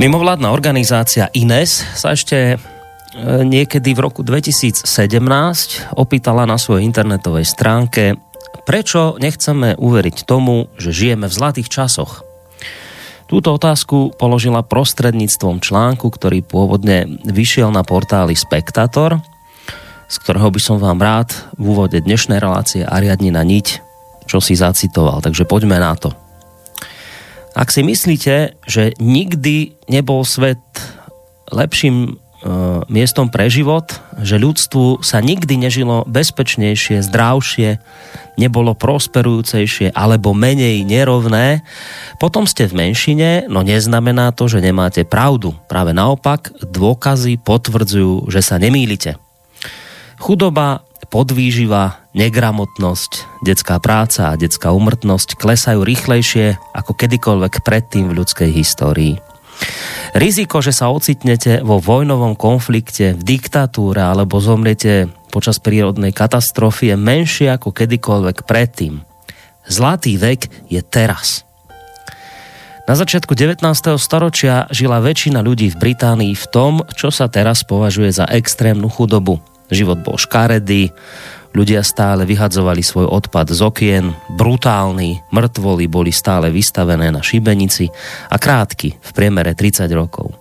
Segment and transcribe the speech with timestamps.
[0.00, 2.58] Mimovládna organizácia INES sa ešte e,
[3.44, 4.88] niekedy v roku 2017
[5.92, 8.16] opýtala na svojej internetovej stránke,
[8.64, 12.24] prečo nechceme uveriť tomu, že žijeme v zlatých časoch.
[13.28, 19.20] Túto otázku položila prostredníctvom článku, ktorý pôvodne vyšiel na portáli Spectator,
[20.08, 21.28] z ktorého by som vám rád
[21.60, 23.84] v úvode dnešnej relácie Ariadnina niť,
[24.24, 25.20] čo si zacitoval.
[25.20, 26.16] Takže poďme na to.
[27.50, 30.62] Ak si myslíte, že nikdy nebol svet
[31.50, 32.10] lepším e,
[32.86, 33.90] miestom pre život,
[34.22, 37.82] že ľudstvu sa nikdy nežilo bezpečnejšie, zdravšie,
[38.38, 41.66] nebolo prosperujúcejšie alebo menej nerovné,
[42.22, 45.52] potom ste v menšine, no neznamená to, že nemáte pravdu.
[45.66, 49.18] Práve naopak, dôkazy potvrdzujú, že sa nemýlite.
[50.22, 58.50] Chudoba podvýživa, negramotnosť, detská práca a detská umrtnosť klesajú rýchlejšie ako kedykoľvek predtým v ľudskej
[58.54, 59.18] histórii.
[60.10, 66.96] Riziko, že sa ocitnete vo vojnovom konflikte, v diktatúre alebo zomriete počas prírodnej katastrofy je
[66.98, 69.06] menšie ako kedykoľvek predtým.
[69.70, 71.46] Zlatý vek je teraz.
[72.90, 73.62] Na začiatku 19.
[74.02, 79.38] storočia žila väčšina ľudí v Británii v tom, čo sa teraz považuje za extrémnu chudobu.
[79.70, 80.90] Život bol škaredý,
[81.54, 87.90] ľudia stále vyhadzovali svoj odpad z okien, brutálni, mŕtvoli boli stále vystavené na šibenici
[88.30, 90.34] a krátky, v priemere 30 rokov.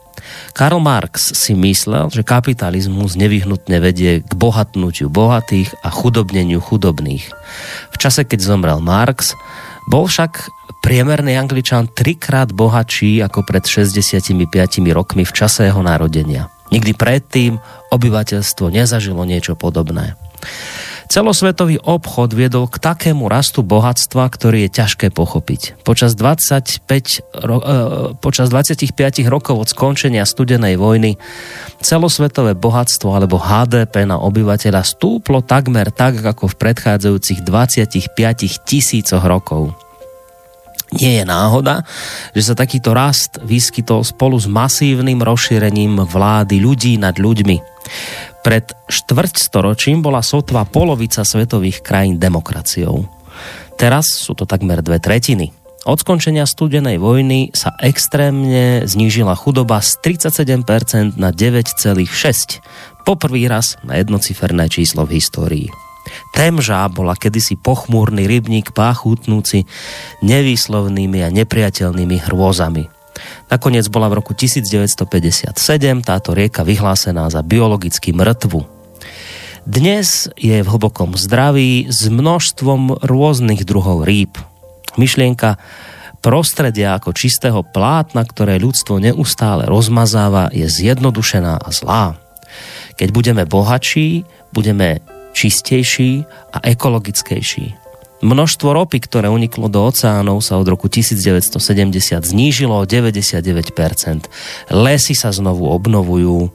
[0.54, 7.26] Karl Marx si myslel, že kapitalizmus nevyhnutne vedie k bohatnutiu bohatých a chudobneniu chudobných.
[7.90, 9.34] V čase, keď zomrel Marx,
[9.90, 10.52] bol však
[10.86, 14.38] priemerný Angličan trikrát bohatší ako pred 65
[14.94, 16.52] rokmi v čase jeho narodenia.
[16.70, 17.58] Nikdy predtým
[17.90, 20.14] obyvateľstvo nezažilo niečo podobné.
[21.10, 25.82] Celosvetový obchod viedol k takému rastu bohatstva, ktorý je ťažké pochopiť.
[25.82, 27.76] Počas, 25, ro- e,
[28.22, 31.18] počas 25 rokov od skončenia studenej vojny
[31.82, 39.89] celosvetové bohatstvo alebo HDP na obyvateľa stúplo takmer tak, ako v predchádzajúcich 25 tisícoch rokov.
[40.98, 41.86] Nie je náhoda,
[42.34, 47.62] že sa takýto rast vyskytol spolu s masívnym rozšírením vlády ľudí nad ľuďmi.
[48.42, 53.06] Pred štvrťstoročím bola sotva polovica svetových krajín demokraciou.
[53.78, 55.54] Teraz sú to takmer dve tretiny.
[55.88, 62.60] Od skončenia studenej vojny sa extrémne znížila chudoba z 37% na 9,6%.
[63.08, 65.89] Poprvý raz na jednociferné číslo v histórii.
[66.36, 69.66] Temža bola kedysi pochmúrny rybník páchutnúci
[70.24, 72.88] nevýslovnými a nepriateľnými hrôzami.
[73.52, 75.52] Nakoniec bola v roku 1957
[76.06, 78.64] táto rieka vyhlásená za biologicky mŕtvu.
[79.68, 84.40] Dnes je v hlbokom zdraví s množstvom rôznych druhov rýb.
[84.96, 85.60] Myšlienka
[86.24, 92.06] prostredia ako čistého plátna, ktoré ľudstvo neustále rozmazáva, je zjednodušená a zlá.
[92.96, 95.04] Keď budeme bohatší, budeme
[95.40, 97.80] čistejší a ekologickejší.
[98.20, 101.56] Množstvo ropy, ktoré uniklo do oceánov, sa od roku 1970
[102.20, 104.28] znížilo o 99%.
[104.76, 106.52] Lesy sa znovu obnovujú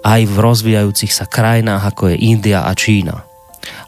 [0.00, 3.20] aj v rozvíjajúcich sa krajinách, ako je India a Čína.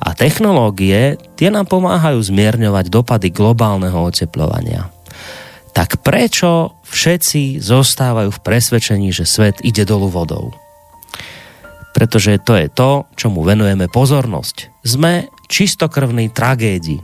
[0.00, 4.93] A technológie, tie nám pomáhajú zmierňovať dopady globálneho oteplovania.
[5.73, 10.65] Tak prečo všetci zostávajú v presvedčení, že svet ide dolu vodou?
[11.96, 14.84] Pretože to je to, čomu venujeme pozornosť.
[14.84, 17.00] Sme čistokrvnej tragédii.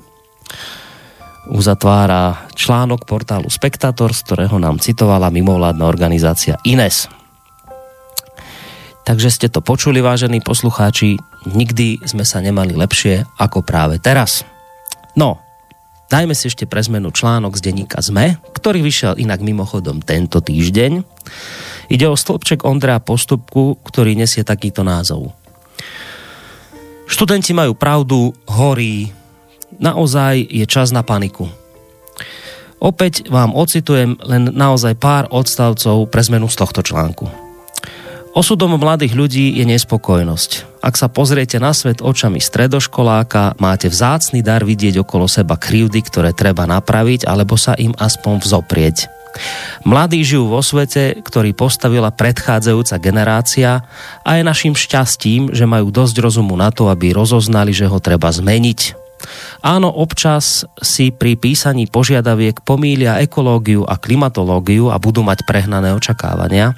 [1.49, 7.09] Uzatvára článok portálu Spectator, z ktorého nám citovala mimovládna organizácia INES.
[9.03, 11.19] Takže ste to počuli, vážení poslucháči,
[11.51, 14.47] nikdy sme sa nemali lepšie ako práve teraz.
[15.19, 15.43] No,
[16.13, 21.01] dajme si ešte pre článok z denníka ZME, ktorý vyšiel inak mimochodom tento týždeň.
[21.89, 25.33] Ide o stĺpček Ondrea Postupku, ktorý nesie takýto názov.
[27.09, 29.13] Študenti majú pravdu, horí,
[29.81, 31.49] naozaj je čas na paniku.
[32.83, 37.42] Opäť vám ocitujem len naozaj pár odstavcov pre zmenu z tohto článku.
[38.33, 40.81] Osudom mladých ľudí je nespokojnosť.
[40.81, 46.33] Ak sa pozriete na svet očami stredoškoláka, máte vzácny dar vidieť okolo seba krivdy, ktoré
[46.33, 49.13] treba napraviť alebo sa im aspoň vzoprieť.
[49.85, 53.85] Mladí žijú vo svete, ktorý postavila predchádzajúca generácia
[54.25, 58.33] a je našim šťastím, že majú dosť rozumu na to, aby rozoznali, že ho treba
[58.33, 59.02] zmeniť.
[59.63, 66.75] Áno, občas si pri písaní požiadaviek pomília ekológiu a klimatológiu a budú mať prehnané očakávania.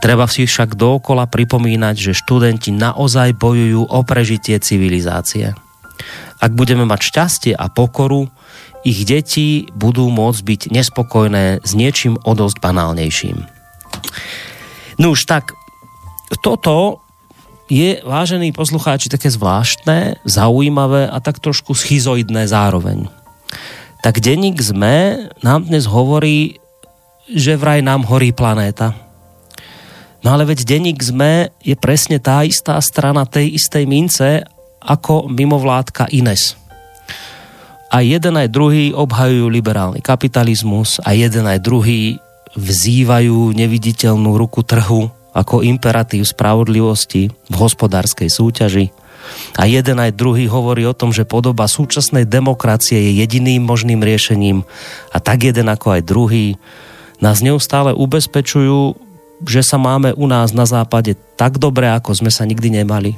[0.00, 5.52] Treba si však dookola pripomínať, že študenti naozaj bojujú o prežitie civilizácie.
[6.40, 8.28] Ak budeme mať šťastie a pokoru,
[8.84, 13.36] ich deti budú môcť byť nespokojné s niečím o dosť banálnejším.
[15.00, 15.56] No už tak,
[16.44, 17.03] toto
[17.74, 23.10] je, vážení poslucháči, také zvláštne, zaujímavé a tak trošku schizoidné zároveň.
[24.06, 26.62] Tak denník ZME nám dnes hovorí,
[27.26, 28.94] že vraj nám horí planéta.
[30.22, 34.46] No ale veď denník ZME je presne tá istá strana tej istej mince
[34.78, 36.54] ako mimovládka Ines
[37.94, 42.18] a jeden aj druhý obhajujú liberálny kapitalizmus a jeden aj druhý
[42.58, 48.94] vzývajú neviditeľnú ruku trhu ako imperatív spravodlivosti v hospodárskej súťaži.
[49.58, 54.62] A jeden aj druhý hovorí o tom, že podoba súčasnej demokracie je jediným možným riešením
[55.10, 56.46] a tak jeden ako aj druhý
[57.18, 58.94] nás neustále ubezpečujú,
[59.48, 63.16] že sa máme u nás na západe tak dobre, ako sme sa nikdy nemali.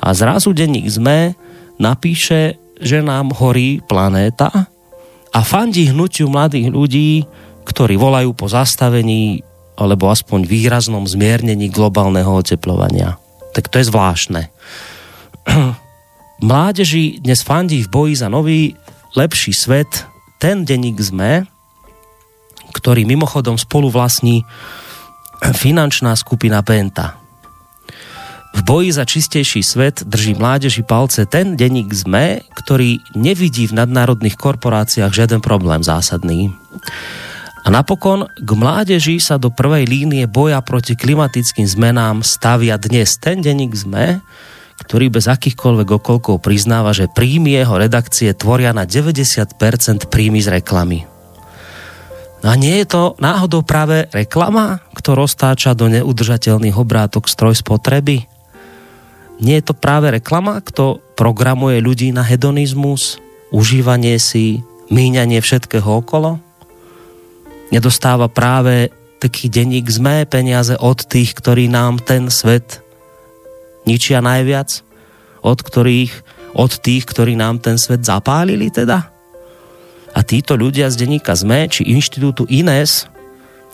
[0.00, 1.36] A zrazu denník ZME
[1.76, 4.70] napíše že nám horí planéta
[5.34, 7.10] a fandí hnutiu mladých ľudí,
[7.66, 9.44] ktorí volajú po zastavení
[9.78, 13.22] alebo aspoň výraznom zmiernení globálneho oteplovania.
[13.54, 14.42] Tak to je zvláštne.
[16.42, 18.74] Mládeži dnes fandí v boji za nový,
[19.14, 20.06] lepší svet
[20.42, 21.46] ten denník ZME,
[22.74, 24.42] ktorý mimochodom spolu vlastní
[25.54, 27.18] finančná skupina Penta.
[28.58, 34.34] V boji za čistejší svet drží mládeži palce ten denník ZME, ktorý nevidí v nadnárodných
[34.34, 36.50] korporáciách žiaden problém zásadný.
[37.68, 43.44] A napokon k mládeži sa do prvej línie boja proti klimatickým zmenám stavia dnes ten
[43.44, 44.24] denník ZME,
[44.88, 49.52] ktorý bez akýchkoľvek okolkov priznáva, že príjmy jeho redakcie tvoria na 90%
[50.08, 51.04] príjmy z reklamy.
[52.40, 58.24] No a nie je to náhodou práve reklama, ktorá roztáča do neudržateľných obrátok stroj spotreby?
[59.44, 63.20] nie je to práve reklama, kto programuje ľudí na hedonizmus,
[63.52, 66.47] užívanie si, míňanie všetkého okolo?
[67.68, 68.88] Nedostáva práve
[69.20, 72.80] taký denník zmé peniaze od tých, ktorí nám ten svet
[73.84, 74.80] ničia najviac?
[75.44, 76.12] Od ktorých,
[76.56, 79.12] od tých, ktorí nám ten svet zapálili teda?
[80.16, 83.06] A títo ľudia z denníka ZME či inštitútu INES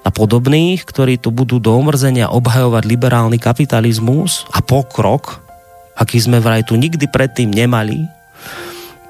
[0.03, 5.41] a podobných, ktorí tu budú do omrzenia obhajovať liberálny kapitalizmus a pokrok,
[5.95, 8.05] aký sme vraj tu nikdy predtým nemali,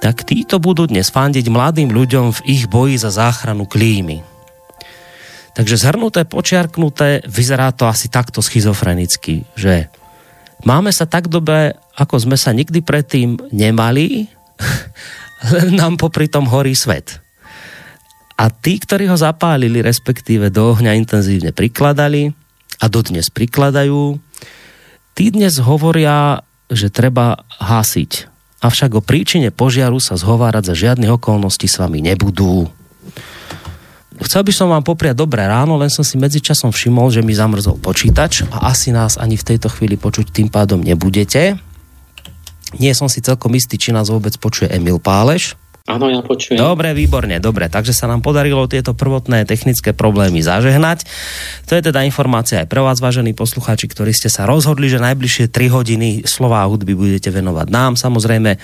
[0.04, 4.33] tak títo budú dnes fandiť mladým ľuďom v ich boji za záchranu klímy.
[5.54, 9.86] Takže zhrnuté, počiarknuté, vyzerá to asi takto schizofrenicky, že
[10.66, 14.26] máme sa tak dobre, ako sme sa nikdy predtým nemali,
[15.54, 17.22] len nám popri tom horí svet.
[18.34, 22.34] A tí, ktorí ho zapálili, respektíve do ohňa intenzívne prikladali
[22.82, 24.18] a dodnes prikladajú,
[25.14, 26.42] tí dnes hovoria
[26.72, 28.32] že treba hasiť.
[28.64, 32.72] Avšak o príčine požiaru sa zhovárať za žiadne okolnosti s vami nebudú.
[34.22, 37.82] Chcel by som vám popriať dobré ráno, len som si medzičasom všimol, že mi zamrzol
[37.82, 41.58] počítač a asi nás ani v tejto chvíli počuť tým pádom nebudete.
[42.78, 45.58] Nie som si celkom istý, či nás vôbec počuje Emil Páleš.
[45.84, 46.56] Áno, ja počujem.
[46.56, 47.68] Dobre, výborne, dobre.
[47.68, 51.04] Takže sa nám podarilo tieto prvotné technické problémy zažehnať.
[51.68, 55.52] To je teda informácia aj pre vás, vážení poslucháči, ktorí ste sa rozhodli, že najbližšie
[55.52, 58.00] 3 hodiny slova a hudby budete venovať nám.
[58.00, 58.56] Samozrejme,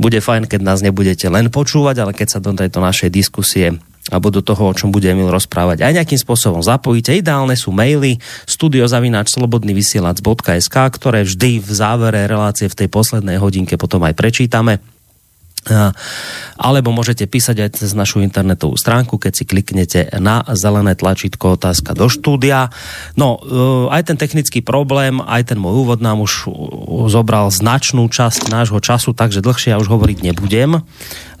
[0.00, 3.76] bude fajn, keď nás nebudete len počúvať, ale keď sa do tejto našej diskusie
[4.14, 7.10] alebo do toho, o čom bude Emil rozprávať, aj nejakým spôsobom zapojíte.
[7.10, 14.14] Ideálne sú maily studiozavináčslobodnyvysielac.sk, ktoré vždy v závere relácie v tej poslednej hodinke potom aj
[14.14, 14.78] prečítame
[16.60, 21.96] alebo môžete písať aj cez našu internetovú stránku, keď si kliknete na zelené tlačítko otázka
[21.96, 22.68] do štúdia.
[23.16, 26.52] No, e, aj ten technický problém, aj ten môj úvod nám už
[27.08, 30.84] zobral značnú časť nášho času, takže dlhšie ja už hovoriť nebudem,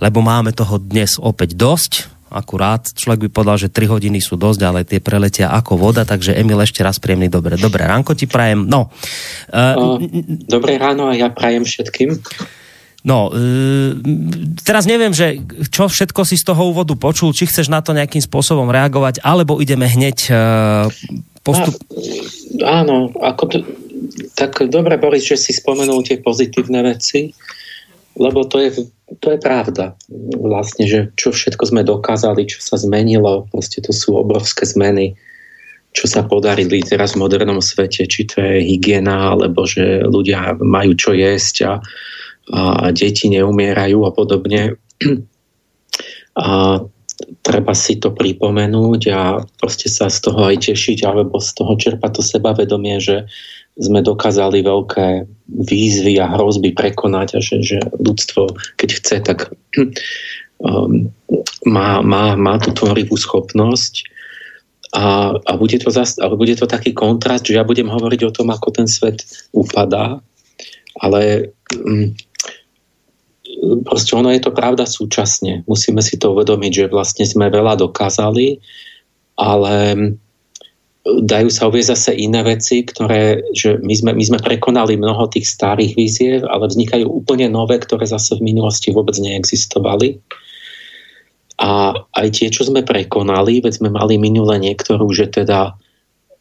[0.00, 2.82] lebo máme toho dnes opäť dosť akurát.
[2.90, 6.58] Človek by povedal, že 3 hodiny sú dosť, ale tie preletia ako voda, takže Emil
[6.58, 7.54] ešte raz príjemný dobre.
[7.54, 8.66] Dobré ránko ti prajem.
[8.66, 8.90] No.
[9.54, 10.02] Uh,
[10.50, 12.18] Dobré ráno a ja prajem všetkým.
[13.04, 14.00] No, e,
[14.64, 15.36] teraz neviem, že
[15.68, 19.60] čo všetko si z toho úvodu počul, či chceš na to nejakým spôsobom reagovať, alebo
[19.60, 20.34] ideme hneď e,
[21.44, 21.76] postup...
[22.64, 23.56] A, áno, ako to,
[24.32, 27.36] tak dobre, Boris, že si spomenul tie pozitívne veci,
[28.14, 29.98] lebo to je, to je pravda.
[30.38, 35.18] Vlastne, že čo všetko sme dokázali, čo sa zmenilo, proste to sú obrovské zmeny,
[35.94, 40.94] čo sa podarili teraz v modernom svete, či to je hygiena, alebo že ľudia majú
[40.98, 41.72] čo jesť a
[42.52, 44.76] a deti neumierajú a podobne.
[46.34, 46.82] A
[47.46, 52.10] treba si to pripomenúť a proste sa z toho aj tešiť alebo z toho čerpať
[52.10, 53.30] to sebavedomie, že
[53.74, 59.38] sme dokázali veľké výzvy a hrozby prekonať a že, že ľudstvo, keď chce, tak
[60.62, 61.10] um,
[61.66, 64.06] má, má, má tú tvorivú schopnosť
[64.94, 68.34] a, a, bude to zas, ale bude to taký kontrast, že ja budem hovoriť o
[68.34, 70.22] tom, ako ten svet upadá,
[71.02, 72.14] ale um,
[73.82, 75.66] proste ono je to pravda súčasne.
[75.66, 78.62] Musíme si to uvedomiť, že vlastne sme veľa dokázali,
[79.34, 79.74] ale
[81.04, 85.44] dajú sa uvieť zase iné veci, ktoré, že my sme, my sme prekonali mnoho tých
[85.44, 90.16] starých víziev, ale vznikajú úplne nové, ktoré zase v minulosti vôbec neexistovali.
[91.60, 95.76] A aj tie, čo sme prekonali, veď sme mali minule niektorú, že teda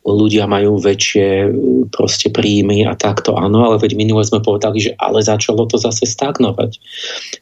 [0.04, 1.52] ľudia majú väčšie
[1.96, 6.08] proste príjmy a takto áno, ale veď minule sme povedali, že ale začalo to zase
[6.08, 6.76] stagnovať.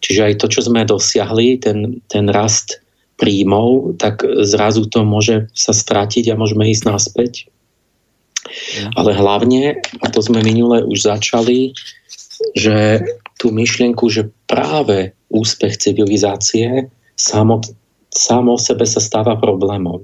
[0.01, 2.81] Čiže aj to, čo sme dosiahli, ten, ten rast
[3.21, 7.33] príjmov, tak zrazu to môže sa stratiť a môžeme ísť naspäť.
[8.73, 8.89] Ja.
[8.97, 11.77] Ale hlavne, a to sme minule už začali,
[12.57, 13.05] že
[13.37, 17.61] tú myšlienku, že práve úspech civilizácie samo,
[18.09, 20.01] samo sebe sa stáva problémom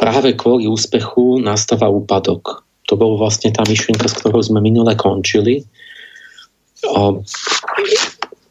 [0.00, 2.64] práve kvôli úspechu nastáva úpadok.
[2.88, 5.68] To bol vlastne tá myšlienka, s ktorou sme minule končili.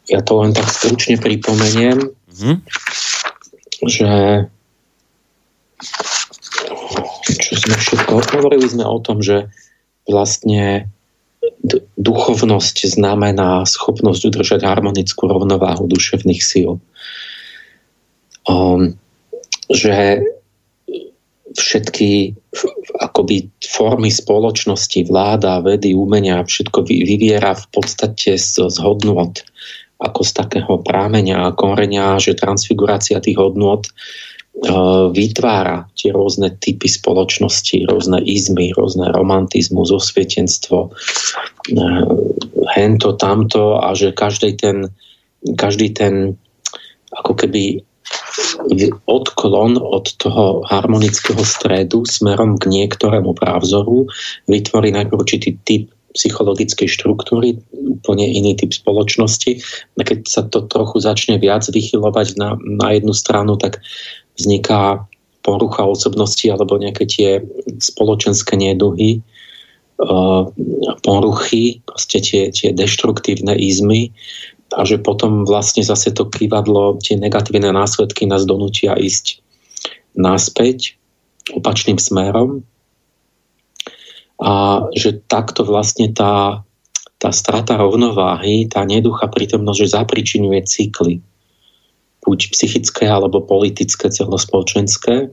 [0.06, 2.56] Ja to len tak stručne pripomeniem, mm-hmm.
[3.84, 4.10] že
[7.40, 9.48] čo sme všetko hovorili sme o tom, že
[10.08, 10.88] vlastne
[11.96, 16.80] duchovnosť znamená schopnosť udržať harmonickú rovnováhu duševných síl.
[18.48, 18.96] Um,
[19.70, 20.24] že
[21.50, 22.34] všetky
[22.98, 29.42] akoby formy spoločnosti, vláda, vedy, umenia, všetko vyviera v podstate z, z hodnot,
[30.00, 33.90] ako z takého prámenia a korenia, že transfigurácia tých hodnot e,
[35.12, 41.82] vytvára tie rôzne typy spoločnosti, rôzne izmy, rôzne romantizmus, osvietenstvo, e,
[42.72, 44.88] hento, tamto a že každý ten,
[45.60, 46.40] každý ten
[47.12, 47.84] ako keby
[49.06, 54.10] odklon od toho harmonického stredu smerom k niektorému právzoru
[54.50, 59.62] vytvorí najprv určitý typ psychologickej štruktúry, úplne iný typ spoločnosti.
[59.94, 63.78] A keď sa to trochu začne viac vychylovať na, na jednu stranu, tak
[64.34, 65.06] vzniká
[65.40, 67.30] porucha osobnosti alebo nejaké tie
[67.80, 69.24] spoločenské neduhy,
[70.02, 70.44] uh,
[71.00, 74.12] poruchy, proste tie, tie deštruktívne izmy,
[74.70, 79.42] a že potom vlastne zase to kývadlo, tie negatívne následky nás donútia ísť
[80.14, 80.94] naspäť
[81.50, 82.62] opačným smerom
[84.40, 86.64] a že takto vlastne tá,
[87.20, 91.20] tá strata rovnováhy, tá neducha prítomnosť, že zapričinuje cykly.
[92.24, 95.28] Buď psychické alebo politické, celospoločenské.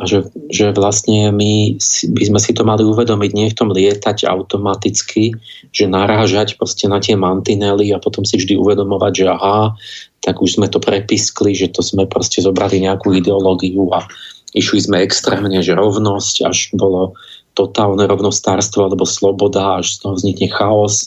[0.00, 1.76] A že, že vlastne my
[2.16, 5.36] by sme si to mali uvedomiť, nie v tom lietať automaticky,
[5.76, 9.76] že narážať proste na tie mantinely a potom si vždy uvedomovať, že aha,
[10.24, 14.08] tak už sme to prepiskli, že to sme proste zobrali nejakú ideológiu a
[14.56, 17.12] išli sme extrémne, že rovnosť, až bolo
[17.54, 21.04] totálne rovnostárstvo alebo sloboda, až z toho vznikne chaos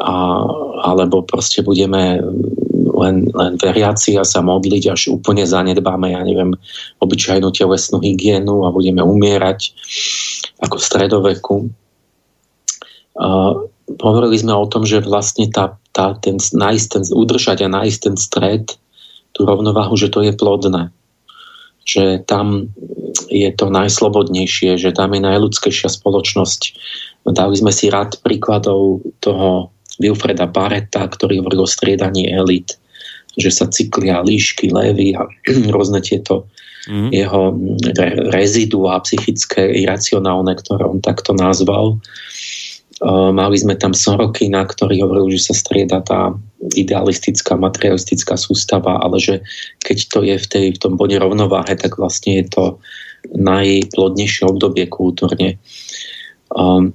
[0.00, 0.44] a,
[0.84, 2.20] alebo proste budeme
[2.96, 6.56] len, len veriaci a sa modliť, až úplne zanedbáme, ja neviem,
[7.00, 9.72] obyčajnú telesnú hygienu a budeme umierať
[10.64, 11.56] ako v stredoveku.
[13.16, 13.68] Uh,
[14.00, 18.16] hovorili sme o tom, že vlastne tá, tá, ten, nájsť ten, udržať a nájsť ten
[18.16, 18.64] stred,
[19.32, 20.92] tú rovnováhu, že to je plodné
[21.86, 22.74] že tam
[23.30, 26.60] je to najslobodnejšie, že tam je najľudskejšia spoločnosť.
[27.26, 32.76] Dali sme si rád príkladov toho Wilfreda Barreta, ktorý hovoril o striedaní elit,
[33.36, 35.26] že sa cyklia líšky, levy a
[35.74, 36.46] rôzne tieto
[36.88, 37.10] mm.
[37.12, 37.56] jeho
[38.32, 41.98] rezidua psychické, iracionálne, ktoré on takto nazval.
[43.04, 46.32] Mali sme tam Sorokina, ktorý hovoril, že sa strieda tá
[46.72, 49.34] idealistická, materialistická sústava, ale že
[49.84, 52.64] keď to je v, tej, v tom bode rovnováhe, tak vlastne je to
[53.34, 55.58] najplodnejšie obdobie kultúrne.
[56.52, 56.94] Um,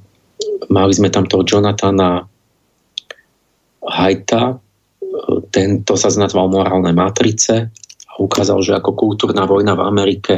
[0.71, 2.23] mali sme tam toho Jonathana
[3.81, 4.61] Hajta,
[5.51, 7.73] tento sa znazval morálne matrice
[8.07, 10.35] a ukázal, že ako kultúrna vojna v Amerike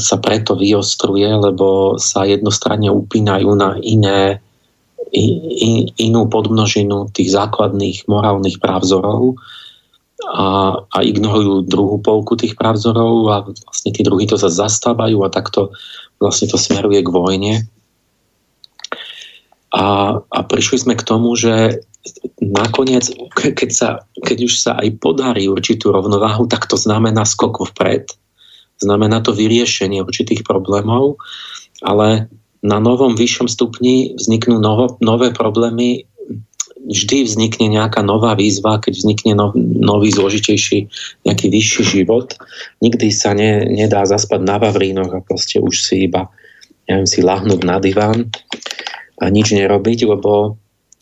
[0.00, 4.40] sa preto vyostruje, lebo sa jednostranne upínajú na iné
[5.12, 9.36] in, inú podmnožinu tých základných morálnych právzorov
[10.30, 15.32] a, a ignorujú druhú polku tých právzorov a vlastne tí druhí to sa zastávajú a
[15.32, 15.74] takto
[16.22, 17.54] vlastne to smeruje k vojne.
[19.72, 19.84] A,
[20.20, 21.82] a prišli sme k tomu, že
[22.38, 23.88] nakoniec, keď, sa,
[24.20, 28.10] keď už sa aj podarí určitú rovnováhu, tak to znamená skok vpred.
[28.82, 31.22] Znamená to vyriešenie určitých problémov,
[31.80, 32.26] ale
[32.62, 36.06] na novom vyššom stupni vzniknú novo, nové problémy,
[36.82, 40.90] vždy vznikne nejaká nová výzva, keď vznikne nov, nový, zložitejší,
[41.26, 42.34] nejaký vyšší život.
[42.82, 46.26] Nikdy sa ne, nedá zaspať na Vavrínoch a proste už si iba
[46.90, 48.28] neviem, si lahnúť na diván
[49.22, 50.58] a nič nerobiť, lebo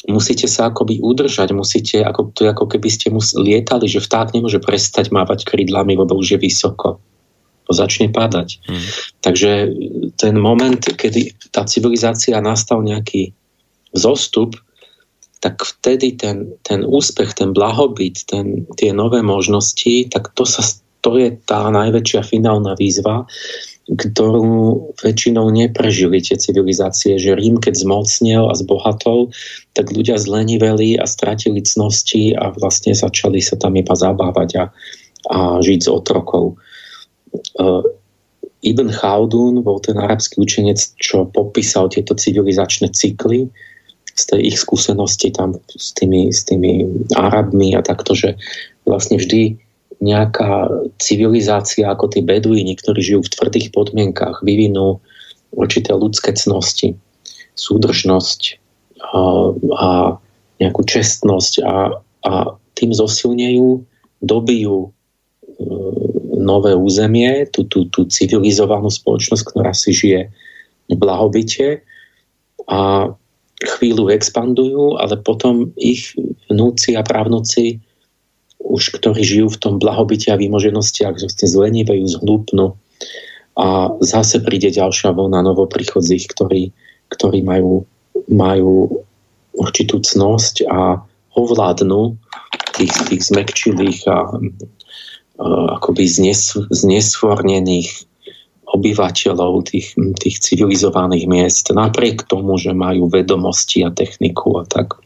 [0.09, 4.61] musíte sa akoby udržať, musíte, ako, to ako keby ste mus, lietali, že vták nemôže
[4.61, 7.01] prestať mávať krídlami, lebo už je vysoko
[7.71, 8.59] začne padať.
[8.66, 8.83] Hmm.
[9.23, 9.51] Takže
[10.19, 13.31] ten moment, kedy tá civilizácia nastal nejaký
[13.95, 14.59] zostup,
[15.40, 20.61] tak vtedy ten, ten úspech, ten blahobyt, ten, tie nové možnosti, tak to, sa,
[21.00, 23.24] to je tá najväčšia finálna výzva,
[23.90, 29.33] ktorú väčšinou neprežili tie civilizácie, že Rím, keď zmocnil a zbohatol,
[29.74, 34.64] tak ľudia zleniveli a stratili cnosti a vlastne začali sa tam iba zabávať a,
[35.33, 36.61] a žiť z otrokov.
[37.59, 37.83] Uh,
[38.61, 43.48] Ibn Khaldun bol ten arabský učenec, čo popísal tieto civilizačné cykly
[44.16, 48.37] z tej ich skúsenosti tam s tými, s tými Arabmi a takto, že
[48.85, 49.59] vlastne vždy
[50.01, 54.96] nejaká civilizácia ako tí beduíni, ktorí žijú v tvrdých podmienkach, vyvinú
[55.53, 56.96] určité ľudské cnosti,
[57.59, 58.40] súdržnosť
[59.12, 59.20] a,
[59.77, 59.88] a
[60.57, 62.33] nejakú čestnosť a, a
[62.77, 63.85] tým zosilnejú,
[64.25, 64.92] dobijú
[66.40, 70.33] nové územie, tú, tú, tú civilizovanú spoločnosť, ktorá si žije
[70.88, 71.85] v blahobite
[72.64, 73.12] a
[73.61, 76.16] chvíľu expandujú, ale potom ich
[76.49, 77.81] vnúci a právnuci
[78.61, 82.77] už ktorí žijú v tom blahobite a výmoženostiach, že ste zlenivejú, zhlúpnu
[83.57, 86.70] a zase príde ďalšia vlna novoprichodzích, ktorí,
[87.09, 87.88] ktorí majú,
[88.29, 89.03] majú
[89.57, 91.01] určitú cnosť a
[91.35, 92.14] ovládnu
[92.77, 94.16] tých, tých zmekčilých a
[95.81, 98.07] akoby znes, znesvornených
[98.70, 104.98] obyvateľov tých, tých civilizovaných miest, napriek tomu, že majú vedomosti a techniku a tak.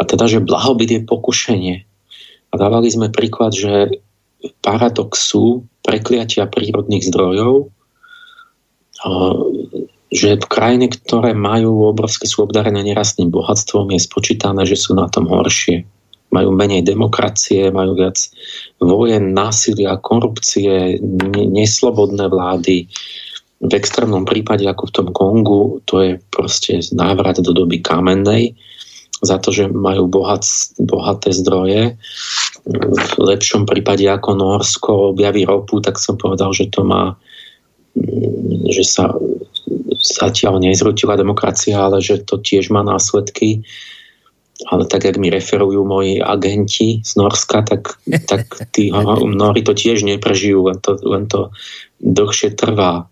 [0.00, 1.76] A teda, že blahobyt je pokušenie.
[2.50, 4.00] A dávali sme príklad, že
[4.64, 7.68] paradoxu prekliatia prírodných zdrojov,
[10.10, 15.06] že v krajiny, ktoré majú obrovské sú obdarené nerastným bohatstvom, je spočítané, že sú na
[15.06, 15.86] tom horšie
[16.30, 18.18] majú menej demokracie, majú viac
[18.78, 20.98] vojen, násilia, korupcie,
[21.34, 22.86] neslobodné vlády.
[23.60, 28.56] V extrémnom prípade, ako v tom Kongu, to je proste návrat do doby kamennej,
[29.20, 30.48] za to, že majú bohat,
[30.80, 31.92] bohaté zdroje.
[32.64, 37.20] V lepšom prípade ako Norsko objaví ropu, tak som povedal, že to má
[38.70, 39.10] že sa
[40.00, 43.66] zatiaľ nezrutila demokracia, ale že to tiež má následky
[44.68, 47.96] ale tak, jak mi referujú moji agenti z Norska, tak,
[48.30, 51.48] tak tí mnohí to tiež neprežijú, len to, len to
[52.02, 53.08] dlhšie trvá.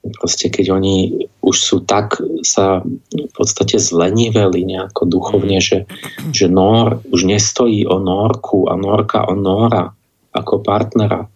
[0.00, 2.80] Proste keď oni už sú tak sa
[3.12, 5.84] v podstate zleniveli nejako duchovne, že,
[6.32, 9.92] že Nor už nestojí o Norku a Norka o Nora
[10.32, 11.28] ako partnera.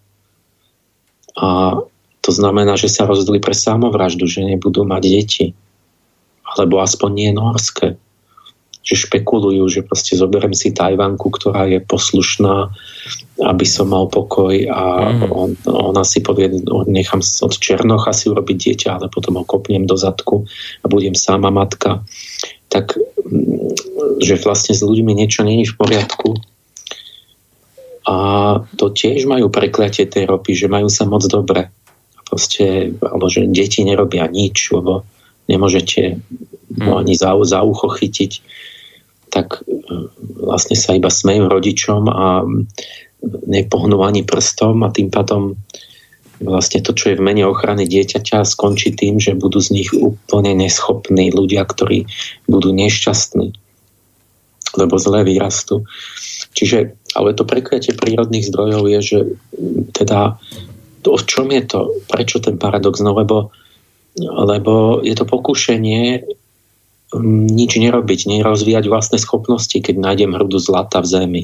[1.37, 1.77] A
[2.25, 5.47] to znamená, že sa rozhodli pre samovraždu, že nebudú mať deti.
[6.57, 8.01] Alebo aspoň nie norské
[8.85, 12.68] že špekulujú, že proste zoberiem si Tajvanku, ktorá je poslušná,
[13.40, 15.33] aby som mal pokoj a mm.
[15.33, 16.53] on, ona si povie,
[16.85, 20.44] nechám od Černocha si urobiť dieťa, ale potom ho kopnem do zadku
[20.85, 22.05] a budem sama matka.
[22.68, 26.37] Tak, mm, že vlastne s ľuďmi niečo není v poriadku.
[28.05, 28.16] A
[28.77, 31.73] to tiež majú prekliatie tej ropy, že majú sa moc dobre.
[32.29, 35.09] Proste, alebo že deti nerobia nič, lebo
[35.49, 36.20] nemôžete
[36.77, 36.85] mm.
[36.85, 38.33] ani za, za ucho chytiť
[39.35, 39.75] tak e,
[40.38, 42.47] vlastne sa iba smejú rodičom a
[43.51, 45.59] nepohnú ani prstom a tým pádom
[46.38, 50.55] vlastne to, čo je v mene ochrany dieťaťa, skončí tým, že budú z nich úplne
[50.55, 52.07] neschopní ľudia, ktorí
[52.51, 53.55] budú nešťastní,
[54.77, 55.87] lebo zle vyrastú.
[56.55, 59.18] Čiže, ale to prekliatie prírodných zdrojov je, že
[59.94, 60.38] teda
[61.03, 63.03] to, v čom je to, prečo ten paradox?
[63.03, 63.51] No lebo,
[64.18, 66.23] lebo je to pokušenie
[67.22, 71.42] nič nerobiť, nerozvíjať vlastné schopnosti, keď nájdem hrudu zlata v zemi.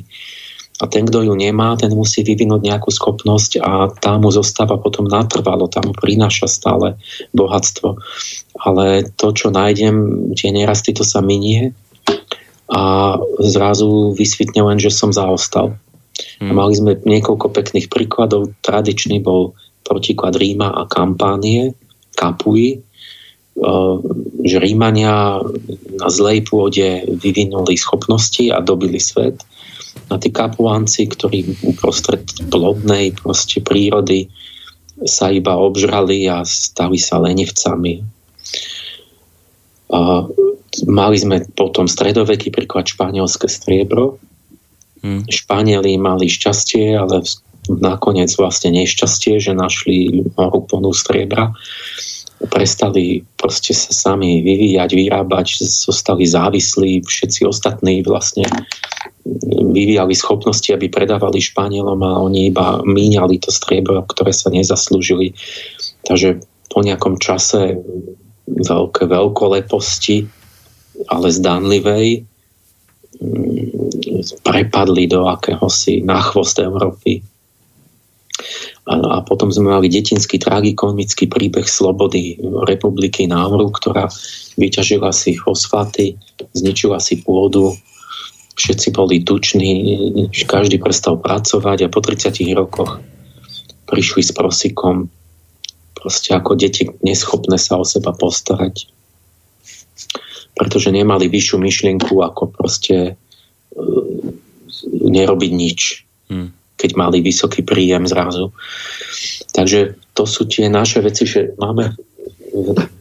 [0.80, 5.04] A ten, kto ju nemá, ten musí vyvinúť nejakú schopnosť a tá mu zostáva potom
[5.04, 6.96] natrvalo, tam mu prináša stále
[7.36, 8.00] bohatstvo.
[8.64, 11.76] Ale to, čo nájdem, tie nerasty, to sa minie
[12.72, 15.76] a zrazu vysvitne len, že som zaostal.
[16.40, 16.48] Hmm.
[16.48, 18.56] A mali sme niekoľko pekných príkladov.
[18.64, 19.52] Tradičný bol
[19.84, 21.76] protiklad Ríma a kampánie,
[22.16, 22.89] Kapui, Eh,
[24.40, 25.44] že Rímania
[26.00, 29.44] na zlej pôde vyvinuli schopnosti a dobili svet.
[30.08, 34.32] A tí kapuánci, ktorí uprostred plodnej proste prírody
[35.04, 38.00] sa iba obžrali a stali sa lenivcami.
[39.90, 39.98] A
[40.86, 44.20] mali sme potom stredoveký príklad španielské striebro.
[45.00, 45.24] Hmm.
[45.26, 47.24] Španieli mali šťastie, ale
[47.68, 51.52] nakoniec vlastne nešťastie, že našli horu plnú striebra
[52.48, 58.48] prestali proste sa sami vyvíjať, vyrábať, zostali závislí, všetci ostatní vlastne
[59.76, 65.36] vyvíjali schopnosti, aby predávali Španielom a oni iba míňali to striebro, ktoré sa nezaslúžili.
[66.08, 66.40] Takže
[66.72, 67.76] po nejakom čase
[68.48, 70.24] veľké veľkoleposti,
[71.12, 72.24] ale zdanlivej,
[73.20, 77.20] mm, prepadli do akéhosi na chvost Európy
[78.90, 82.34] a, potom sme mali detinský tragikomický príbeh slobody
[82.66, 84.10] republiky Námru, ktorá
[84.58, 86.18] vyťažila si fosfáty,
[86.58, 87.78] zničila si pôdu,
[88.58, 89.70] všetci boli tuční,
[90.42, 92.98] každý prestal pracovať a po 30 rokoch
[93.86, 95.06] prišli s prosikom
[95.94, 98.90] proste ako deti neschopné sa o seba postarať.
[100.58, 104.02] Pretože nemali vyššiu myšlienku ako proste uh,
[104.90, 105.80] nerobiť nič.
[106.26, 108.56] Hmm keď mali vysoký príjem zrazu.
[109.52, 111.92] Takže to sú tie naše veci, že máme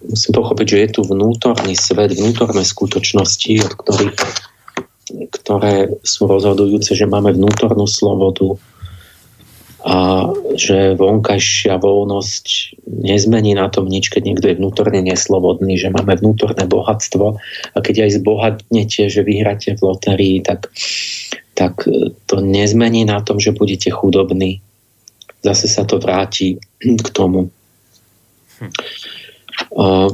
[0.10, 4.18] musím pochopiť, že je tu vnútorný svet, vnútorné skutočnosti, od ktorých,
[5.42, 5.74] ktoré
[6.06, 8.58] sú rozhodujúce, že máme vnútornú slobodu
[9.80, 10.28] a
[10.60, 16.68] že vonkajšia voľnosť nezmení na tom nič, keď niekto je vnútorne neslobodný, že máme vnútorné
[16.68, 17.40] bohatstvo
[17.74, 20.68] a keď aj zbohatnete, že vyhráte v lotérii, tak
[21.60, 24.64] tak e, to nezmení na tom, že budete chudobní.
[25.44, 27.52] Zase sa to vráti k tomu.
[28.64, 28.72] Hm.
[29.76, 30.08] Uh,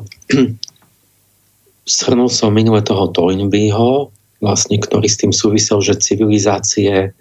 [1.86, 4.10] shrnul som minule toho Toynbeeho,
[4.41, 7.13] vlastne, ktorý s tým súvisel, že civilizácie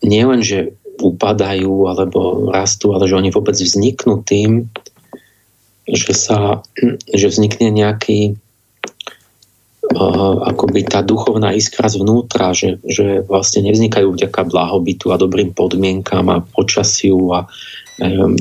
[0.00, 4.66] nielen, že upadajú alebo rastú, ale že oni vôbec vzniknú tým,
[5.86, 6.64] že, sa,
[7.12, 8.36] že vznikne nejaký
[10.44, 16.44] akoby tá duchovná iskra zvnútra, že, že vlastne nevznikajú vďaka blahobytu a dobrým podmienkam a
[16.44, 17.48] počasiu a
[17.96, 18.36] neviem,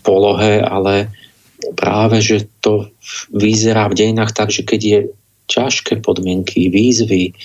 [0.00, 1.12] polohe, ale
[1.76, 2.88] práve, že to
[3.30, 4.98] vyzerá v dejinách tak, že keď je
[5.52, 7.36] ťažké podmienky, výzvy,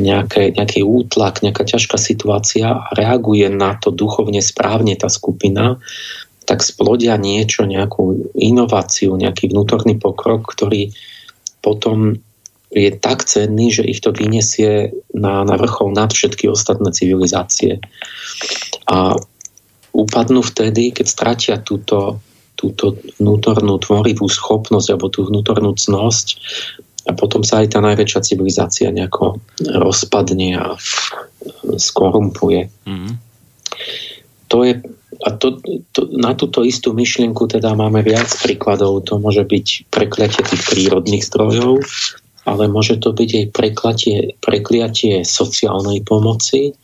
[0.00, 5.80] nejaké, nejaký útlak, nejaká ťažká situácia a reaguje na to duchovne správne tá skupina,
[6.44, 10.92] tak splodia niečo, nejakú inováciu, nejaký vnútorný pokrok, ktorý
[11.62, 12.18] potom
[12.72, 17.84] je tak cenný, že ich to vyniesie na, na vrchol nad všetky ostatné civilizácie.
[18.88, 19.14] A
[19.92, 22.24] upadnú vtedy, keď stratia túto,
[22.56, 26.26] túto vnútornú tvorivú schopnosť alebo tú vnútornú cnosť
[27.02, 30.66] a potom sa aj tá najväčšia civilizácia nejako rozpadne a
[31.76, 32.72] skorumpuje.
[32.88, 33.14] Mm-hmm.
[34.48, 34.80] To je,
[35.22, 35.62] a to,
[35.94, 39.06] to, na túto istú myšlienku teda máme viac príkladov.
[39.06, 41.78] To môže byť prekliatie tých prírodných zdrojov,
[42.42, 46.74] ale môže to byť aj prekliatie, prekliatie sociálnej pomoci,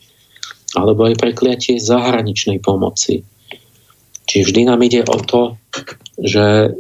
[0.79, 3.27] alebo aj prekliatie zahraničnej pomoci.
[4.29, 5.59] Čiže vždy nám ide o to,
[6.21, 6.77] že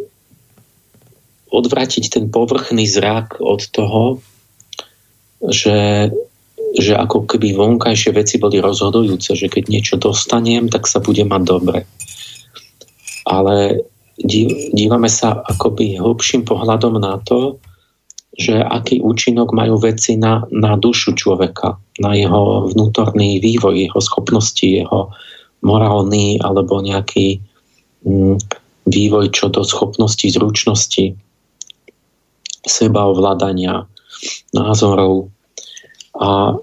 [1.48, 4.20] odvratiť ten povrchný zrak od toho,
[5.42, 6.12] že,
[6.78, 11.42] že ako keby vonkajšie veci boli rozhodujúce, že keď niečo dostanem, tak sa bude mať
[11.42, 11.78] dobre.
[13.26, 13.82] Ale
[14.72, 17.58] dívame sa akoby hlbším pohľadom na to,
[18.38, 24.62] že aký účinok majú veci na, na dušu človeka, na jeho vnútorný vývoj, jeho schopnosti,
[24.62, 25.10] jeho
[25.66, 27.42] morálny alebo nejaký
[28.06, 28.38] mm,
[28.86, 31.18] vývoj čo do schopnosti, zručnosti,
[32.62, 33.90] seba ovládania,
[34.54, 35.34] názorov.
[36.18, 36.58] A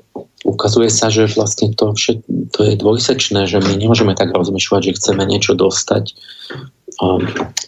[0.46, 2.22] ukazuje sa, že vlastne to, všet,
[2.54, 6.14] to je dvojsečné, že my nemôžeme tak rozmýšľať, že chceme niečo dostať.
[7.02, 7.06] A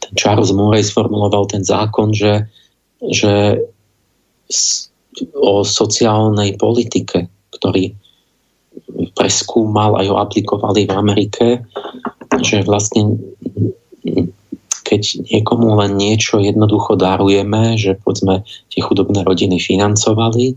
[0.04, 2.46] ten Charles Murray sformuloval ten zákon, že,
[3.10, 3.64] že
[5.34, 7.26] o sociálnej politike,
[7.58, 7.98] ktorý
[9.18, 11.48] preskúmal a ju aplikovali v Amerike,
[12.46, 13.18] že vlastne
[14.88, 20.56] keď niekomu len niečo jednoducho darujeme, že povedzme tie chudobné rodiny financovali,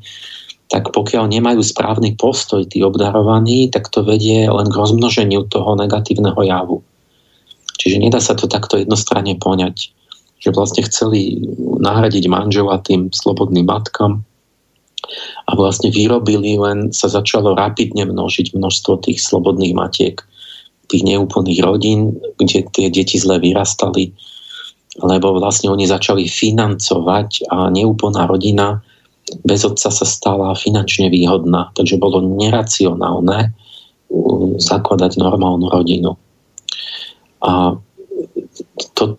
[0.71, 6.39] tak pokiaľ nemajú správny postoj tí obdarovaní, tak to vedie len k rozmnoženiu toho negatívneho
[6.47, 6.79] javu.
[7.83, 9.91] Čiže nedá sa to takto jednostranne poňať,
[10.39, 14.23] že vlastne chceli nahradiť manžela tým slobodným matkám
[15.49, 20.23] a vlastne vyrobili, len sa začalo rapidne množiť množstvo tých slobodných matiek
[20.91, 24.11] tých neúplných rodín, kde tie deti zle vyrastali,
[24.99, 28.83] lebo vlastne oni začali financovať a neúplná rodina
[29.47, 33.55] bez otca sa stala finančne výhodná, takže bolo neracionálne
[34.59, 36.19] zakladať normálnu rodinu.
[37.41, 37.79] A
[38.99, 39.17] to,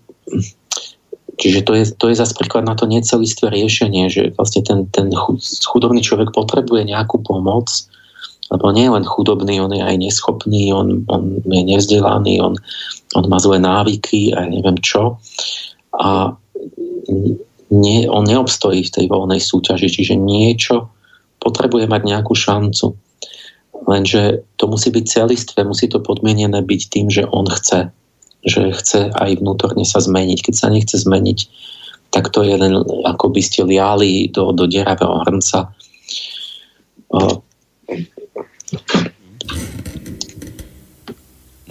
[1.39, 5.09] čiže to je, to je zase príklad na to necelistvé riešenie, že vlastne ten, ten
[5.65, 7.71] chudobný človek potrebuje nejakú pomoc,
[8.51, 12.59] lebo nie je len chudobný, on je aj neschopný, on, on je nevzdelaný, on,
[13.15, 15.15] on má zlé návyky a neviem čo.
[15.95, 16.35] A
[17.71, 20.91] nie, on neobstojí v tej voľnej súťaži, čiže niečo
[21.39, 22.93] potrebuje mať nejakú šancu.
[23.87, 27.89] Lenže to musí byť celistvé, musí to podmienené byť tým, že on chce.
[28.45, 30.39] Že chce aj vnútorne sa zmeniť.
[30.45, 31.39] Keď sa nechce zmeniť,
[32.11, 32.75] tak to je len
[33.07, 35.71] ako by ste liali do, do deravého hrnca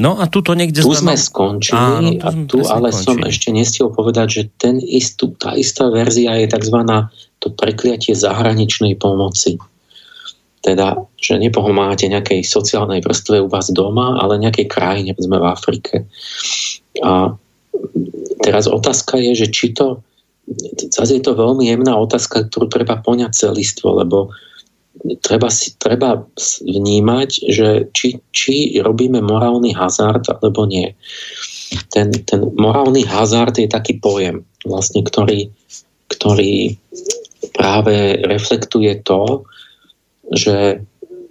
[0.01, 3.05] No a tuto niekde tu sme, sme skončili Áno, tu a tu ale končili.
[3.05, 6.79] som ešte nestiel povedať, že ten istú, tá istá verzia je tzv.
[7.37, 9.61] to prekliatie zahraničnej pomoci.
[10.61, 15.95] Teda, že nepomáhate nejakej sociálnej vrstve u vás doma, ale nejakej krajine, sme v Afrike.
[17.01, 17.33] A
[18.45, 20.05] teraz otázka je, že či to,
[20.93, 24.33] zase je to veľmi jemná otázka, ktorú treba poňať celistvo, lebo
[25.21, 26.21] treba, si, treba
[26.61, 30.93] vnímať, že či, či robíme morálny hazard alebo nie.
[31.95, 35.49] Ten, ten morálny hazard je taký pojem, vlastne, ktorý,
[36.11, 36.77] ktorý
[37.57, 39.47] práve reflektuje to,
[40.31, 40.85] že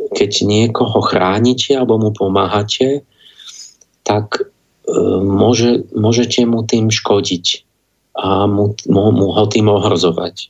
[0.10, 3.06] keď niekoho chránite alebo mu pomáhate,
[4.02, 4.44] tak e,
[5.22, 7.46] môže, môžete mu tým škodiť
[8.18, 10.50] a mu, mu, mu ho tým ohrozovať.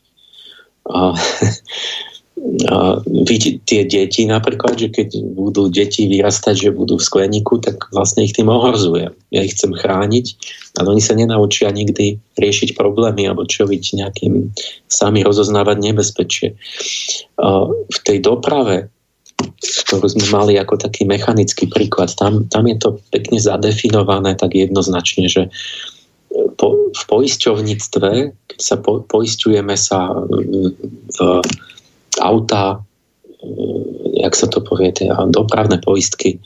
[0.88, 1.14] A,
[3.04, 8.24] vidieť tie deti napríklad, že keď budú deti vyrastať, že budú v skleníku, tak vlastne
[8.24, 9.12] ich tým ohrozujem.
[9.32, 10.26] Ja ich chcem chrániť,
[10.80, 14.56] ale oni sa nenaučia nikdy riešiť problémy alebo čeliť nejakým
[14.88, 16.56] sami rozoznávať nebezpečie.
[17.92, 18.88] V tej doprave,
[19.88, 25.28] ktorú sme mali ako taký mechanický príklad, tam, tam je to pekne zadefinované tak jednoznačne,
[25.32, 25.48] že
[26.60, 28.10] po, v poisťovníctve,
[28.52, 30.12] keď sa po, poisťujeme sa
[31.10, 31.18] v
[32.20, 32.84] auta,
[33.42, 34.92] eh, jak sa to povie,
[35.32, 36.44] dopravné poistky.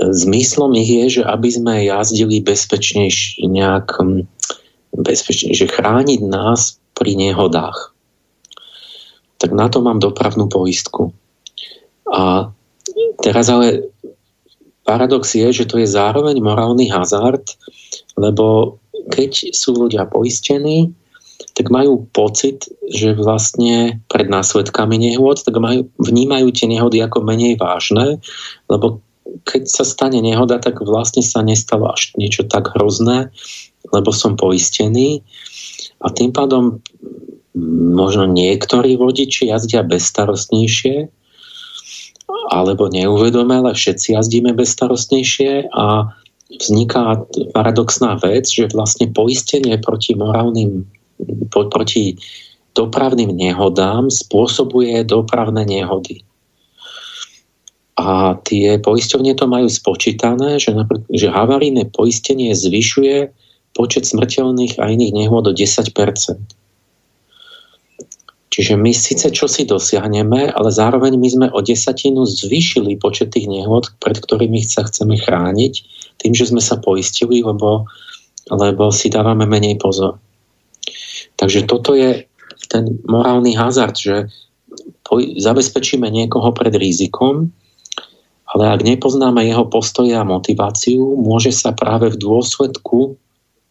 [0.00, 3.98] Zmyslom ich je, že aby sme jazdili bezpečnejšie, nejak
[4.96, 7.92] bezpečnejšie, že chrániť nás pri nehodách.
[9.36, 11.12] Tak na to mám dopravnú poistku.
[12.08, 12.48] A
[13.20, 13.92] teraz ale
[14.86, 17.44] paradox je, že to je zároveň morálny hazard,
[18.16, 18.78] lebo
[19.12, 20.94] keď sú ľudia poistení,
[21.56, 27.56] tak majú pocit, že vlastne pred následkami nehôd, tak majú, vnímajú tie nehody ako menej
[27.56, 28.20] vážne,
[28.68, 29.00] lebo
[29.44, 33.32] keď sa stane nehoda, tak vlastne sa nestalo až niečo tak hrozné,
[33.90, 35.22] lebo som poistený.
[36.00, 36.80] A tým pádom
[37.96, 41.08] možno niektorí vodiči jazdia bezstarostnejšie,
[42.52, 46.10] alebo neuvedome, ale všetci jazdíme bezstarostnejšie a
[46.46, 50.86] vzniká paradoxná vec, že vlastne poistenie proti morálnym,
[51.50, 52.16] proti
[52.76, 56.22] dopravným nehodám spôsobuje dopravné nehody.
[57.96, 60.76] A tie poisťovne to majú spočítané, že,
[61.08, 63.32] že havarijné poistenie zvyšuje
[63.72, 65.88] počet smrteľných a iných nehôd o 10%
[68.56, 73.52] Čiže my síce čo si dosiahneme, ale zároveň my sme o desatinu zvýšili počet tých
[73.52, 75.84] nehôd, pred ktorými sa chceme chrániť,
[76.24, 77.84] tým, že sme sa poistili, lebo,
[78.48, 80.16] lebo si dávame menej pozor.
[81.36, 82.24] Takže toto je
[82.72, 84.28] ten morálny hazard, že
[85.38, 87.52] zabezpečíme niekoho pred rizikom,
[88.46, 93.20] ale ak nepoznáme jeho postoje a motiváciu, môže sa práve v dôsledku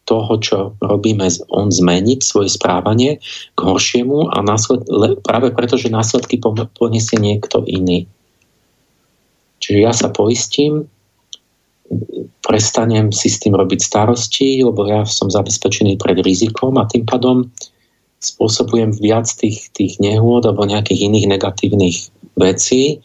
[0.06, 3.18] toho, čo robíme, on zmeniť svoje správanie
[3.58, 4.86] k horšiemu a násled,
[5.26, 6.38] práve preto, že následky
[6.78, 8.06] poniesie niekto iný.
[9.66, 10.86] Čiže ja sa poistím,
[12.46, 17.50] prestanem si s tým robiť starosti, lebo ja som zabezpečený pred rizikom a tým pádom
[18.22, 21.98] spôsobujem viac tých, tých nehôd alebo nejakých iných negatívnych
[22.38, 23.02] vecí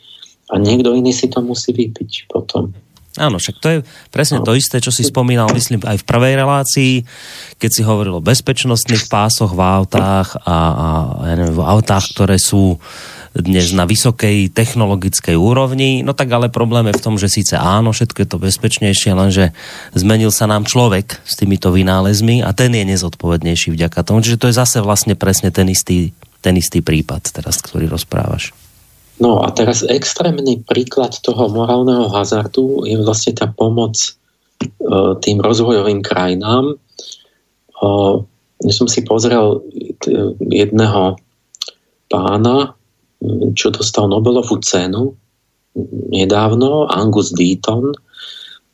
[0.51, 2.73] a niekto iný si to musí vypiť potom.
[3.19, 3.79] Áno, však to je
[4.14, 6.93] presne to isté, čo si spomínal, myslím, aj v prvej relácii,
[7.59, 10.87] keď si hovoril o bezpečnostných pásoch v autách a, a
[11.27, 12.79] ja neviem, v autách, ktoré sú
[13.31, 17.95] dnes na vysokej technologickej úrovni, no tak ale problém je v tom, že síce áno,
[17.95, 19.55] všetko je to bezpečnejšie, lenže
[19.95, 24.51] zmenil sa nám človek s týmito vynálezmi a ten je nezodpovednejší vďaka tomu, čiže to
[24.51, 26.11] je zase vlastne presne ten istý,
[26.43, 28.51] ten istý prípad teraz, ktorý rozprávaš.
[29.23, 34.11] No a teraz extrémny príklad toho morálneho hazardu je vlastne tá pomoc e,
[35.23, 36.73] tým rozvojovým krajinám.
[36.73, 36.77] E,
[38.64, 39.61] ja som si pozrel
[40.40, 41.21] jedného
[42.09, 42.80] pána,
[43.52, 45.16] čo dostal Nobelovú cenu
[46.11, 47.94] nedávno, Angus Deaton,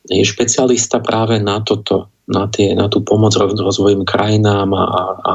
[0.07, 5.35] je špecialista práve na toto, na, tie, na tú pomoc rozvojovým krajinám a, a,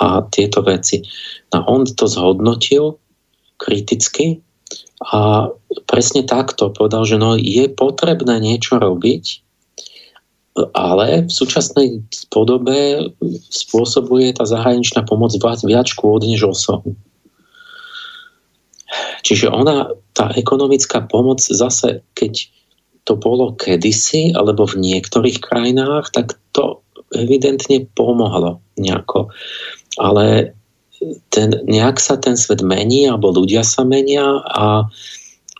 [0.00, 1.04] a tieto veci.
[1.52, 2.96] No on to zhodnotil
[3.60, 4.40] kriticky
[5.12, 5.52] a
[5.84, 9.44] presne takto povedal, že no, je potrebné niečo robiť,
[10.72, 12.00] ale v súčasnej
[12.32, 13.12] podobe
[13.52, 16.96] spôsobuje tá zahraničná pomoc viac škôd než osohu.
[19.22, 22.50] Čiže ona, tá ekonomická pomoc zase, keď
[23.06, 26.82] to bolo kedysi, alebo v niektorých krajinách, tak to
[27.14, 29.30] evidentne pomohlo nejako.
[29.98, 30.58] Ale
[31.30, 34.90] ten, nejak sa ten svet mení, alebo ľudia sa menia a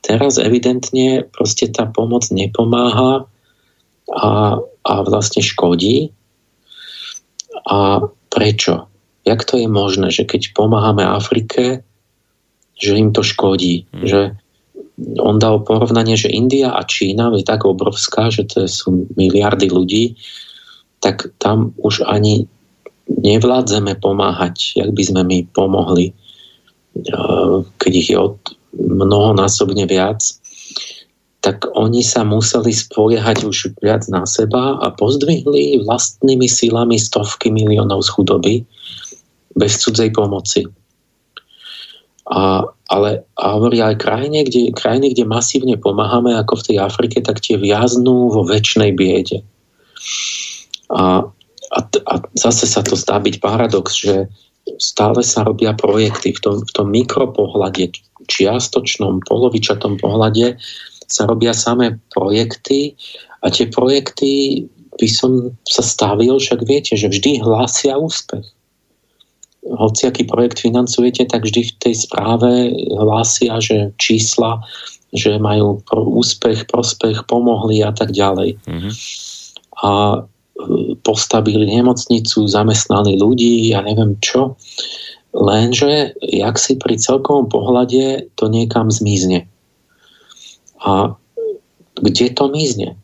[0.02, 3.30] teraz evidentne proste tá pomoc nepomáha
[4.10, 4.30] a,
[4.62, 6.10] a vlastne škodí.
[7.66, 8.90] A prečo?
[9.26, 11.85] Jak to je možné, že keď pomáhame Afrike,
[12.76, 13.88] že im to škodí?
[13.90, 14.06] Hmm.
[14.06, 14.20] Že
[15.20, 20.16] on dal porovnanie, že India a Čína je tak obrovská, že to sú miliardy ľudí,
[21.04, 22.48] tak tam už ani
[23.06, 26.16] nevládzeme pomáhať, jak by sme my pomohli,
[27.76, 28.40] keď ich je od
[28.72, 30.24] mnohonásobne viac,
[31.44, 38.02] tak oni sa museli spoliehať už viac na seba a pozdvihli vlastnými silami stovky miliónov
[38.02, 38.54] z chudoby
[39.54, 40.66] bez cudzej pomoci.
[42.26, 47.18] A, ale a hovorí aj krajine, kde, krajiny, kde masívne pomáhame, ako v tej Afrike,
[47.22, 49.46] tak tie viaznú vo väčšnej biede.
[50.90, 51.30] A
[51.70, 54.30] a, a zase sa to zdá byť paradox, že
[54.78, 57.94] stále sa robia projekty v tom, v tom mikropohľade,
[58.26, 60.58] čiastočnom, polovičatom pohľade
[61.06, 62.98] sa robia samé projekty
[63.38, 64.66] a tie projekty
[64.98, 68.42] by som sa stavil, však viete, že vždy hlásia úspech.
[69.66, 74.62] Hociaký projekt financujete, tak vždy v tej správe hlásia, že čísla,
[75.10, 78.62] že majú úspech, prospech, pomohli a tak ďalej.
[78.62, 78.92] Mm-hmm.
[79.82, 80.22] A
[81.04, 84.56] postavili nemocnicu, zamestnali ľudí, ja neviem čo.
[85.36, 89.44] Lenže, jak si pri celkovom pohľade to niekam zmizne.
[90.80, 91.12] A
[92.00, 92.96] kde to mizne?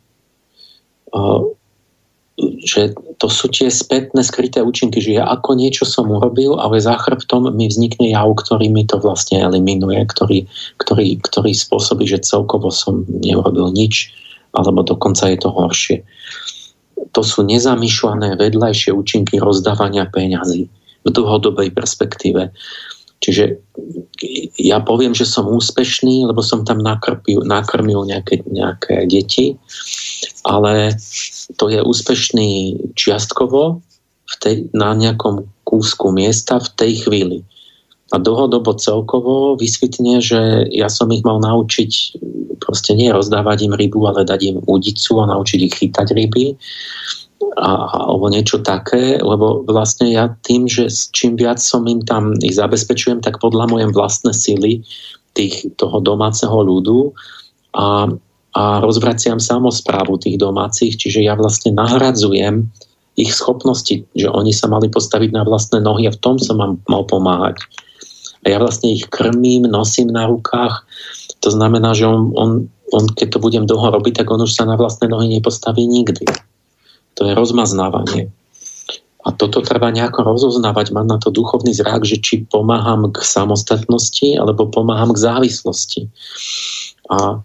[2.62, 6.98] Že to sú tie spätné skryté účinky, že ja ako niečo som urobil, ale za
[6.98, 10.50] chrbtom mi vznikne jav, ktorý mi to vlastne eliminuje, ktorý,
[10.82, 14.10] ktorý, ktorý spôsobí, že celkovo som neurobil nič,
[14.52, 15.98] alebo dokonca je to horšie
[17.12, 20.70] to sú nezamýšľané vedľajšie účinky rozdávania peňazí
[21.02, 22.54] v dlhodobej perspektíve.
[23.22, 23.54] Čiže
[24.58, 29.54] ja poviem, že som úspešný, lebo som tam nakrpil, nakrmil nejaké, nejaké deti,
[30.42, 30.98] ale
[31.56, 32.50] to je úspešný
[32.94, 33.82] čiastkovo
[34.28, 37.38] v tej, na nejakom kúsku miesta v tej chvíli.
[38.12, 42.20] A dlhodobo celkovo vysvetne, že ja som ich mal naučiť
[42.60, 46.54] proste nie rozdávať im rybu, ale dať im udicu a naučiť ich chytať ryby
[47.58, 47.70] a,
[48.06, 53.24] alebo niečo také, lebo vlastne ja tým, že čím viac som im tam ich zabezpečujem,
[53.24, 54.86] tak podľa mojem vlastné sily
[55.34, 57.12] tých, toho domáceho ľudu
[57.74, 58.08] a,
[58.52, 62.68] a rozvraciam samozprávu tých domácich, čiže ja vlastne nahradzujem
[63.16, 67.02] ich schopnosti, že oni sa mali postaviť na vlastné nohy a v tom som mal
[67.04, 67.60] pomáhať.
[68.42, 70.84] A ja vlastne ich krmím, nosím na rukách.
[71.44, 72.50] To znamená, že on, on,
[72.92, 76.24] on keď to budem dlho robiť, tak on už sa na vlastné nohy nepostaví nikdy.
[77.20, 78.32] To je rozmaznávanie.
[79.22, 84.34] A toto treba nejako rozoznávať, mať na to duchovný zrak, že či pomáham k samostatnosti
[84.34, 86.10] alebo pomáham k závislosti.
[87.06, 87.38] A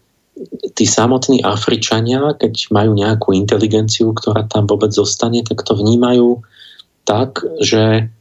[0.77, 6.41] tí samotní Afričania, keď majú nejakú inteligenciu, ktorá tam vôbec zostane, tak to vnímajú
[7.07, 8.11] tak, že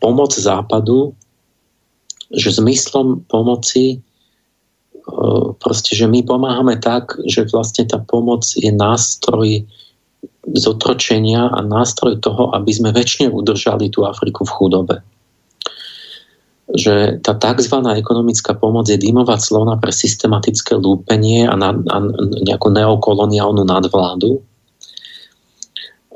[0.00, 1.12] pomoc západu
[2.32, 3.96] že zmyslom pomoci e,
[5.60, 9.68] proste, že my pomáhame tak, že vlastne tá pomoc je nástroj
[10.56, 14.96] zotročenia a nástroj toho, aby sme väčšine udržali tú Afriku v chudobe.
[16.72, 17.76] Že tá tzv.
[17.84, 21.96] ekonomická pomoc je dymová clona pre systematické lúpenie a, na, a
[22.48, 24.40] nejakú neokoloniálnu nadvládu,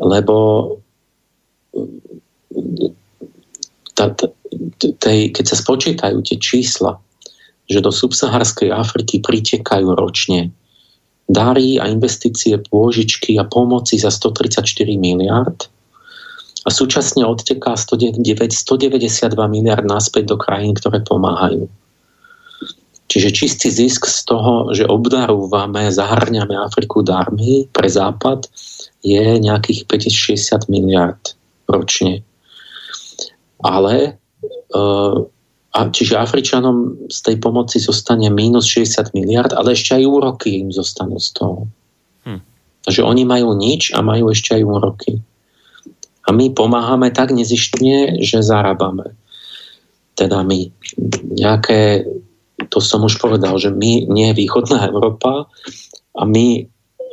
[0.00, 0.36] lebo
[3.92, 4.26] tá, tá,
[4.80, 7.00] tej, keď sa spočítajú tie čísla,
[7.68, 10.52] že do subsaharskej Afriky pritekajú ročne
[11.26, 14.62] dary a investície, pôžičky a pomoci za 134
[14.94, 15.66] miliard
[16.66, 18.26] a súčasne odteká 192
[19.46, 21.70] miliard naspäť do krajín, ktoré pomáhajú.
[23.06, 28.50] Čiže čistý zisk z toho, že obdarúvame, zahrňame Afriku darmi pre západ,
[29.06, 31.22] je nejakých 50-60 miliard
[31.70, 32.26] ročne.
[33.62, 34.18] Ale
[35.76, 40.74] a čiže Afričanom z tej pomoci zostane minus 60 miliard, ale ešte aj úroky im
[40.74, 41.70] zostanú z toho.
[42.26, 42.42] Hm.
[42.82, 45.22] Takže oni majú nič a majú ešte aj úroky.
[46.26, 49.14] A my pomáhame tak nezištne, že zarábame.
[50.18, 50.74] Teda my
[51.38, 52.08] nejaké,
[52.72, 55.46] to som už povedal, že my nie je východná Európa
[56.18, 56.66] a my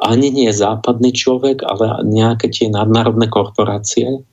[0.03, 4.25] ani nie je západný človek, ale nejaké tie nadnárodné korporácie,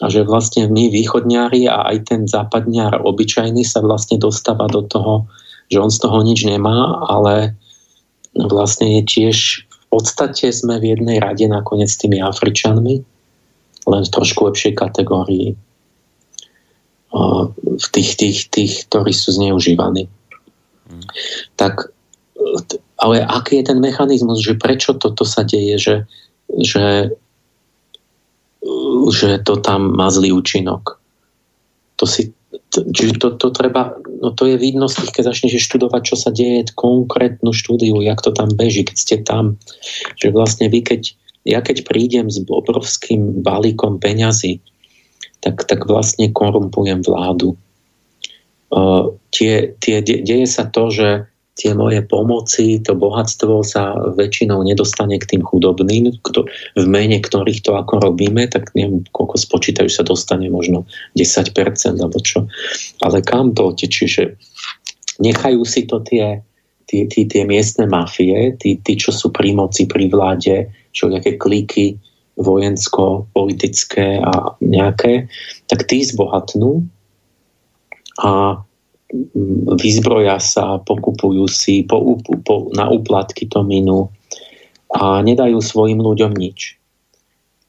[0.00, 5.28] a že vlastne my východňári a aj ten západňár obyčajný sa vlastne dostáva do toho,
[5.68, 7.52] že on z toho nič nemá, ale
[8.32, 9.36] vlastne je tiež
[9.68, 13.04] v podstate sme v jednej rade nakoniec s tými Afričanmi,
[13.86, 15.56] len v trošku lepšej kategórii
[17.80, 20.06] v tých, tých, tých, ktorí sú zneužívaní.
[20.86, 21.04] Hmm.
[21.58, 21.90] Tak,
[23.02, 25.96] ale aký je ten mechanizmus, že prečo toto sa deje, že,
[26.54, 27.10] že
[29.10, 31.00] že to tam má zlý účinok.
[31.96, 32.32] To si,
[32.72, 36.30] čiže to, to treba, no to je vidno z tých, keď začneš študovať, čo sa
[36.32, 39.56] deje, konkrétnu štúdiu, jak to tam beží, keď ste tam.
[40.20, 44.60] Že vlastne vy, keď, ja keď prídem s obrovským balíkom peňazí,
[45.40, 47.56] tak, tak vlastne korumpujem vládu.
[48.70, 51.26] Uh, tie, tie, de, deje sa to, že
[51.60, 57.60] tie moje pomoci, to bohatstvo sa väčšinou nedostane k tým chudobným, kto, v mene ktorých
[57.60, 60.88] to ako robíme, tak neviem, koľko spočítajú sa dostane možno
[61.20, 61.52] 10%
[62.00, 62.48] alebo čo.
[63.04, 63.76] Ale kam to?
[63.76, 64.40] Čiže
[65.20, 66.40] nechajú si to tie,
[66.88, 71.38] tie, tie, tie miestne mafie, tí, tí, čo sú pri moci, pri vláde, čo nejaké
[71.38, 71.98] kliky
[72.40, 75.28] vojensko-politické a nejaké,
[75.68, 76.82] tak tí zbohatnú
[78.20, 78.62] a
[79.76, 81.98] vyzbroja sa, pokupujú si po,
[82.46, 84.06] po, na úplatky to minú
[84.90, 86.78] a nedajú svojim ľuďom nič.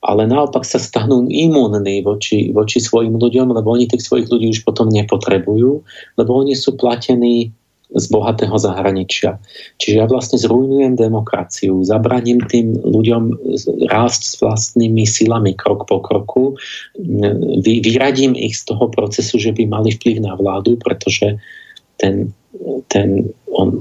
[0.02, 4.66] Ale naopak sa stanú imunní voči, voči svojim ľuďom, lebo oni tých svojich ľudí už
[4.66, 5.86] potom nepotrebujú,
[6.18, 7.54] lebo oni sú platení
[7.92, 9.36] z bohatého zahraničia.
[9.76, 13.24] Čiže ja vlastne zrujnujem demokraciu, zabraním tým ľuďom
[13.92, 16.56] rásť s vlastnými silami krok po kroku,
[17.60, 21.36] vy, vyradím ich z toho procesu, že by mali vplyv na vládu, pretože
[22.00, 22.32] ten,
[22.88, 23.78] ten, on,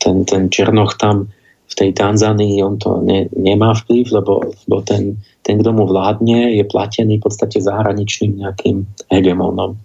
[0.00, 1.28] ten, ten Černoch tam
[1.68, 6.56] v tej Tanzánii on to ne, nemá vplyv, lebo, lebo ten, ten, kto mu vládne,
[6.56, 9.76] je platený v podstate zahraničným nejakým hegemónom.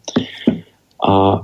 [1.04, 1.44] A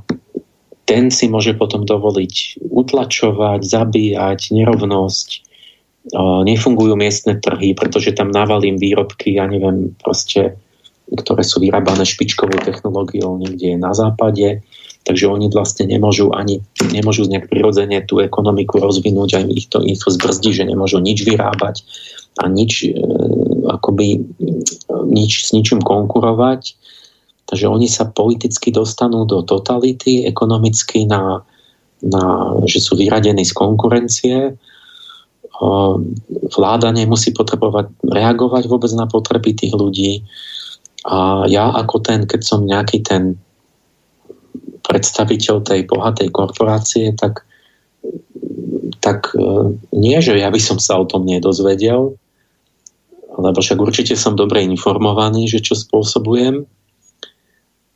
[0.89, 5.27] ten si môže potom dovoliť utlačovať, zabíjať, nerovnosť,
[6.49, 10.57] nefungujú miestne trhy, pretože tam navalím výrobky, ja neviem, proste,
[11.13, 14.65] ktoré sú vyrábané špičkovou technológiou niekde na západe,
[15.05, 20.01] takže oni vlastne nemôžu ani nemôžu nejak prirodzene tú ekonomiku rozvinúť, aj ich to, ich
[20.01, 21.85] to zbrzdí, že nemôžu nič vyrábať
[22.41, 22.97] a nič e,
[23.69, 24.25] akoby
[25.05, 26.78] nič, s ničím konkurovať.
[27.49, 31.41] Takže oni sa politicky dostanú do totality, ekonomicky na,
[32.05, 34.53] na, že sú vyradení z konkurencie.
[36.53, 40.21] Vláda nemusí potrebovať reagovať vôbec na potreby tých ľudí.
[41.09, 43.41] A ja ako ten, keď som nejaký ten
[44.85, 47.45] predstaviteľ tej bohatej korporácie, tak,
[49.01, 52.17] tak e, nie, že ja by som sa o tom nedozvedel,
[53.37, 56.65] lebo však určite som dobre informovaný, že čo spôsobujem,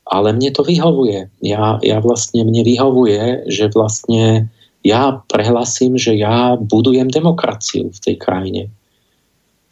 [0.03, 1.31] ale mne to vyhovuje.
[1.43, 4.51] Ja, ja vlastne, mne vyhovuje, že vlastne
[4.83, 8.63] ja prehlasím, že ja budujem demokraciu v tej krajine.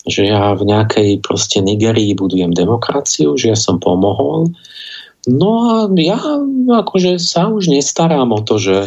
[0.07, 4.49] Že ja v nejakej proste Nigerii budujem demokraciu, že ja som pomohol,
[5.29, 6.17] No a ja
[6.81, 8.77] akože sa už nestarám o to, že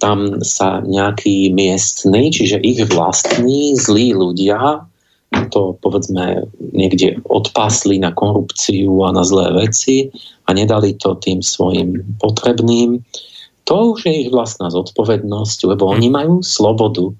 [0.00, 4.88] tam sa nejaký miestny, čiže ich vlastní zlí ľudia
[5.50, 10.10] to povedzme niekde odpásli na korupciu a na zlé veci
[10.46, 13.02] a nedali to tým svojim potrebným.
[13.64, 17.10] To už je ich vlastná zodpovednosť, lebo oni majú slobodu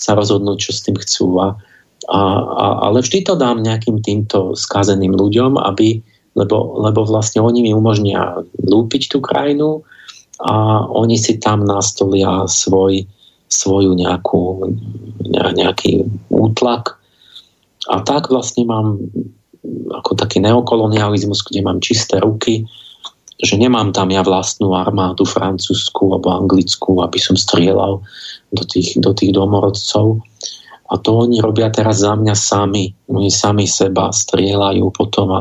[0.00, 1.36] sa rozhodnúť, čo s tým chcú.
[1.44, 1.48] A,
[2.08, 2.20] a,
[2.88, 6.00] ale vždy to dám nejakým týmto skazeným ľuďom, aby
[6.34, 9.82] lebo, lebo vlastne oni mi umožnia lúpiť tú krajinu
[10.40, 13.02] a oni si tam nastolia svoj,
[13.50, 14.70] svoju nejakú,
[15.30, 16.99] nejaký útlak
[17.88, 19.00] a tak vlastne mám
[19.94, 22.64] ako taký neokolonializmus, kde mám čisté ruky,
[23.40, 28.04] že nemám tam ja vlastnú armádu francúzsku alebo anglickú, aby som strieľal
[28.52, 30.20] do tých, do tých domorodcov.
[30.90, 32.92] A to oni robia teraz za mňa sami.
[33.08, 35.40] Oni sami seba strieľajú potom a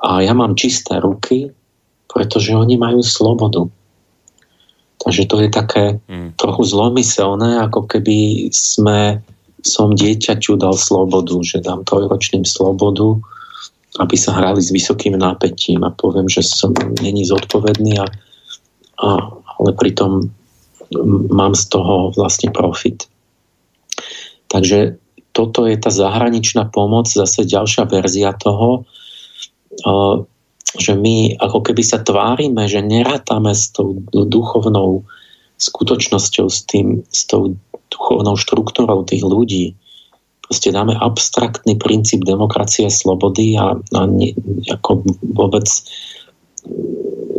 [0.00, 1.52] a ja mám čisté ruky,
[2.08, 3.68] pretože oni majú slobodu.
[5.00, 6.36] Takže to je také mm.
[6.36, 9.20] trochu zlomyselné, ako keby sme
[9.64, 13.20] som dieťaťu dal slobodu, že dám trojročným slobodu,
[13.98, 16.70] aby sa hrali s vysokým nápetím a poviem, že som
[17.02, 18.06] není zodpovedný, a,
[19.02, 19.08] a,
[19.58, 20.30] ale pritom
[21.30, 23.06] mám z toho vlastne profit.
[24.50, 24.98] Takže
[25.30, 28.82] toto je tá zahraničná pomoc, zase ďalšia verzia toho,
[30.78, 35.06] že my ako keby sa tvárime, že nerátame s tou duchovnou
[35.60, 37.54] skutočnosťou, s, tým, s tou
[37.90, 39.74] duchovnou štruktúrou tých ľudí.
[40.46, 44.34] Proste dáme abstraktný princíp demokracie a slobody a, a ne,
[44.66, 45.66] ako vôbec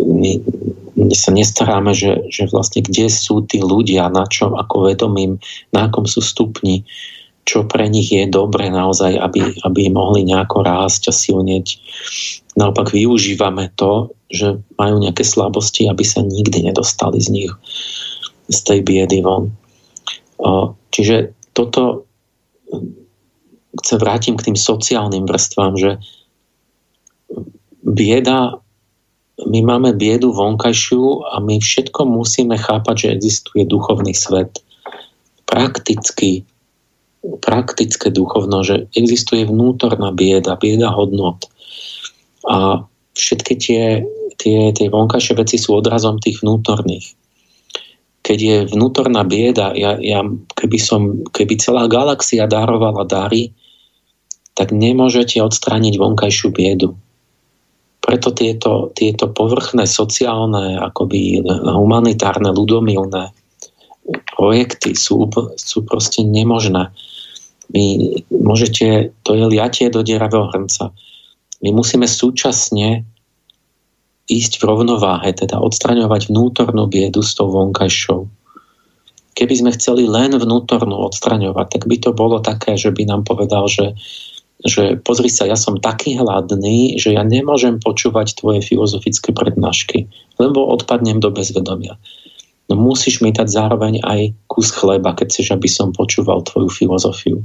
[0.02, 0.32] my,
[0.96, 5.42] my sa nestaráme, že, že vlastne kde sú tí ľudia, na čo, ako vedomím,
[5.76, 6.88] na akom sú stupni,
[7.42, 11.82] čo pre nich je dobre naozaj, aby, aby mohli nejako rásť a silneť.
[12.54, 17.52] Naopak využívame to, že majú nejaké slabosti, aby sa nikdy nedostali z nich,
[18.48, 19.52] z tej biedy von.
[20.92, 22.10] Čiže toto
[23.82, 25.92] sa vrátim k tým sociálnym vrstvám, že
[27.82, 28.60] bieda,
[29.42, 34.60] my máme biedu vonkajšiu a my všetko musíme chápať, že existuje duchovný svet.
[35.48, 36.46] Prakticky
[37.22, 41.46] praktické duchovno, že existuje vnútorná bieda, bieda hodnot.
[42.50, 43.84] A všetky tie,
[44.42, 47.14] tie, tie vonkajšie veci sú odrazom tých vnútorných.
[48.32, 50.24] Keď je vnútorná bieda, ja, ja,
[50.56, 53.52] keby, som, keby celá galaxia darovala dary,
[54.56, 56.96] tak nemôžete odstrániť vonkajšiu biedu.
[58.00, 61.44] Preto tieto, tieto povrchné, sociálne, akoby
[61.76, 63.36] humanitárne, ľudomilné
[64.32, 65.28] projekty sú,
[65.60, 66.88] sú proste nemožné.
[67.68, 70.96] Vy môžete, to je liatie do dieravého hrnca.
[71.60, 73.04] My musíme súčasne
[74.30, 78.28] ísť v rovnováhe, teda odstraňovať vnútornú biedu s tou vonkajšou.
[79.32, 83.66] Keby sme chceli len vnútornú odstraňovať, tak by to bolo také, že by nám povedal,
[83.66, 83.96] že,
[84.68, 90.06] že pozri sa, ja som taký hladný, že ja nemôžem počúvať tvoje filozofické prednášky,
[90.38, 91.96] lebo odpadnem do bezvedomia
[92.72, 97.44] no musíš mi dať zároveň aj kus chleba, keď chceš, aby som počúval tvoju filozofiu.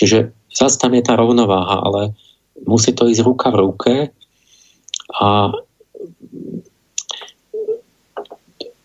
[0.00, 2.16] Čiže zase tam je tá rovnováha, ale
[2.64, 3.94] musí to ísť ruka v ruke
[5.12, 5.52] a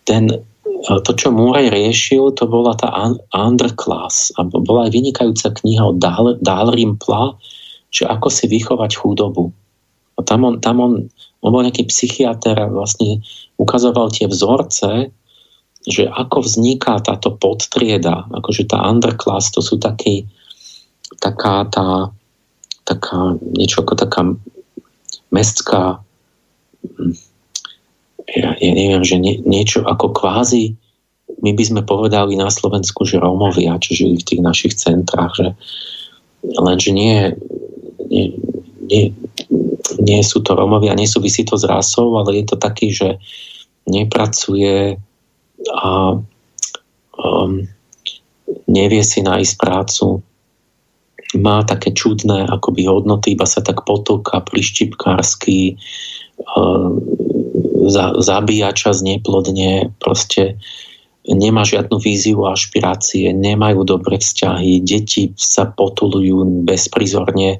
[0.06, 0.30] ten,
[0.86, 2.94] to, čo Murray riešil, to bola tá
[3.34, 7.36] underclass a bola aj vynikajúca kniha od Dal, Dalrimpla,
[7.90, 9.50] že ako si vychovať chudobu.
[10.16, 10.94] A tam on, tam on,
[11.42, 13.26] on bol nejaký psychiatr a vlastne
[13.58, 15.12] ukazoval tie vzorce,
[15.86, 20.26] že ako vzniká táto podtrieda, akože tá underclass, to sú taký,
[21.22, 22.10] taká tá,
[22.86, 24.22] taká, niečo ako taká
[25.30, 26.02] mestská,
[26.82, 27.14] hm,
[28.30, 30.74] ja, ja neviem, že nie, niečo ako kvázi,
[31.42, 35.48] my by sme povedali na Slovensku, že Rómovia, čo žili v tých našich centrách, že
[36.46, 37.34] lenže nie,
[38.10, 38.34] nie,
[38.86, 39.04] nie,
[40.00, 43.18] nie sú to Romovia, nesúvisí to s rasou, ale je to taký, že
[43.86, 44.98] nepracuje
[45.74, 46.18] a
[47.18, 47.52] um,
[48.70, 50.22] nevie si nájsť prácu,
[51.36, 55.76] má také čudné akoby hodnoty, iba sa tak potoka prištipkársky,
[56.54, 57.02] um,
[57.88, 60.58] za, zabíja čas neplodne, proste
[61.26, 67.58] nemá žiadnu víziu a ašpirácie, nemajú dobré vzťahy, deti sa potulujú bezprizorne,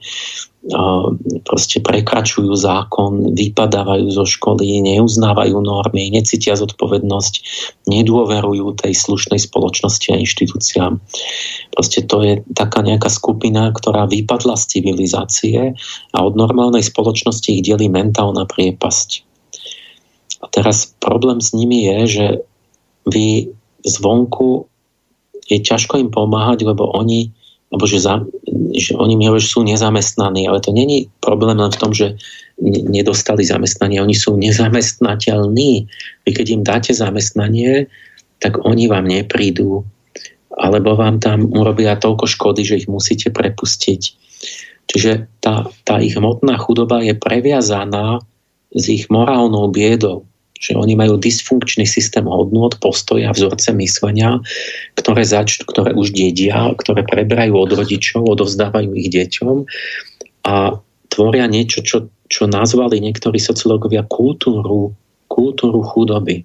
[1.46, 7.34] proste prekračujú zákon, vypadávajú zo školy, neuznávajú normy, necítia zodpovednosť,
[7.86, 10.94] nedôverujú tej slušnej spoločnosti a inštitúciám.
[11.70, 15.78] Proste to je taká nejaká skupina, ktorá vypadla z civilizácie
[16.14, 19.35] a od normálnej spoločnosti ich delí mentálna priepasť.
[20.46, 22.26] A teraz problém s nimi je, že
[23.10, 23.50] vy
[23.82, 24.70] zvonku
[25.50, 27.34] je ťažko im pomáhať, lebo oni,
[27.74, 28.22] lebo že, za,
[28.78, 32.14] že oni mi sú nezamestnaní, ale to není problém len v tom, že
[32.62, 35.72] nedostali zamestnanie, oni sú nezamestnateľní.
[36.26, 37.90] Vy keď im dáte zamestnanie,
[38.38, 39.82] tak oni vám neprídu,
[40.54, 44.02] alebo vám tam urobia toľko škody, že ich musíte prepustiť.
[44.86, 48.22] Čiže tá, tá ich hmotná chudoba je previazaná
[48.70, 50.30] s ich morálnou biedou
[50.66, 54.42] že oni majú dysfunkčný systém hodnot, postoja, vzorce myslenia,
[54.98, 59.70] ktoré, zač- ktoré už dedia, ktoré preberajú od rodičov, odovzdávajú ich deťom
[60.50, 60.82] a
[61.14, 64.98] tvoria niečo, čo, čo nazvali niektorí sociológovia kultúru,
[65.30, 66.42] kultúru chudoby.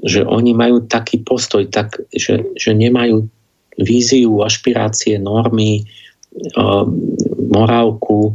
[0.00, 3.28] Že oni majú taký postoj, tak, že, že nemajú
[3.76, 5.84] víziu, ašpirácie, normy,
[7.52, 8.32] morálku,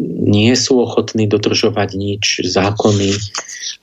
[0.00, 3.16] nie sú ochotní dodržovať nič, zákony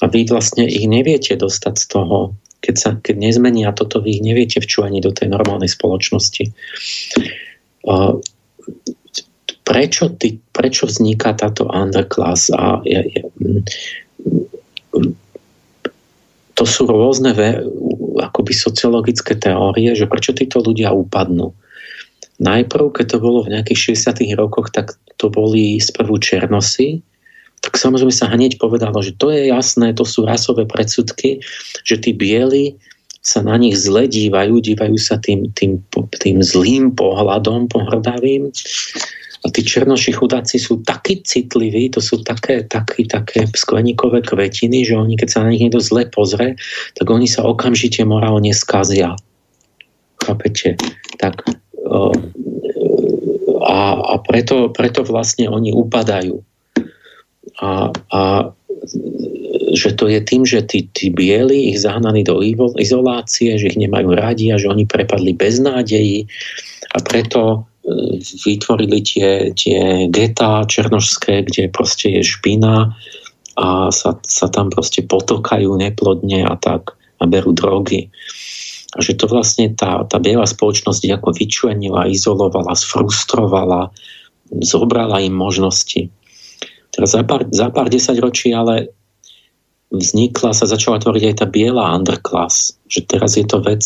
[0.01, 2.18] a vy vlastne ich neviete dostať z toho,
[2.64, 6.53] keď, sa, keď nezmenia toto, vy ich neviete včúvať do tej normálnej spoločnosti.
[9.64, 12.53] Prečo, ty, prečo vzniká táto underclass?
[12.53, 13.22] A je, je,
[16.53, 17.34] to sú rôzne
[18.22, 21.57] akoby sociologické teórie, že prečo títo ľudia upadnú.
[22.44, 24.36] Najprv, keď to bolo v nejakých 60.
[24.36, 27.00] rokoch, tak to boli sprvu Černosy,
[27.64, 31.39] tak samozrejme sa hneď povedalo, že to je jasné, to sú rasové predsudky,
[31.88, 32.76] že tí bieli
[33.24, 35.80] sa na nich zle dívajú, dívajú sa tým, tým,
[36.20, 38.52] tým zlým pohľadom pohrdavým.
[39.44, 45.00] A tí černoši chudáci sú takí citliví, to sú také, také, také skleníkové kvetiny, že
[45.00, 46.60] oni, keď sa na nich niekto zle pozrie,
[47.00, 49.16] tak oni sa okamžite morálne skazia.
[50.20, 50.76] Chápete?
[51.20, 51.62] Tak
[53.63, 56.39] a, a preto, preto vlastne oni upadajú.
[57.63, 58.21] A, a
[59.73, 62.43] že to je tým, že tí, tí bieli ich zahnali do
[62.77, 66.27] izolácie, že ich nemajú radi a že oni prepadli bez nádejí
[66.93, 72.93] a preto e, vytvorili tie, tie getá černožské, kde proste je špina
[73.57, 78.11] a sa, sa tam proste potokajú neplodne a tak a berú drogy.
[78.94, 83.89] A že to vlastne tá, tá biela spoločnosť ako vyčlenila, izolovala, sfrustrovala,
[84.62, 86.14] zobrala im možnosti.
[86.94, 88.94] Teraz za pár, za pár desaťročí ale
[89.89, 92.78] vznikla, sa začala tvoriť aj tá biela underclass.
[92.86, 93.82] Že teraz je to vec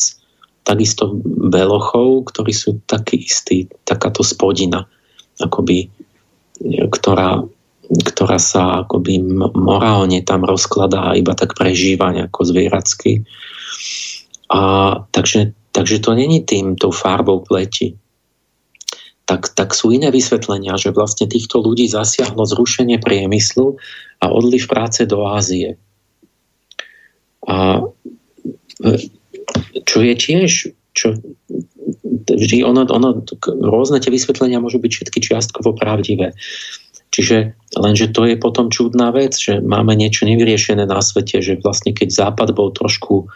[0.68, 4.84] takisto belochov, ktorí sú takí istí, takáto spodina,
[5.40, 5.88] akoby,
[6.92, 7.40] ktorá,
[7.88, 9.24] ktorá sa akoby
[9.56, 13.24] morálne tam rozkladá iba tak prežíva nejako zvieracky.
[14.48, 14.60] A
[15.12, 18.00] takže, takže to není tým, tou farbou pleti.
[19.28, 23.76] Tak, tak sú iné vysvetlenia, že vlastne týchto ľudí zasiahlo zrušenie priemyslu
[24.24, 25.76] a odliv práce do Ázie.
[27.44, 27.84] A
[28.80, 28.92] e,
[29.84, 31.08] čo je tiež, čo,
[32.28, 36.32] vždy ono, ono, rôzne tie vysvetlenia môžu byť všetky čiastkovo pravdivé.
[37.12, 41.96] Čiže lenže to je potom čudná vec, že máme niečo nevyriešené na svete, že vlastne
[41.96, 43.32] keď Západ bol trošku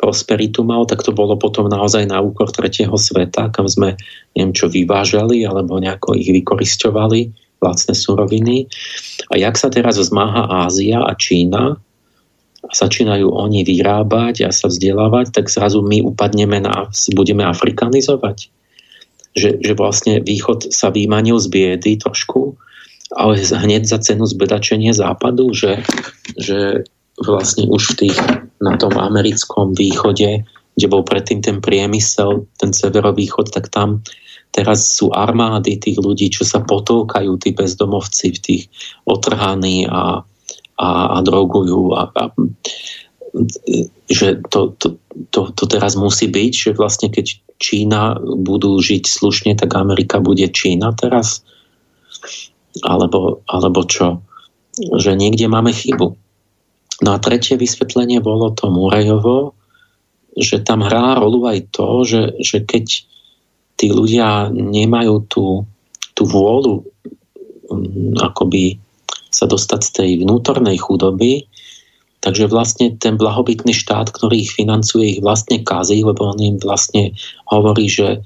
[0.00, 4.00] prosperitu mal, tak to bolo potom naozaj na úkor tretieho sveta, kam sme
[4.32, 7.28] neviem čo vyvážali alebo nejako ich vykoristovali,
[7.60, 8.64] vlastné suroviny.
[9.28, 11.76] A jak sa teraz zmáha Ázia a Čína,
[12.60, 18.52] a začínajú oni vyrábať a sa vzdelávať, tak zrazu my upadneme na, budeme afrikanizovať.
[19.32, 22.60] Že, že vlastne východ sa vymanil z biedy trošku,
[23.14, 25.80] ale hneď za cenu zbedačenie západu, že,
[26.36, 26.84] že
[27.20, 28.18] vlastne už v tých,
[28.60, 30.44] na tom americkom východe,
[30.76, 34.00] kde bol predtým ten priemysel, ten severovýchod, tak tam
[34.50, 38.62] teraz sú armády tých ľudí, čo sa potolkajú, tí bezdomovci v tých
[39.06, 40.26] otrhaní a,
[40.80, 41.94] a, a drogujú.
[41.94, 42.22] A, a,
[44.10, 44.98] že to, to,
[45.30, 50.48] to, to teraz musí byť, že vlastne keď Čína budú žiť slušne, tak Amerika bude
[50.50, 51.44] Čína teraz.
[52.82, 54.22] alebo, alebo čo,
[54.96, 56.16] že niekde máme chybu.
[57.00, 59.56] No a tretie vysvetlenie bolo to Murejovo,
[60.36, 62.84] že tam hrá rolu aj to, že, že keď
[63.80, 65.64] tí ľudia nemajú tú,
[66.12, 66.84] tú vôľu
[67.72, 68.76] um, akoby
[69.32, 71.48] sa dostať z tej vnútornej chudoby,
[72.20, 77.16] takže vlastne ten blahobytný štát, ktorý ich financuje, ich vlastne kazí, lebo on im vlastne
[77.48, 78.20] hovorí, že,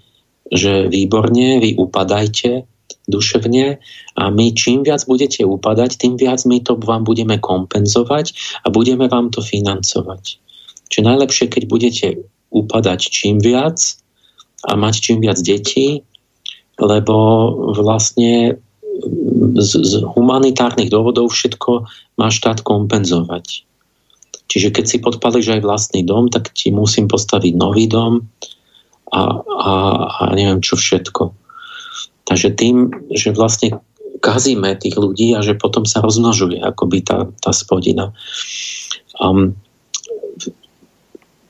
[0.51, 2.67] že výborne, vy upadajte
[3.05, 3.79] duševne
[4.17, 8.33] a my čím viac budete upadať, tým viac my to vám budeme kompenzovať
[8.65, 10.41] a budeme vám to financovať.
[10.89, 12.07] Čiže najlepšie, keď budete
[12.55, 13.77] upadať čím viac
[14.65, 16.01] a mať čím viac detí,
[16.81, 17.17] lebo
[17.77, 18.57] vlastne
[19.59, 21.85] z, z humanitárnych dôvodov všetko
[22.17, 23.67] má štát kompenzovať.
[24.49, 28.29] Čiže keď si podpališ aj vlastný dom, tak ti musím postaviť nový dom
[29.11, 29.73] a, a,
[30.09, 31.44] a neviem čo všetko.
[32.25, 33.81] Takže tým, že vlastne
[34.25, 38.17] kazíme tých ľudí a že potom sa rozmnožuje akoby tá, tá spodina.
[39.21, 39.53] Um,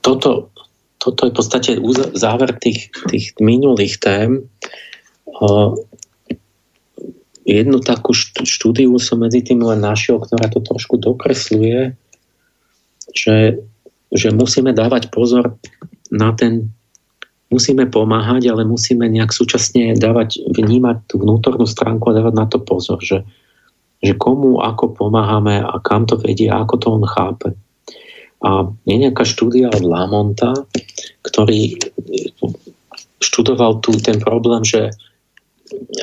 [0.03, 0.51] toto,
[0.99, 1.70] toto je v podstate
[2.18, 4.51] záver tých, tých minulých tém.
[7.45, 8.12] Jednu takú
[8.45, 11.97] štúdiu som medzi tým len našiel, ktorá to trošku dokresluje,
[13.14, 13.62] že,
[14.12, 15.57] že musíme dávať pozor
[16.11, 16.75] na ten
[17.55, 22.59] musíme pomáhať, ale musíme nejak súčasne dávať, vnímať tú vnútornú stránku a dávať na to
[22.59, 23.23] pozor, že,
[24.03, 27.49] že komu ako pomáhame a kam to vedie a ako to on chápe.
[28.45, 30.53] A je nejaká štúdia od Lamonta,
[31.23, 31.79] ktorý
[33.23, 34.93] študoval tu ten problém, že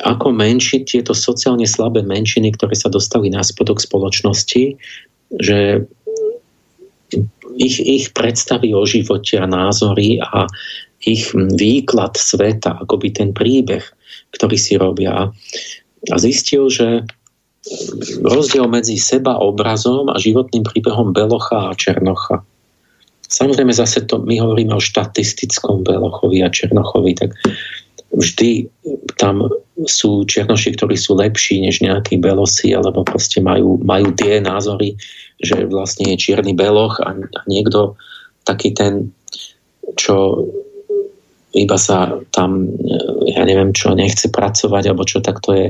[0.02, 4.74] ako menšiť tieto sociálne slabé menšiny, ktoré sa dostali na spodok spoločnosti,
[5.38, 5.86] že
[7.56, 10.48] ich, ich predstavy o živote a názory a
[11.02, 13.82] ich výklad sveta, akoby ten príbeh,
[14.34, 15.30] ktorý si robia.
[16.10, 17.06] A zistil, že
[18.22, 22.42] rozdiel medzi seba obrazom a životným príbehom Belocha a Černocha.
[23.30, 27.32] Samozrejme zase to, my hovoríme o štatistickom Belochovi a Černochovi, tak
[28.12, 28.68] vždy
[29.16, 29.48] tam
[29.88, 34.98] sú Černoši, ktorí sú lepší než nejakí Belosi, alebo proste majú, majú tie názory,
[35.40, 37.96] že vlastne je čierny Beloch a, a niekto
[38.44, 39.14] taký ten,
[39.96, 40.44] čo
[41.52, 42.64] iba sa tam,
[43.28, 45.66] ja neviem čo, nechce pracovať, alebo čo, tak to je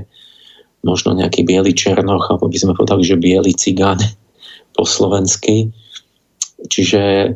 [0.86, 3.98] možno nejaký biely černoch, alebo by sme povedali, že biely cigán
[4.76, 5.70] po slovensky.
[6.62, 7.34] Čiže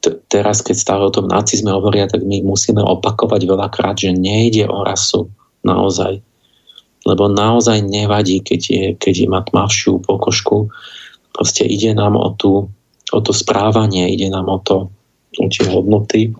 [0.00, 4.64] t- teraz, keď stále o tom nacizme hovoria, tak my musíme opakovať veľakrát, že nejde
[4.68, 5.28] o rasu
[5.60, 6.24] naozaj.
[7.04, 10.68] Lebo naozaj nevadí, keď je, keď je má tmavšiu pokožku.
[11.32, 12.68] Proste ide nám o, tú,
[13.12, 14.92] o to správanie, ide nám o to,
[15.40, 16.36] o tie hodnoty.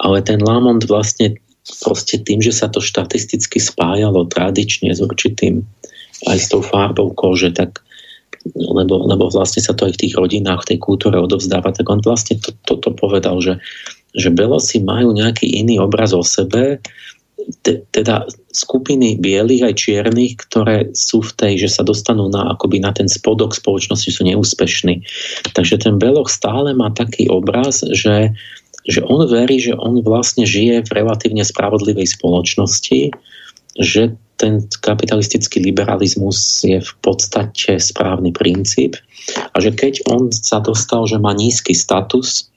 [0.00, 1.38] Ale ten Lamont vlastne
[1.80, 5.64] proste tým, že sa to štatisticky spájalo tradične s určitým
[6.28, 7.80] aj s tou farbou kože, tak
[8.52, 12.04] lebo, lebo vlastne sa to aj v tých rodinách, v tej kultúre odovzdáva, tak on
[12.04, 13.56] vlastne toto to, to povedal, že,
[14.12, 16.84] že Belosi majú nejaký iný obraz o sebe,
[17.64, 22.80] te, teda skupiny bielých aj čiernych, ktoré sú v tej, že sa dostanú na, akoby
[22.80, 25.02] na ten spodok spoločnosti, sú neúspešní.
[25.52, 28.32] Takže ten Beloch stále má taký obraz, že
[28.84, 33.12] že on verí, že on vlastne žije v relatívne spravodlivej spoločnosti,
[33.80, 34.02] že
[34.36, 38.98] ten kapitalistický liberalizmus je v podstate správny princíp
[39.54, 42.50] a že keď on sa dostal, že má nízky status,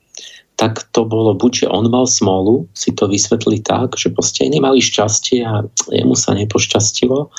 [0.57, 4.81] tak to bolo buď, že on mal smolu, si to vysvetli tak, že proste nemali
[4.81, 7.29] šťastie a jemu sa nepošťastilo,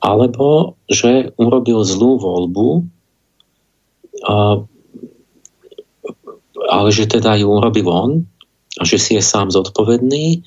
[0.00, 2.68] alebo že urobil zlú voľbu,
[6.68, 8.12] ale že teda ju urobil on
[8.80, 10.42] a že si je sám zodpovedný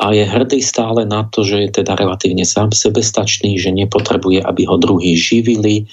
[0.00, 4.64] a je hrdý stále na to, že je teda relatívne sám sebestačný, že nepotrebuje, aby
[4.64, 5.84] ho druhí živili,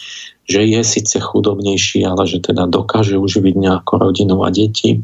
[0.47, 5.03] že je síce chudobnejší, ale že teda dokáže uživiť nejakú rodinu a deti.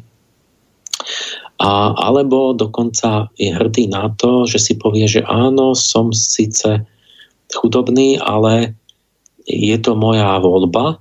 [1.59, 6.87] A, alebo dokonca je hrdý na to, že si povie, že áno, som síce
[7.51, 8.79] chudobný, ale
[9.43, 10.95] je to moja voľba,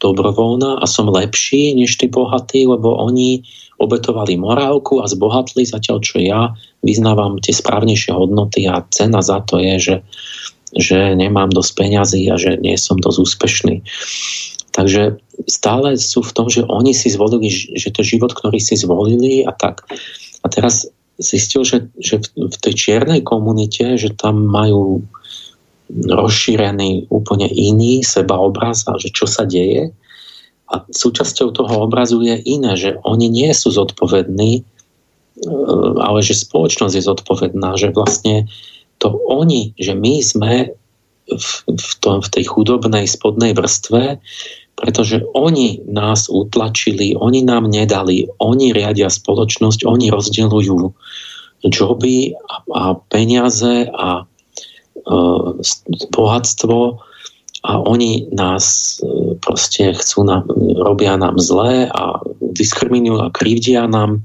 [0.00, 3.44] dobrovoľná a som lepší než tí bohatí, lebo oni
[3.76, 9.60] obetovali morálku a zbohatli, zatiaľ čo ja vyznávam tie správnejšie hodnoty a cena za to
[9.60, 9.96] je, že,
[10.76, 13.76] že nemám dosť peňazí a že nie som dosť úspešný.
[14.72, 15.16] Takže
[15.48, 19.52] stále sú v tom, že oni si zvolili, že to život, ktorý si zvolili a
[19.52, 19.88] tak.
[20.44, 20.84] A teraz
[21.16, 25.00] zistil, že, že v tej čiernej komunite, že tam majú
[25.90, 29.94] rozšírený úplne iný sebaobraz a že čo sa deje.
[30.66, 34.62] A súčasťou toho obrazu je iné, že oni nie sú zodpovední, e,
[36.02, 38.50] ale že spoločnosť je zodpovedná, že vlastne
[38.98, 40.52] to oni, že my sme
[41.30, 44.18] v, v, tom, v tej chudobnej spodnej vrstve,
[44.76, 50.78] pretože oni nás utlačili, oni nám nedali, oni riadia spoločnosť, oni rozdeľujú
[51.66, 54.28] joby a, a peniaze a
[56.10, 56.98] bohatstvo
[57.66, 60.46] a oni nás e, proste chcú nám,
[60.78, 64.22] robia nám zlé a diskriminujú a krivdia nám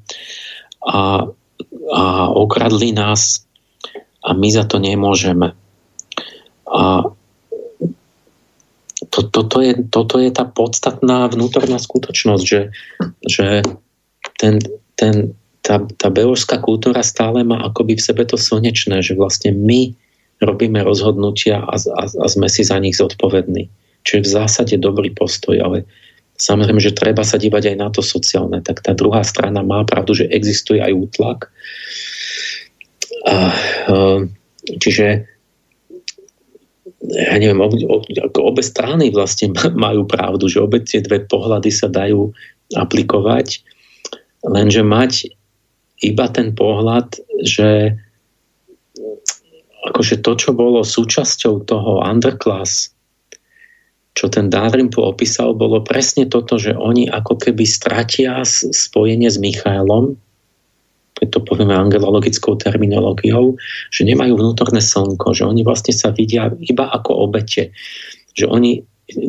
[0.86, 1.25] a,
[1.93, 3.45] a okradli nás
[4.21, 5.57] a my za to nemôžeme.
[6.69, 6.82] A
[9.11, 12.71] to, toto, je, toto je tá podstatná vnútorná skutočnosť, že,
[13.25, 13.47] že
[14.39, 14.61] ten,
[14.95, 19.97] ten, tá, tá beožská kultúra stále má akoby v sebe to slnečné, že vlastne my
[20.41, 23.69] robíme rozhodnutia a, a, a sme si za nich zodpovední.
[24.01, 25.85] Čo je v zásade dobrý postoj, ale
[26.41, 28.59] samozrejme, že treba sa dívať aj na to sociálne.
[28.65, 31.39] Tak tá druhá strana má pravdu, že existuje aj útlak.
[33.29, 33.53] A,
[34.81, 35.29] čiže
[37.01, 39.53] ja neviem, ako obe strany vlastne
[39.85, 42.33] majú pravdu, že obe tie dve pohľady sa dajú
[42.73, 43.61] aplikovať,
[44.47, 45.11] lenže mať
[46.01, 47.13] iba ten pohľad,
[47.45, 47.93] že
[49.82, 52.93] akože to, čo bolo súčasťou toho underclass,
[54.11, 60.19] čo ten Dalrymple opísal, bolo presne toto, že oni ako keby stratia spojenie s Michailom,
[61.15, 63.55] keď to povieme angelologickou terminológiou,
[63.93, 67.71] že nemajú vnútorné slnko, že oni vlastne sa vidia iba ako obete.
[68.34, 68.71] Že oni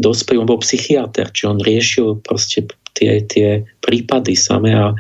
[0.01, 2.65] dospejú, on bol psychiatr, či on riešil proste
[2.97, 4.97] tie, tie prípady samé a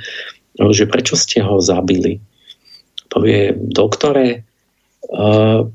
[0.59, 2.21] že prečo ste ho zabili.
[3.09, 4.45] Povie, doktore,
[5.11, 5.67] uh,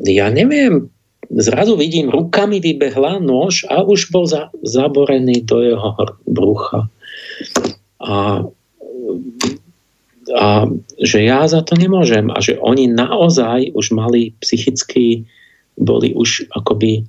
[0.00, 0.88] ja neviem,
[1.30, 5.90] zrazu vidím, rukami vybehla nož a už bol za, zaborený do jeho
[6.26, 6.88] brucha.
[8.00, 8.44] A
[10.30, 10.70] a
[11.02, 15.26] že ja za to nemôžem a že oni naozaj už mali psychicky,
[15.74, 17.02] boli už akoby,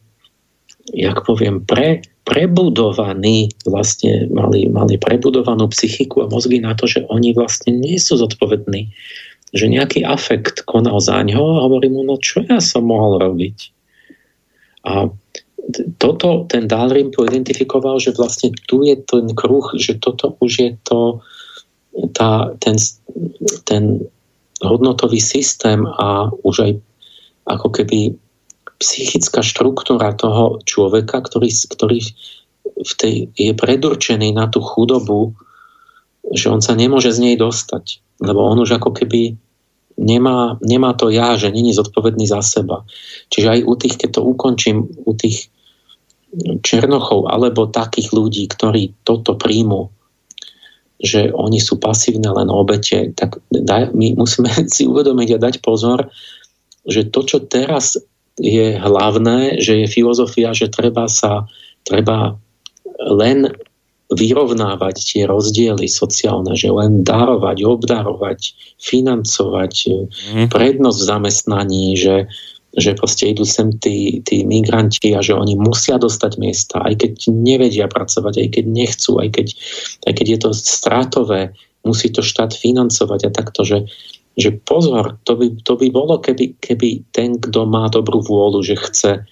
[0.96, 7.38] jak poviem, pre, prebudovaní, vlastne mali, mali prebudovanú psychiku a mozgy na to, že oni
[7.38, 8.90] vlastne nie sú zodpovední.
[9.52, 13.58] Že nejaký afekt konal za ňo a hovorí mu, no čo ja som mohol robiť?
[14.88, 15.12] A
[16.02, 21.22] toto ten Dalrymple identifikoval, že vlastne tu je ten kruh, že toto už je to,
[22.16, 22.80] tá, ten,
[23.68, 24.02] ten
[24.64, 26.72] hodnotový systém a už aj
[27.46, 28.16] ako keby
[28.82, 32.00] psychická štruktúra toho človeka, ktorý, ktorý
[32.82, 35.38] v tej, je predurčený na tú chudobu,
[36.34, 38.02] že on sa nemôže z nej dostať.
[38.22, 39.38] Lebo on už ako keby
[40.02, 42.82] nemá, nemá to ja, že není zodpovedný za seba.
[43.30, 45.54] Čiže aj u tých, keď to ukončím, u tých
[46.66, 49.92] černochov alebo takých ľudí, ktorí toto príjmu,
[51.02, 56.10] že oni sú pasívne len obete, tak daj, my musíme si uvedomiť a dať pozor,
[56.88, 58.00] že to, čo teraz
[58.42, 61.46] je hlavné, že je filozofia, že treba sa,
[61.86, 62.40] treba
[62.98, 63.54] len
[64.12, 68.40] vyrovnávať tie rozdiely sociálne, že len darovať, obdarovať,
[68.76, 69.74] financovať,
[70.36, 70.48] mm.
[70.52, 72.28] prednosť v zamestnaní, že,
[72.76, 77.12] že proste idú sem tí, tí migranti a že oni musia dostať miesta, aj keď
[77.32, 79.48] nevedia pracovať, aj keď nechcú, aj keď,
[80.08, 81.42] aj keď je to stratové,
[81.88, 83.88] musí to štát financovať a takto, že,
[84.36, 88.76] že pozor, to by, to by bolo, keby, keby ten, kto má dobrú vôľu, že
[88.76, 89.24] chce,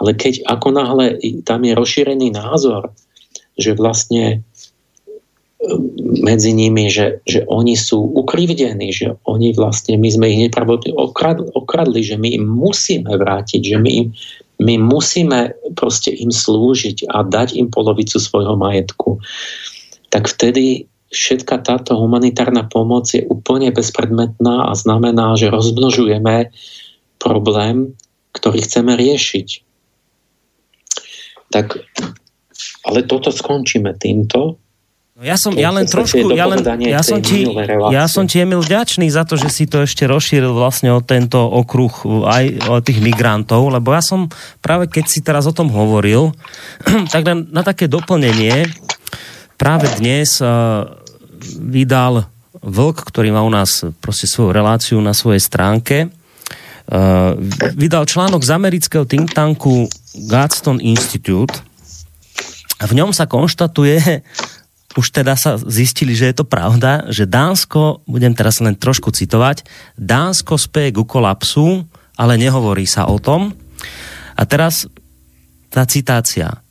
[0.00, 2.92] ale keď ako náhle tam je rozšírený názor,
[3.58, 4.46] že vlastne
[6.22, 11.46] medzi nimi, že, že oni sú ukrivdení, že oni vlastne, my sme ich nepravdepodobne okradli,
[11.50, 13.94] okradli, že my im musíme vrátiť, že my,
[14.62, 19.18] my musíme proste im slúžiť a dať im polovicu svojho majetku.
[20.14, 26.54] Tak vtedy všetka táto humanitárna pomoc je úplne bezpredmetná a znamená, že rozmnožujeme
[27.18, 27.98] problém,
[28.30, 29.66] ktorý chceme riešiť.
[31.48, 31.80] Tak,
[32.86, 34.58] ale toto skončíme týmto.
[35.18, 37.42] No ja som, ja len trošku, ja, len, ja, som ti,
[37.90, 41.42] ja som ti Emil vďačný za to, že si to ešte rozšíril vlastne o tento
[41.42, 44.30] okruh aj o tých migrantov, lebo ja som
[44.62, 46.30] práve keď si teraz o tom hovoril,
[47.14, 48.70] tak len na také doplnenie,
[49.58, 50.86] práve dnes uh,
[51.58, 52.30] vydal
[52.62, 57.34] Vlk, ktorý má u nás proste svoju reláciu na svojej stránke, uh,
[57.74, 59.90] vydal článok z amerického think tanku
[60.30, 61.67] Gadston Institute
[62.78, 64.22] a v ňom sa konštatuje,
[64.94, 69.66] už teda sa zistili, že je to pravda, že Dánsko, budem teraz len trošku citovať,
[69.98, 71.86] Dánsko speje ku kolapsu,
[72.18, 73.54] ale nehovorí sa o tom.
[74.34, 74.86] A teraz
[75.70, 76.62] tá citácia.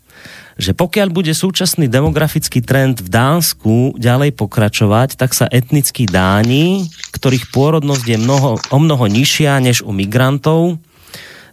[0.58, 7.54] že pokiaľ bude súčasný demografický trend v Dánsku ďalej pokračovať, tak sa etnickí Dáni, ktorých
[7.54, 10.82] pôrodnosť je mnoho, o mnoho nižšia než u migrantov,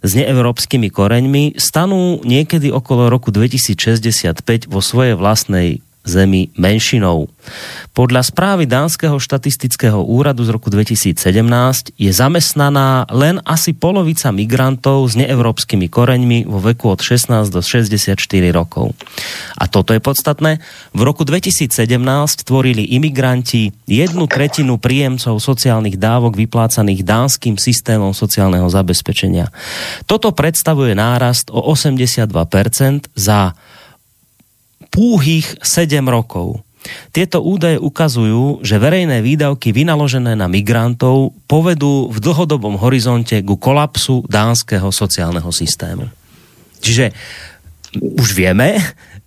[0.05, 7.27] s neevropskými koreňmi stanú niekedy okolo roku 2065 vo svojej vlastnej zemi menšinou.
[7.95, 11.17] Podľa správy Dánskeho štatistického úradu z roku 2017
[11.95, 18.17] je zamestnaná len asi polovica migrantov s neevropskými koreňmi vo veku od 16 do 64
[18.51, 18.93] rokov.
[19.55, 20.59] A toto je podstatné.
[20.91, 21.71] V roku 2017
[22.43, 29.49] tvorili imigranti jednu tretinu príjemcov sociálnych dávok vyplácaných dánskym systémom sociálneho zabezpečenia.
[30.03, 32.27] Toto predstavuje nárast o 82%
[33.15, 33.55] za
[34.95, 36.63] púhých 7 rokov.
[37.11, 44.23] Tieto údaje ukazujú, že verejné výdavky vynaložené na migrantov povedú v dlhodobom horizonte ku kolapsu
[44.29, 46.05] dánskeho sociálneho systému.
[46.79, 47.09] Čiže
[47.97, 48.77] už vieme,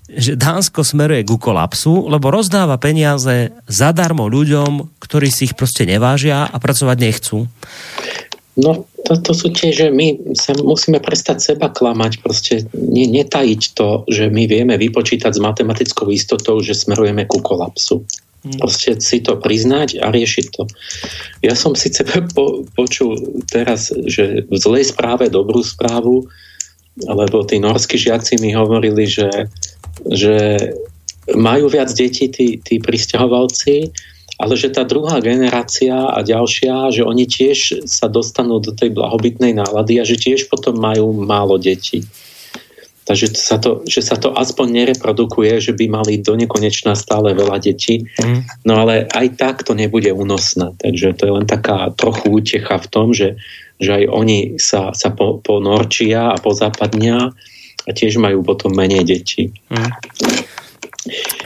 [0.09, 6.49] že Dánsko smeruje ku kolapsu, lebo rozdáva peniaze zadarmo ľuďom, ktorí si ich proste nevážia
[6.49, 7.45] a pracovať nechcú.
[8.59, 13.63] No, to, to sú tie, že my sa musíme prestať seba klamať, proste ne, netajiť
[13.79, 18.03] to, že my vieme vypočítať s matematickou istotou, že smerujeme ku kolapsu.
[18.43, 18.59] Hmm.
[18.59, 20.67] Proste si to priznať a riešiť to.
[21.47, 22.03] Ja som síce
[22.37, 23.15] po, počul
[23.47, 26.27] teraz, že v zlej správe dobrú správu,
[26.99, 29.31] lebo tí norskí žiaci mi hovorili, že,
[30.11, 30.59] že
[31.31, 33.95] majú viac detí tí, tí pristahovalci,
[34.39, 39.51] ale že tá druhá generácia a ďalšia, že oni tiež sa dostanú do tej blahobytnej
[39.59, 42.07] nálady a že tiež potom majú málo detí.
[43.09, 47.57] Takže sa to, že sa to aspoň nereprodukuje, že by mali do nekonečna stále veľa
[47.57, 48.05] detí.
[48.21, 48.45] Mm.
[48.69, 50.77] No ale aj tak to nebude únosné.
[50.77, 53.41] Takže to je len taká trochu útecha v tom, že,
[53.81, 57.33] že aj oni sa, sa po, ponorčia a pozápadnia
[57.89, 59.57] a tiež majú potom menej detí.
[59.73, 59.89] Mm.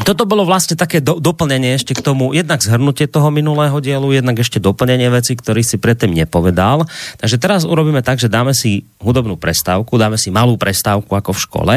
[0.03, 4.41] Toto bolo vlastne také do, doplnenie ešte k tomu, jednak zhrnutie toho minulého dielu, jednak
[4.41, 6.89] ešte doplnenie veci, ktorý si predtým nepovedal.
[7.21, 11.43] Takže teraz urobíme tak, že dáme si hudobnú prestávku, dáme si malú prestávku ako v
[11.45, 11.77] škole,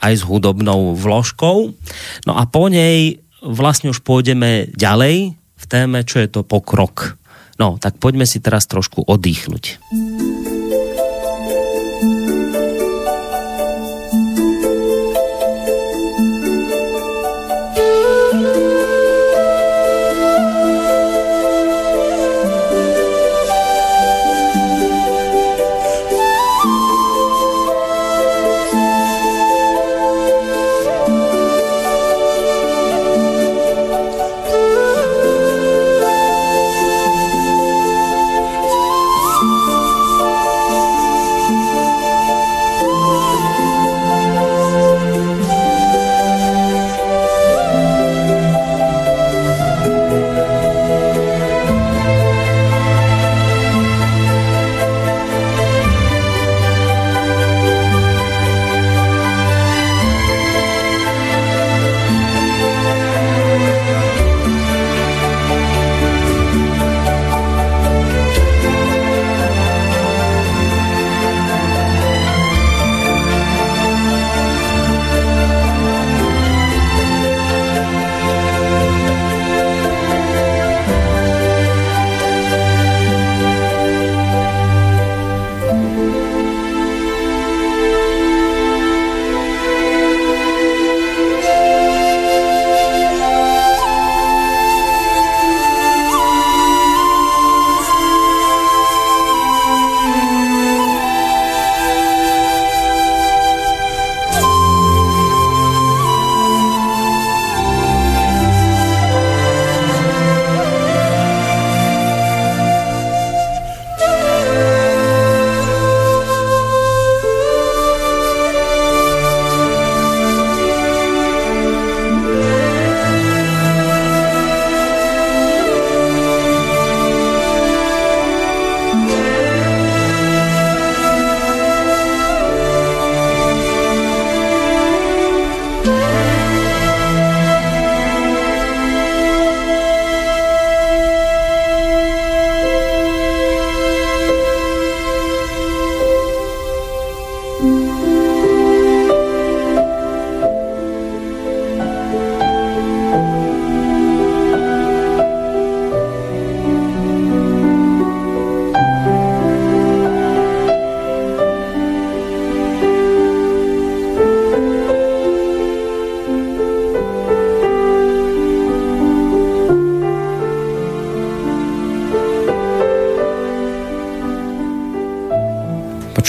[0.00, 1.74] aj s hudobnou vložkou.
[2.24, 7.20] No a po nej vlastne už pôjdeme ďalej v téme, čo je to pokrok.
[7.60, 9.76] No, tak poďme si teraz trošku oddychnúť.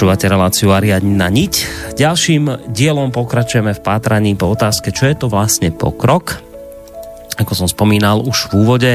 [0.01, 1.53] Počúvate reláciu Ariadna niť.
[1.93, 6.41] Ďalším dielom pokračujeme v pátraní po otázke, čo je to vlastne pokrok.
[7.37, 8.91] Ako som spomínal už v úvode,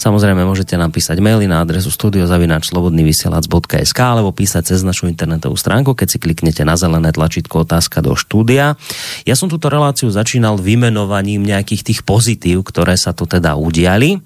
[0.00, 6.16] Samozrejme môžete napísať maily na adresu studiozavinačslobodnyvysielac.sk alebo písať cez našu internetovú stránku, keď si
[6.16, 8.80] kliknete na zelené tlačítko otázka do štúdia.
[9.28, 14.24] Ja som túto reláciu začínal vymenovaním nejakých tých pozitív, ktoré sa tu teda udiali.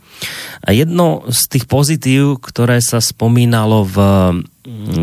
[0.63, 3.99] A jedno z tých pozitív, ktoré sa spomínalo v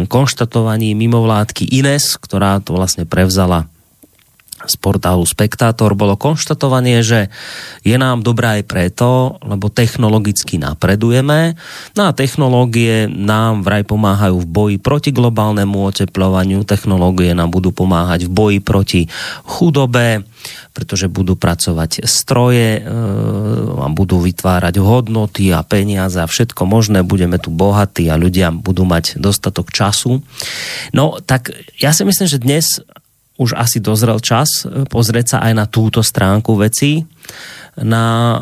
[0.06, 3.71] konštatovaní mimovládky Ines, ktorá to vlastne prevzala
[4.72, 7.28] z portálu Spektátor bolo konštatovanie, že
[7.84, 11.60] je nám dobré aj preto, lebo technologicky napredujeme.
[12.00, 18.26] No a technológie nám vraj pomáhajú v boji proti globálnemu oteplovaniu, technológie nám budú pomáhať
[18.26, 19.02] v boji proti
[19.44, 20.24] chudobe,
[20.72, 22.82] pretože budú pracovať stroje, e,
[23.82, 28.88] a budú vytvárať hodnoty a peniaze a všetko možné, budeme tu bohatí a ľudia budú
[28.88, 30.24] mať dostatok času.
[30.96, 31.52] No tak
[31.82, 32.80] ja si myslím, že dnes
[33.42, 37.02] už asi dozrel čas e, pozrieť sa aj na túto stránku veci,
[37.80, 38.38] na,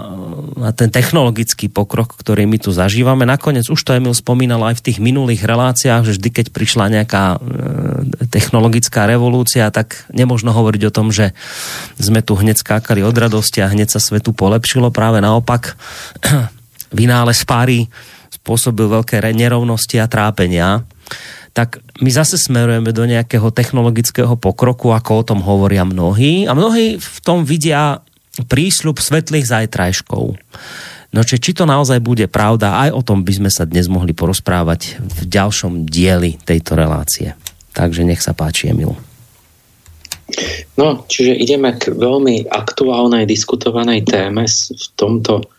[0.57, 3.29] na ten technologický pokrok, ktorý my tu zažívame.
[3.29, 7.23] Nakoniec už to Emil spomínal aj v tých minulých reláciách, že vždy, keď prišla nejaká
[7.35, 11.31] e, technologická revolúcia, tak nemožno hovoriť o tom, že
[11.95, 14.91] sme tu hneď skákali od radosti a hneď sa svetu polepšilo.
[14.91, 15.77] Práve naopak,
[16.91, 17.87] vynález páry
[18.33, 20.83] spôsobil veľké nerovnosti a trápenia
[21.53, 26.45] tak my zase smerujeme do nejakého technologického pokroku, ako o tom hovoria mnohí.
[26.45, 28.05] A mnohí v tom vidia
[28.47, 30.37] prísľub svetlých zajtrajškov.
[31.09, 34.13] No či, či to naozaj bude pravda, aj o tom by sme sa dnes mohli
[34.13, 37.33] porozprávať v ďalšom dieli tejto relácie.
[37.73, 38.93] Takže nech sa páči, Emil.
[40.77, 45.49] No, čiže ideme k veľmi aktuálnej diskutovanej téme v tomto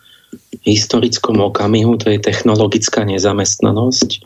[0.63, 4.23] historickom okamihu, to je technologická nezamestnanosť.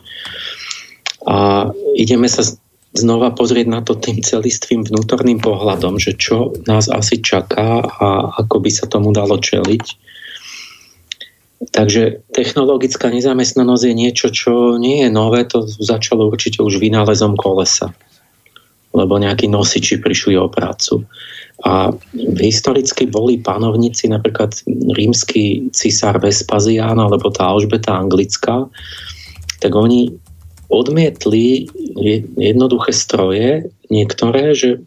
[1.26, 1.68] A
[1.98, 2.46] ideme sa
[2.96, 8.64] znova pozrieť na to tým celistvým vnútorným pohľadom, že čo nás asi čaká a ako
[8.64, 9.84] by sa tomu dalo čeliť.
[11.56, 17.92] Takže technologická nezamestnanosť je niečo, čo nie je nové, to začalo určite už vynálezom kolesa,
[18.92, 21.04] lebo nejakí nosiči prišli o prácu.
[21.64, 21.88] A
[22.36, 24.52] historicky boli panovníci, napríklad
[24.92, 28.68] rímsky cisár Vespazián alebo tá Alžbeta anglická,
[29.64, 30.12] tak oni
[30.68, 31.70] odmietli
[32.36, 34.82] jednoduché stroje, niektoré, že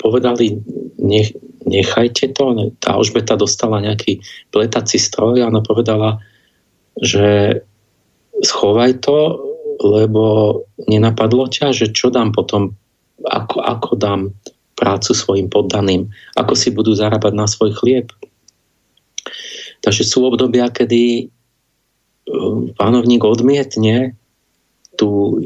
[0.00, 0.60] povedali,
[1.00, 1.32] nech,
[1.64, 2.72] nechajte to.
[2.80, 4.20] Tá Alžbeta dostala nejaký
[4.52, 6.20] pletací stroj a ona povedala,
[7.00, 7.60] že
[8.40, 9.40] schovaj to,
[9.80, 10.24] lebo
[10.88, 12.76] nenapadlo ťa, že čo dám potom,
[13.24, 14.20] ako, ako dám
[14.76, 18.08] prácu svojim poddaným, ako si budú zarábať na svoj chlieb.
[19.80, 21.28] Takže sú obdobia, kedy
[22.28, 24.16] um, pánovník odmietne
[25.00, 25.40] tú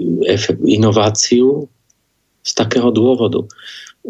[0.67, 1.71] inováciu
[2.43, 3.47] z takého dôvodu.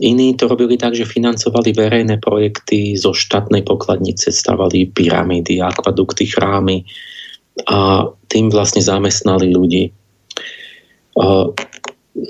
[0.00, 6.82] Iní to robili tak, že financovali verejné projekty zo štátnej pokladnice, stavali pyramídy, akvadukty, chrámy
[7.70, 9.94] a tým vlastne zamestnali ľudí.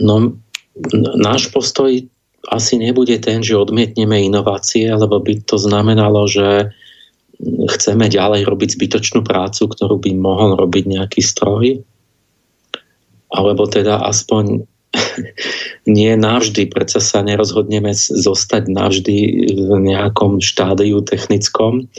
[0.04, 0.14] No,
[1.16, 1.88] náš postoj
[2.52, 6.68] asi nebude ten, že odmietneme inovácie, lebo by to znamenalo, že
[7.72, 11.80] chceme ďalej robiť zbytočnú prácu, ktorú by mohol robiť nejaký stroj
[13.34, 14.62] alebo teda aspoň
[15.90, 19.16] nie navždy, predsa sa nerozhodneme zostať navždy
[19.50, 21.90] v nejakom štádiu technickom,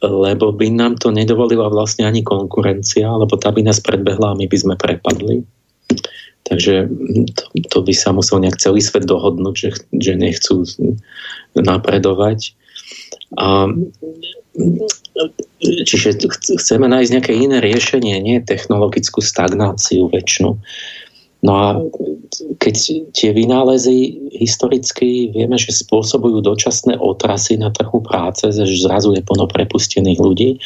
[0.00, 4.48] lebo by nám to nedovolila vlastne ani konkurencia, lebo tá by nás predbehla a my
[4.48, 5.44] by sme prepadli.
[6.44, 6.92] Takže
[7.32, 10.68] to, to by sa musel nejak celý svet dohodnúť, že, že nechcú
[11.56, 12.52] napredovať.
[13.40, 13.72] A
[15.64, 20.58] Čiže chceme nájsť nejaké iné riešenie, nie technologickú stagnáciu väčšinu.
[21.44, 21.76] No a
[22.56, 22.74] keď
[23.12, 29.44] tie vynálezy historicky vieme, že spôsobujú dočasné otrasy na trhu práce, že zrazu je plno
[29.44, 30.56] prepustených ľudí,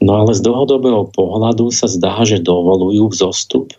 [0.00, 3.76] no ale z dlhodobého pohľadu sa zdá, že dovolujú vzostup,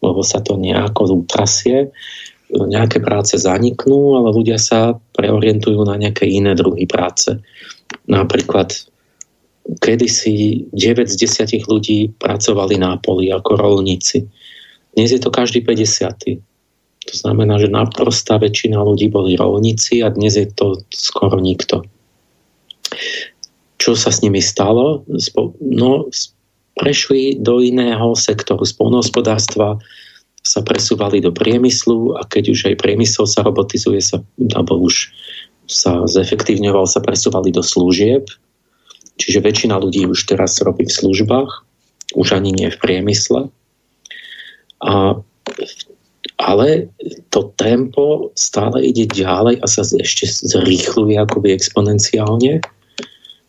[0.00, 1.92] lebo sa to nejako utrasie,
[2.48, 7.44] nejaké práce zaniknú, ale ľudia sa preorientujú na nejaké iné druhy práce.
[8.08, 8.72] Napríklad
[9.84, 14.24] kedysi 9 z 10 ľudí pracovali na poli ako rolníci.
[14.96, 16.40] Dnes je to každý 50.
[17.08, 21.84] To znamená, že naprostá väčšina ľudí boli rolníci a dnes je to skoro nikto.
[23.76, 25.04] Čo sa s nimi stalo?
[25.60, 26.08] No,
[26.80, 29.76] prešli do iného sektoru spolnohospodárstva,
[30.48, 34.24] sa presúvali do priemyslu a keď už aj priemysel sa robotizuje, sa,
[34.56, 35.12] alebo už
[35.68, 38.26] sa zefektívňoval, sa presúvali do služieb,
[39.18, 41.50] Čiže väčšina ľudí už teraz robí v službách,
[42.14, 43.50] už ani nie v priemysle.
[44.78, 45.18] A
[46.38, 46.86] ale
[47.34, 52.62] to tempo stále ide ďalej a sa ešte zrýchluje akoby exponenciálne.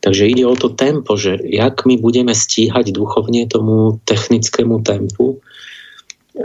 [0.01, 5.37] Takže ide o to tempo, že jak my budeme stíhať duchovne tomu technickému tempu.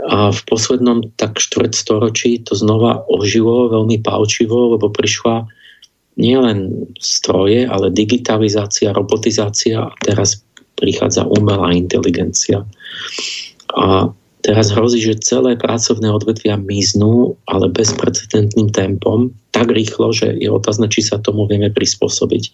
[0.05, 5.49] A v poslednom tak štvrť storočí to znova ožilo veľmi palčivo, lebo prišla
[6.15, 10.43] nielen stroje, ale digitalizácia, robotizácia a teraz
[10.75, 12.63] prichádza umelá inteligencia.
[13.75, 14.11] A
[14.45, 20.85] Teraz hrozí, že celé pracovné odvetvia miznú, ale bezprecedentným tempom, tak rýchlo, že je otázne,
[20.85, 22.53] či sa tomu vieme prispôsobiť.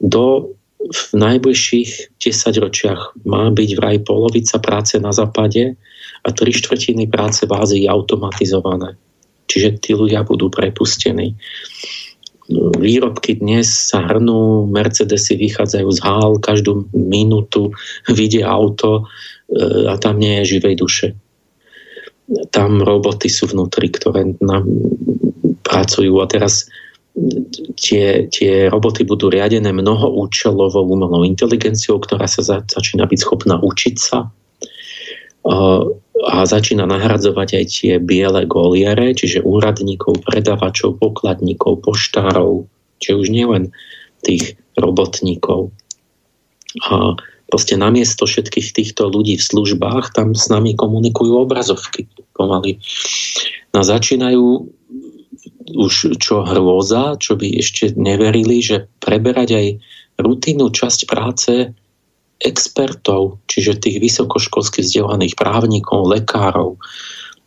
[0.00, 5.76] Do v najbližších 10 ročiach má byť vraj polovica práce na západe
[6.24, 8.96] a tri štvrtiny práce v Ázii automatizované.
[9.44, 11.36] Čiže tí ľudia budú prepustení.
[12.52, 17.72] Výrobky dnes sa hrnú, Mercedesy vychádzajú z hál, každú minútu
[18.12, 19.08] vidie auto,
[19.54, 21.08] E, a tam nie je živej duše.
[22.48, 24.64] Tam roboty sú vnútri, ktoré nám
[25.60, 26.64] pracujú a teraz
[27.76, 33.96] tie, tie roboty budú riadené mnohoúčelovou umelou inteligenciou, ktorá sa za, začína byť schopná učiť
[34.00, 34.32] sa
[35.44, 42.64] a začína nahradzovať aj tie biele goliere, čiže úradníkov, predavačov, pokladníkov, poštárov,
[43.04, 43.62] čiže už nielen
[44.24, 45.68] tých robotníkov.
[46.88, 47.20] A
[47.52, 52.80] proste namiesto všetkých týchto ľudí v službách, tam s nami komunikujú obrazovky pomaly.
[53.76, 54.70] No začínajú
[55.76, 59.66] už čo hrôza, čo by ešte neverili, že preberať aj
[60.20, 61.74] rutinnú časť práce
[62.42, 66.76] expertov, čiže tých vysokoškolsky vzdelaných právnikov, lekárov.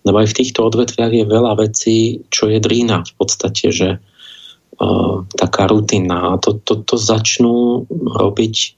[0.08, 5.16] Lebo aj v týchto odvetviach je veľa vecí, čo je drína v podstate, že uh,
[5.36, 6.34] taká rutina.
[6.34, 8.78] A to, to, to začnú robiť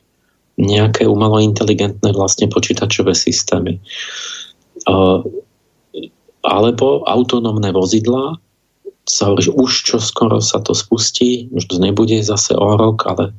[0.60, 3.80] nejaké umelo inteligentné vlastne počítačové systémy.
[6.44, 8.36] Alebo autonómne vozidlá,
[9.10, 13.10] sa hovorí, že už čo skoro sa to spustí, už to nebude zase o rok,
[13.10, 13.34] ale,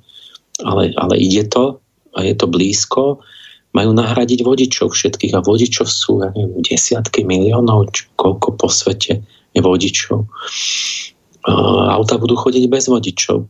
[0.67, 1.79] ale, ale ide to
[2.15, 3.23] a je to blízko,
[3.71, 9.23] majú nahradiť vodičov všetkých a vodičov sú ja neviem, desiatky miliónov, či koľko po svete
[9.55, 10.27] je vodičov.
[11.91, 13.47] Auta budú chodiť bez vodičov.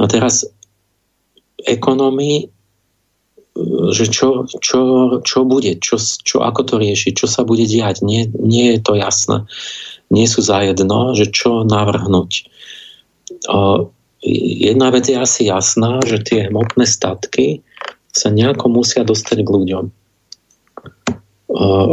[0.00, 0.44] No teraz
[1.64, 2.48] ekonómii,
[3.92, 4.80] že čo, čo,
[5.20, 8.00] čo bude, čo, čo, ako to riešiť, čo sa bude diať.
[8.00, 9.44] Nie, nie je to jasné.
[10.08, 12.48] Nie sú zajedno, že čo navrhnúť.
[14.24, 17.64] Jedna vec je asi jasná, že tie hmotné statky
[18.12, 19.84] sa nejako musia dostať k ľuďom.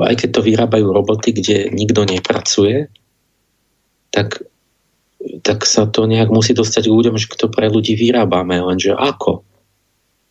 [0.04, 2.92] Aj keď to vyrábajú roboty, kde nikto nepracuje,
[4.12, 4.44] tak
[5.18, 9.44] tak sa to nejak musí dostať k ľuďom, že to pre ľudí vyrábame, lenže ako?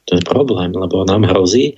[0.07, 1.75] To je problém, lebo nám hrozí,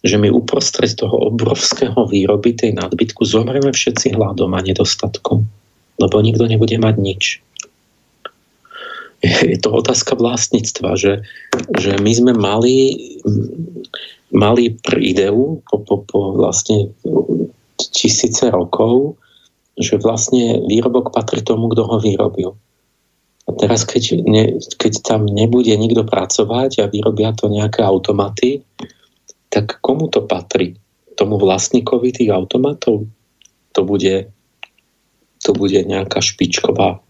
[0.00, 5.44] že my uprostred toho obrovského výroby tej nadbytku zomreme všetci hladom a nedostatkom.
[5.96, 7.22] Lebo nikto nebude mať nič.
[9.52, 11.12] Je to otázka vlastníctva, že,
[11.78, 12.76] že my sme mali,
[14.30, 16.92] mali ideu po, po, po vlastne
[17.76, 19.18] tisíce rokov,
[19.76, 22.50] že vlastne výrobok patrí tomu, kto ho vyrobil.
[23.46, 28.66] A teraz, keď, ne, keď tam nebude nikto pracovať a vyrobia to nejaké automaty,
[29.54, 30.74] tak komu to patrí?
[31.14, 33.06] Tomu vlastníkovi tých automatov?
[33.72, 34.32] To bude,
[35.46, 37.05] to bude nejaká špičková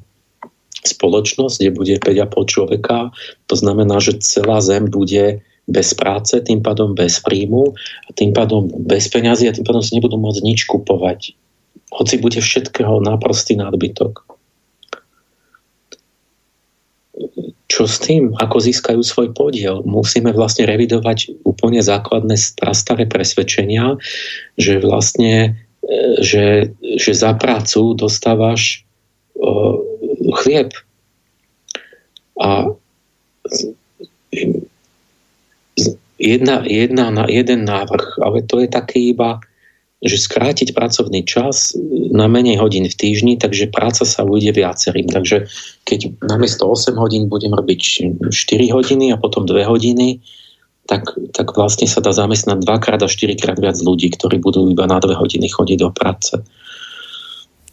[0.87, 3.11] spoločnosť, kde bude 5,5 človeka.
[3.51, 7.75] To znamená, že celá zem bude bez práce, tým pádom bez príjmu
[8.07, 11.35] a tým pádom bez peňazí a tým pádom si nebudú môcť nič kupovať.
[11.91, 14.37] Hoci bude všetkého náprostý nadbytok
[17.77, 19.85] čo s tým, ako získajú svoj podiel.
[19.85, 22.39] Musíme vlastne revidovať úplne základné
[22.73, 24.01] staré presvedčenia,
[24.57, 28.86] že vlastne e, že, že za prácu dostávaš
[30.43, 30.71] chlieb.
[32.41, 32.69] A
[36.21, 39.41] jedna, jedna, jeden návrh, ale to je taký iba
[40.05, 41.73] že skrátiť pracovný čas
[42.13, 45.09] na menej hodín v týždni, takže práca sa bude viacerým.
[45.09, 45.49] Takže
[45.89, 47.81] keď namiesto 8 hodín budem robiť
[48.29, 50.21] 4 hodiny a potom 2 hodiny,
[50.85, 55.01] tak, tak vlastne sa dá zamestnať dvakrát a štyrikrát viac ľudí, ktorí budú iba na
[55.01, 56.37] 2 hodiny chodiť do práce.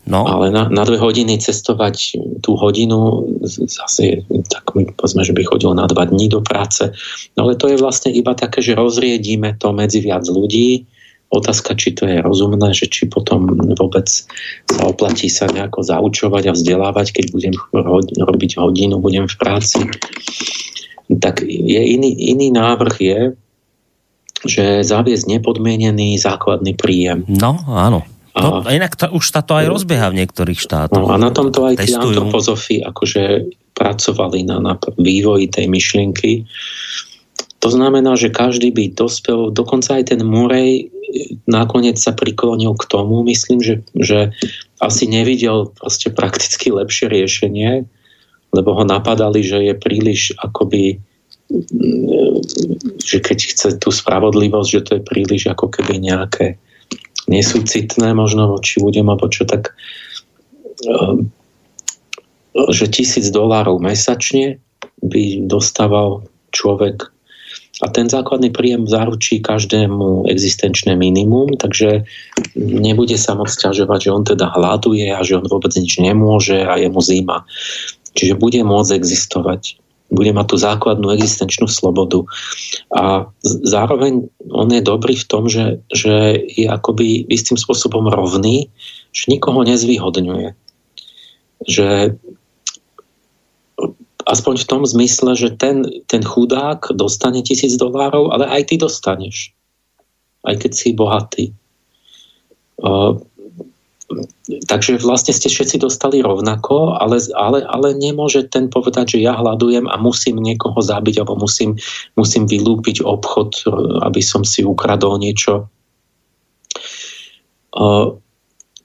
[0.04, 0.28] No.
[0.28, 5.72] Ale na, na dve hodiny cestovať tú hodinu, zase tak mi povedzme, že by chodil
[5.72, 6.92] na dva dní do práce.
[7.40, 10.84] No ale to je vlastne iba také, že rozriedíme to medzi viac ľudí,
[11.34, 14.06] Otázka, či to je rozumné, že či potom vôbec
[14.70, 17.56] sa oplatí sa nejako zaučovať a vzdelávať, keď budem
[18.22, 19.82] robiť hodinu, budem v práci.
[21.10, 23.20] Tak je iný, iný návrh je,
[24.46, 27.26] že zaviesť nepodmienený základný príjem.
[27.26, 28.06] No, áno.
[28.34, 31.05] No, a inak to, už sa to aj rozbieha v niektorých štátoch.
[31.05, 36.49] No, a na tomto aj tí antropozofi akože pracovali na, na vývoji tej myšlienky.
[37.61, 40.89] To znamená, že každý by dospel, dokonca aj ten Murej
[41.45, 44.34] nakoniec sa priklonil k tomu, myslím, že, že
[44.81, 47.85] asi nevidel proste prakticky lepšie riešenie,
[48.49, 50.97] lebo ho napadali, že je príliš akoby
[53.03, 56.57] že keď chce tú spravodlivosť, že to je príliš ako keby nejaké
[57.28, 59.76] nesúcitné možno voči ľuďom, alebo čo tak
[60.84, 61.30] ehm,
[62.54, 64.62] že tisíc dolárov mesačne
[65.02, 67.14] by dostával človek
[67.82, 72.08] a ten základný príjem zaručí každému existenčné minimum, takže
[72.56, 76.80] nebude sa môcť ťažovať, že on teda hľaduje a že on vôbec nič nemôže a
[76.80, 77.44] je mu zima.
[78.14, 79.82] Čiže bude môcť existovať
[80.14, 82.23] bude mať tú základnú existenčnú slobodu.
[82.94, 88.69] A zároveň on je dobrý v tom, že, že je akoby istým spôsobom rovný,
[89.10, 90.53] že nikoho nezvýhodňuje.
[91.65, 92.18] Že
[94.23, 99.52] aspoň v tom zmysle, že ten, ten chudák dostane tisíc dolárov, ale aj ty dostaneš.
[100.45, 101.45] Aj keď si bohatý
[104.68, 109.90] takže vlastne ste všetci dostali rovnako, ale, ale, ale nemôže ten povedať, že ja hľadujem
[109.90, 111.76] a musím niekoho zabiť alebo musím,
[112.15, 113.68] musím vylúpiť obchod,
[114.03, 115.68] aby som si ukradol niečo.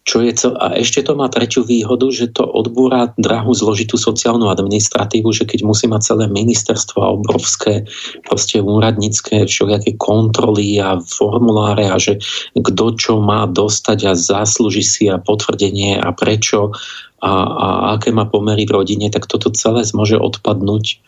[0.09, 0.57] Čo je cel...
[0.57, 5.69] A ešte to má tretiu výhodu, že to odbúra drahú zložitú sociálnu administratívu, že keď
[5.69, 7.85] musí mať celé ministerstvo a obrovské
[8.25, 12.25] proste úradnícke všelijaké kontroly a formuláre a že
[12.57, 16.73] kto čo má dostať a zaslúži si a potvrdenie a prečo
[17.21, 17.67] a, a
[18.01, 21.05] aké má pomery v rodine, tak toto celé môže odpadnúť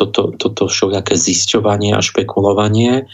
[0.00, 3.04] toto, toto všelijaké zisťovanie a špekulovanie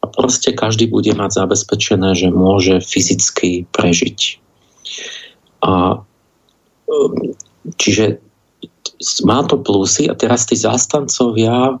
[0.00, 4.39] a proste každý bude mať zabezpečené, že môže fyzicky prežiť.
[5.60, 6.00] A
[6.88, 7.36] um,
[7.76, 8.18] čiže
[9.24, 11.80] má to plusy a teraz tí zástancovia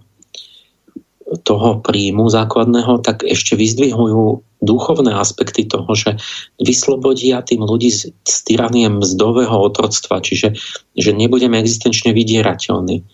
[1.46, 6.18] toho príjmu základného, tak ešte vyzdvihujú duchovné aspekty toho, že
[6.58, 10.58] vyslobodia tým ľudí z, z tyranie mzdového otroctva, čiže
[10.98, 13.06] že nebudeme existenčne vydierateľní.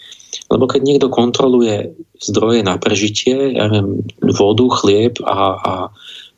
[0.50, 4.02] Lebo keď niekto kontroluje zdroje na prežitie, ja neviem,
[4.34, 5.72] vodu, chlieb a, a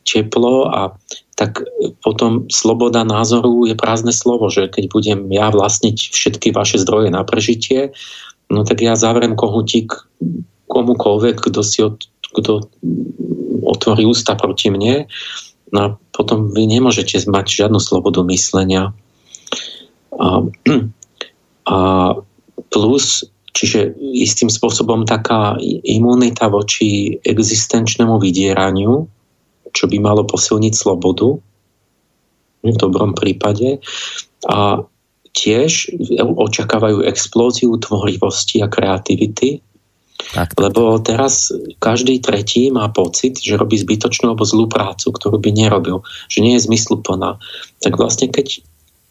[0.03, 0.95] teplo a
[1.39, 1.63] tak
[2.03, 7.23] potom sloboda názoru je prázdne slovo, že keď budem ja vlastniť všetky vaše zdroje na
[7.23, 7.95] prežitie,
[8.51, 9.95] no tak ja zavrem kohutík
[10.67, 11.95] komukoľvek, kto si od,
[12.35, 12.67] kto
[13.63, 15.07] otvorí ústa proti mne,
[15.71, 18.91] no a potom vy nemôžete mať žiadnu slobodu myslenia.
[20.19, 20.43] A,
[21.71, 21.77] a
[22.67, 23.23] plus,
[23.55, 25.55] čiže istým spôsobom taká
[25.87, 29.07] imunita voči existenčnému vydieraniu,
[29.73, 31.39] čo by malo posilniť slobodu
[32.65, 33.79] v dobrom prípade.
[34.47, 34.83] A
[35.31, 39.61] tiež očakávajú explóziu tvorivosti a kreativity,
[40.35, 40.59] tak, tak.
[40.59, 41.47] Lebo teraz
[41.79, 46.59] každý tretí má pocit, že robí zbytočnú alebo zlú prácu, ktorú by nerobil, že nie
[46.59, 47.39] je zmysluplná.
[47.79, 48.59] Tak vlastne keď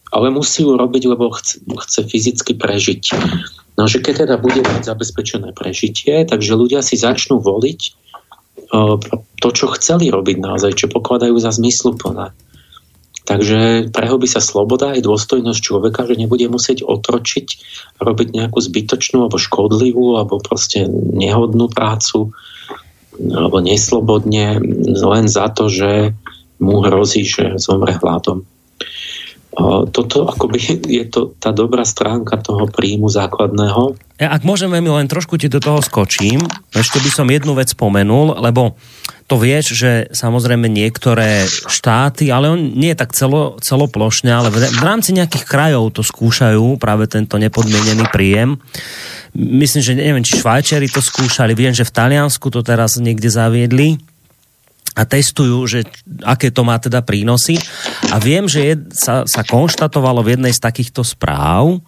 [0.09, 3.13] ale musí ju robiť, lebo chce, chce fyzicky prežiť.
[3.77, 7.79] No, že keď teda bude mať zabezpečené prežitie, takže ľudia si začnú voliť
[9.39, 12.31] to, čo chceli robiť naozaj, čo pokladajú za zmysluplné.
[13.29, 17.47] Takže prehobí sa sloboda aj dôstojnosť človeka, že nebude musieť otročiť,
[18.01, 22.33] robiť nejakú zbytočnú alebo škodlivú alebo proste nehodnú prácu
[23.19, 24.57] alebo neslobodne
[24.97, 26.17] len za to, že
[26.57, 28.49] mu hrozí, že zomre hladom
[29.89, 33.97] toto akoby je to tá dobrá stránka toho príjmu základného.
[34.21, 36.43] Ja, ak môžeme, mi len trošku ti do toho skočím,
[36.75, 38.77] ešte by som jednu vec spomenul, lebo
[39.29, 44.69] to vieš, že samozrejme niektoré štáty, ale on nie je tak celo, celoplošne, ale v,
[44.69, 48.57] v rámci nejakých krajov to skúšajú, práve tento nepodmienený príjem.
[49.37, 54.01] Myslím, že neviem, či Švajčeri to skúšali, viem, že v Taliansku to teraz niekde zaviedli
[54.97, 55.85] a testujú, že
[56.25, 57.61] aké to má teda prínosy.
[58.09, 61.79] A viem, že je, sa, sa konštatovalo v jednej z takýchto správ,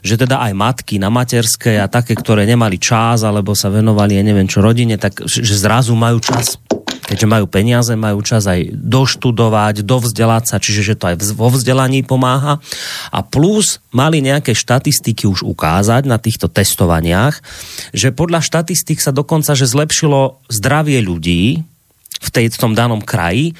[0.00, 4.24] že teda aj matky na materskej a také, ktoré nemali čas alebo sa venovali, ja
[4.24, 6.56] neviem čo, rodine, tak že zrazu majú čas
[7.08, 12.04] keďže majú peniaze, majú čas aj doštudovať, dovzdelať sa, čiže že to aj vo vzdelaní
[12.04, 12.60] pomáha.
[13.08, 17.40] A plus mali nejaké štatistiky už ukázať na týchto testovaniach,
[17.96, 21.64] že podľa štatistik sa dokonca, že zlepšilo zdravie ľudí,
[22.18, 23.54] v, tej, v tom danom kraji.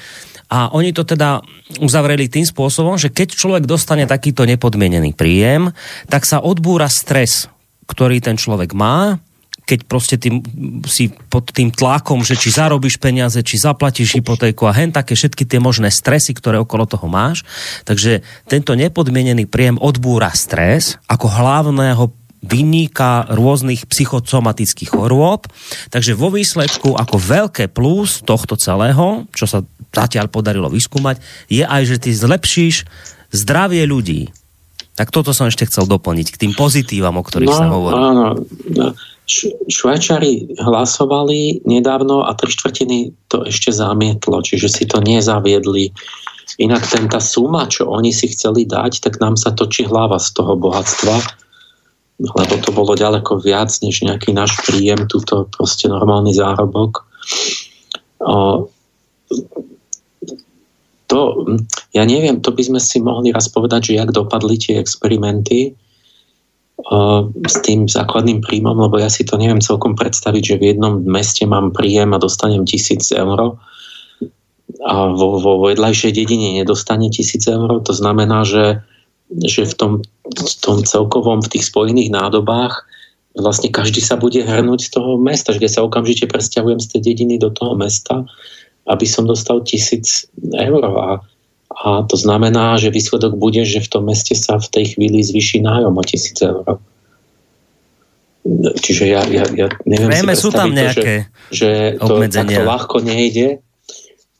[0.49, 1.45] A oni to teda
[1.77, 5.69] uzavreli tým spôsobom, že keď človek dostane takýto nepodmienený príjem,
[6.09, 7.45] tak sa odbúra stres,
[7.85, 9.21] ktorý ten človek má,
[9.69, 10.41] keď proste tým,
[10.89, 15.45] si pod tým tlakom, že či zarobíš peniaze, či zaplatíš hypotéku a hen také všetky
[15.45, 17.45] tie možné stresy, ktoré okolo toho máš.
[17.85, 22.09] Takže tento nepodmienený príjem odbúra stres ako hlavného
[22.39, 25.47] vyníka rôznych psychosomatických chorôb.
[25.91, 31.19] Takže vo výsledku ako veľké plus tohto celého, čo sa zatiaľ podarilo vyskúmať,
[31.51, 32.87] je aj, že ty zlepšíš
[33.33, 34.31] zdravie ľudí.
[34.99, 37.95] Tak toto som ešte chcel doplniť k tým pozitívam, o ktorých no, sa hovorí.
[37.95, 38.25] Áno.
[39.69, 45.93] Švajčari hlasovali nedávno a tri štvrtiny to ešte zamietlo, čiže si to nezaviedli.
[46.59, 50.33] Inak ten tá suma, čo oni si chceli dať, tak nám sa točí hlava z
[50.33, 51.15] toho bohatstva,
[52.19, 57.07] lebo to bolo ďaleko viac než nejaký náš príjem, túto proste normálny zárobok.
[58.19, 58.67] O,
[61.09, 61.19] to,
[61.95, 65.73] ja neviem, to by sme si mohli raz povedať, že jak dopadli tie experimenty,
[67.47, 71.43] s tým základným príjmom, lebo ja si to neviem celkom predstaviť, že v jednom meste
[71.43, 73.59] mám príjem a dostanem tisíc eur
[74.79, 77.83] a vo, vo vedľajšej dedine nedostane tisíc eur.
[77.83, 78.79] To znamená, že,
[79.27, 79.91] že v, tom,
[80.29, 82.85] v tom celkovom, v tých spojených nádobách
[83.37, 87.35] vlastne každý sa bude hrnúť z toho mesta, že sa okamžite presťahujem z tej dediny
[87.37, 88.25] do toho mesta,
[88.89, 91.23] aby som dostal tisíc eur a
[91.69, 95.61] a to znamená, že výsledok bude, že v tom meste sa v tej chvíli zvyší
[95.61, 96.81] nájom o tisíc eur.
[98.81, 102.61] Čiže ja, ja, ja neviem Vieme, si sú tam nejaké to, že, že to takto
[102.65, 103.61] ľahko nejde,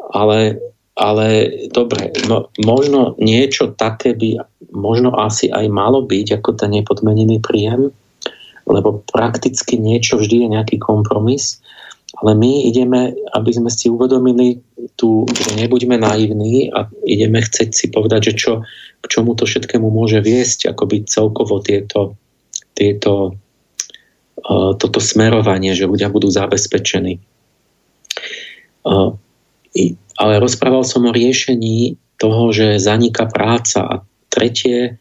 [0.10, 0.58] ale,
[1.00, 4.44] ale dobre, no, možno niečo také by
[4.76, 7.96] možno asi aj malo byť ako ten nepodmenený príjem,
[8.68, 11.64] lebo prakticky niečo vždy je nejaký kompromis
[12.18, 14.58] ale my ideme, aby sme si uvedomili
[14.98, 18.52] tu, že nebuďme naivní a ideme chcieť si povedať, že čo,
[19.00, 22.18] k čomu to všetkému môže viesť, akoby celkovo tieto,
[22.74, 23.38] tieto,
[24.42, 27.22] uh, toto smerovanie, že ľudia budú zabezpečení.
[28.84, 29.14] Uh,
[30.20, 33.96] ale rozprával som o riešení toho, že zaniká práca a
[34.28, 35.00] tretie,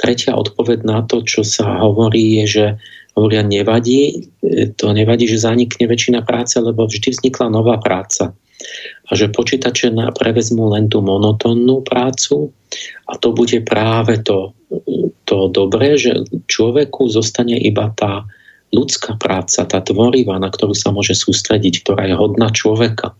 [0.00, 2.66] tretia odpoveď na to, čo sa hovorí, je, že
[3.14, 4.32] hovoria, nevadí,
[4.74, 8.34] to nevadí, že zanikne väčšina práce, lebo vždy vznikla nová práca.
[9.06, 12.50] A že počítače prevezmú len tú monotónnu prácu
[13.06, 14.56] a to bude práve to,
[15.28, 18.24] to dobré, že človeku zostane iba tá
[18.74, 23.14] ľudská práca, tá tvorivá, na ktorú sa môže sústrediť, ktorá je hodná človeka.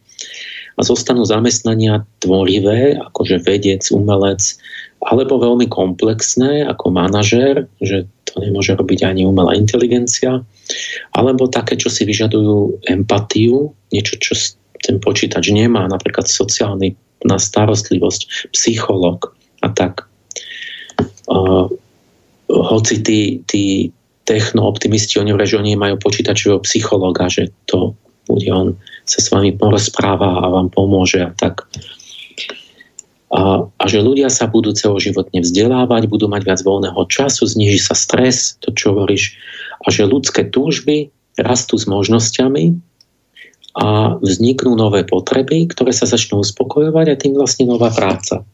[0.74, 4.58] A zostanú zamestnania tvorivé, akože vedec, umelec,
[5.04, 10.42] alebo veľmi komplexné ako manažér, že to nemôže robiť ani umelá inteligencia,
[11.14, 14.34] alebo také, čo si vyžadujú empatiu, niečo, čo
[14.82, 19.32] ten počítač nemá, napríklad sociálny na starostlivosť, psycholog
[19.64, 20.04] a tak.
[21.24, 21.72] Uh,
[22.50, 23.88] hoci tí, tí
[24.28, 27.96] technooptimisti, oni hovoria, že oni majú počítačového psychologa, že to
[28.28, 28.68] bude on
[29.04, 31.68] sa s vami porozpráva a vám pomôže a tak.
[33.34, 37.98] A, a že ľudia sa budú celoživotne vzdelávať, budú mať viac voľného času, zniží sa
[37.98, 39.34] stres, to čo hovoríš,
[39.82, 42.78] a že ľudské túžby rastú s možnosťami
[43.74, 48.46] a vzniknú nové potreby, ktoré sa začnú uspokojovať a tým vlastne nová práca.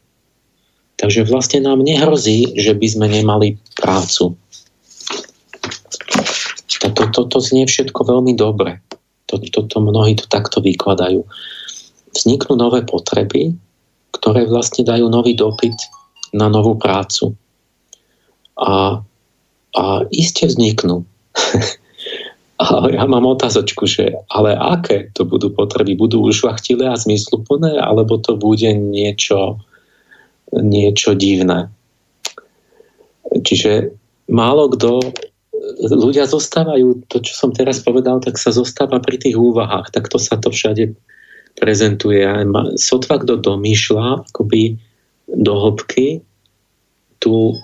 [0.97, 4.33] Takže vlastne nám nehrozí, že by sme nemali prácu.
[6.81, 8.81] Toto to, to znie všetko veľmi dobre.
[9.31, 11.23] Toto to, to, mnohí to takto vykladajú.
[12.11, 13.55] Vzniknú nové potreby,
[14.11, 15.79] ktoré vlastne dajú nový dopyt
[16.35, 17.31] na novú prácu.
[18.59, 18.99] A,
[19.79, 21.07] a iste vzniknú.
[22.63, 25.95] a ja mám otázočku, že ale aké to budú potreby?
[25.95, 29.63] Budú ušlachtilé a zmysluplné, alebo to bude niečo,
[30.51, 31.71] niečo divné?
[33.31, 33.95] Čiže
[34.27, 34.99] málo kto
[35.85, 39.93] ľudia zostávajú, to čo som teraz povedal, tak sa zostáva pri tých úvahách.
[39.93, 40.97] Takto sa to všade
[41.57, 42.25] prezentuje.
[42.81, 44.81] Sotva kto domýšľa akoby
[45.29, 46.25] do hĺbky
[47.21, 47.55] tú,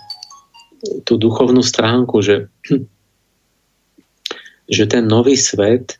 [1.03, 2.53] tú duchovnú stránku, že,
[4.75, 5.97] že ten nový svet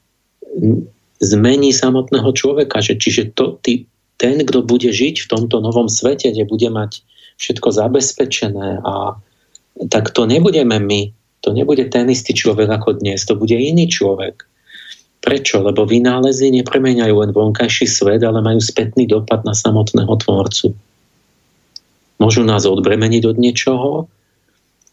[1.17, 2.77] zmení samotného človeka.
[2.79, 3.89] Že, čiže to, ty,
[4.21, 7.01] ten, kto bude žiť v tomto novom svete, kde bude mať
[7.37, 9.17] všetko zabezpečené a
[9.93, 11.13] tak to nebudeme my,
[11.47, 14.43] to nebude ten istý človek ako dnes, to bude iný človek.
[15.23, 15.63] Prečo?
[15.63, 20.75] Lebo vynálezy nepremeniajú len vonkajší svet, ale majú spätný dopad na samotného tvorcu.
[22.19, 23.89] Môžu nás odbremeniť od niečoho,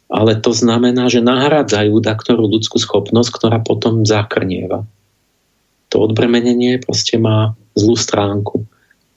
[0.06, 4.86] ale to znamená, že nahradzajú taktorú ľudskú schopnosť, ktorá potom zakrnieva.
[5.90, 8.62] To odbremenenie proste má zlú stránku.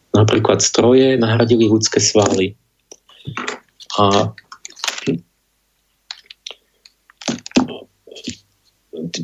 [0.09, 2.57] Napríklad stroje nahradili ľudské svaly.
[4.01, 4.33] A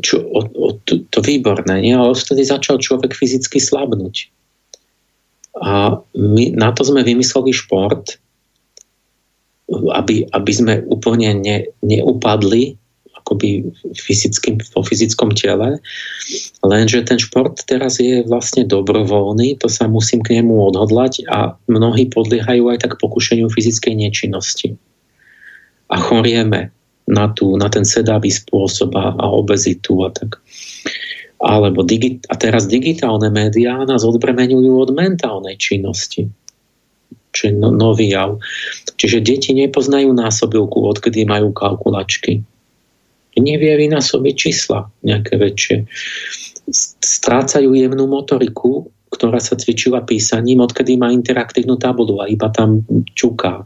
[0.02, 1.94] čo, o, o, to, to výborné, nie?
[1.96, 4.30] ale vtedy začal človek fyzicky slabnúť.
[5.62, 8.18] A my na to sme vymysleli šport,
[9.70, 12.78] aby, aby sme úplne ne, neupadli
[13.24, 15.80] akoby fyzickým, vo fyzickom tele,
[16.60, 22.12] lenže ten šport teraz je vlastne dobrovoľný, to sa musím k nemu odhodlať a mnohí
[22.12, 24.76] podliehajú aj tak pokušeniu fyzickej nečinnosti.
[25.88, 26.76] A chorieme
[27.08, 30.40] na, tú, na ten sedavý spôsob a, obezitu a tak.
[31.44, 36.32] Alebo digi- a teraz digitálne médiá nás odbremenujú od mentálnej činnosti
[37.34, 38.38] čo je no, nový jav.
[38.96, 42.46] Čiže deti nepoznajú násobilku, odkedy majú kalkulačky.
[43.34, 45.90] Nevie vynásobiť čísla nejaké väčšie.
[47.02, 52.86] Strácajú jemnú motoriku, ktorá sa cvičila písaním, odkedy má interaktívnu tabulu a iba tam
[53.18, 53.66] čuká.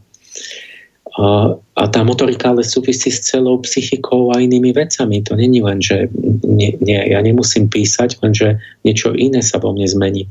[1.18, 5.26] A, tá motorika ale súvisí s celou psychikou a inými vecami.
[5.26, 6.10] To není len, že
[6.45, 10.30] nie, nie, ja nemusím písať, lenže niečo iné sa vo mne zmení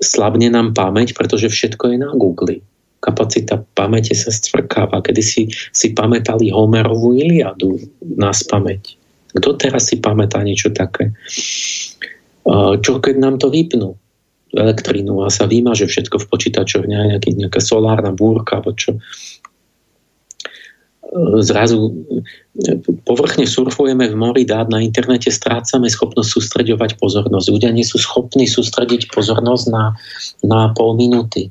[0.00, 2.62] slabne nám pamäť, pretože všetko je na Google.
[2.98, 5.02] Kapacita pamäte sa stvrkáva.
[5.02, 7.78] Kedy si, si pamätali Homerovú Iliadu
[8.18, 8.98] na pamäť.
[9.34, 11.14] Kto teraz si pamätá niečo také?
[12.82, 13.94] Čo keď nám to vypnú?
[14.48, 18.96] elektrínu a sa vymaže všetko v počítačoch, nejaký, nejaká solárna búrka, alebo čo
[21.40, 21.94] zrazu
[23.08, 27.46] povrchne surfujeme v mori dát na internete, strácame schopnosť sústreďovať pozornosť.
[27.48, 29.96] Ľudia nie sú schopní sústrediť pozornosť na,
[30.44, 31.48] na pol minúty.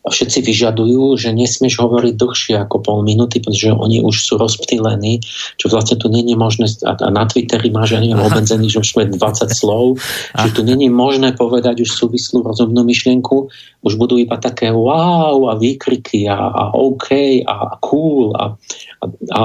[0.00, 5.20] A všetci vyžadujú, že nesmieš hovoriť dlhšie ako pol minúty, pretože oni už sú rozptýlení,
[5.60, 9.12] čo vlastne tu není možné, a na Twitteri máš, ja neviem, obmedzený, že už sme
[9.12, 9.20] 20
[9.52, 10.00] slov,
[10.32, 13.52] že tu není možné povedať už súvislú rozumnú myšlienku,
[13.84, 18.56] už budú iba také wow a výkriky a, a OK a cool a,
[19.04, 19.04] a,
[19.36, 19.40] a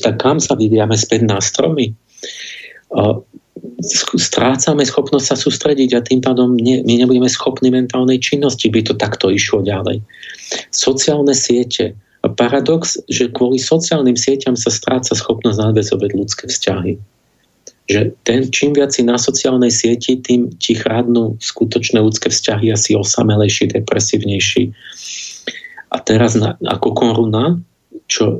[0.00, 1.92] tak kam sa vyvíjame späť na stromy.
[2.96, 3.20] A,
[4.16, 8.94] strácame schopnosť sa sústrediť a tým pádom ne, my nebudeme schopní mentálnej činnosti, by to
[8.96, 10.00] takto išlo ďalej.
[10.72, 11.96] Sociálne siete.
[12.20, 17.00] Paradox, že kvôli sociálnym sieťam sa stráca schopnosť nadväzovať ľudské vzťahy.
[17.88, 22.92] Že ten, čím viac si na sociálnej sieti, tým ti chrádnu skutočné ľudské vzťahy asi
[22.92, 24.70] osamelejší, depresívnejší.
[25.90, 27.58] A teraz na, ako koruna,
[28.06, 28.38] čo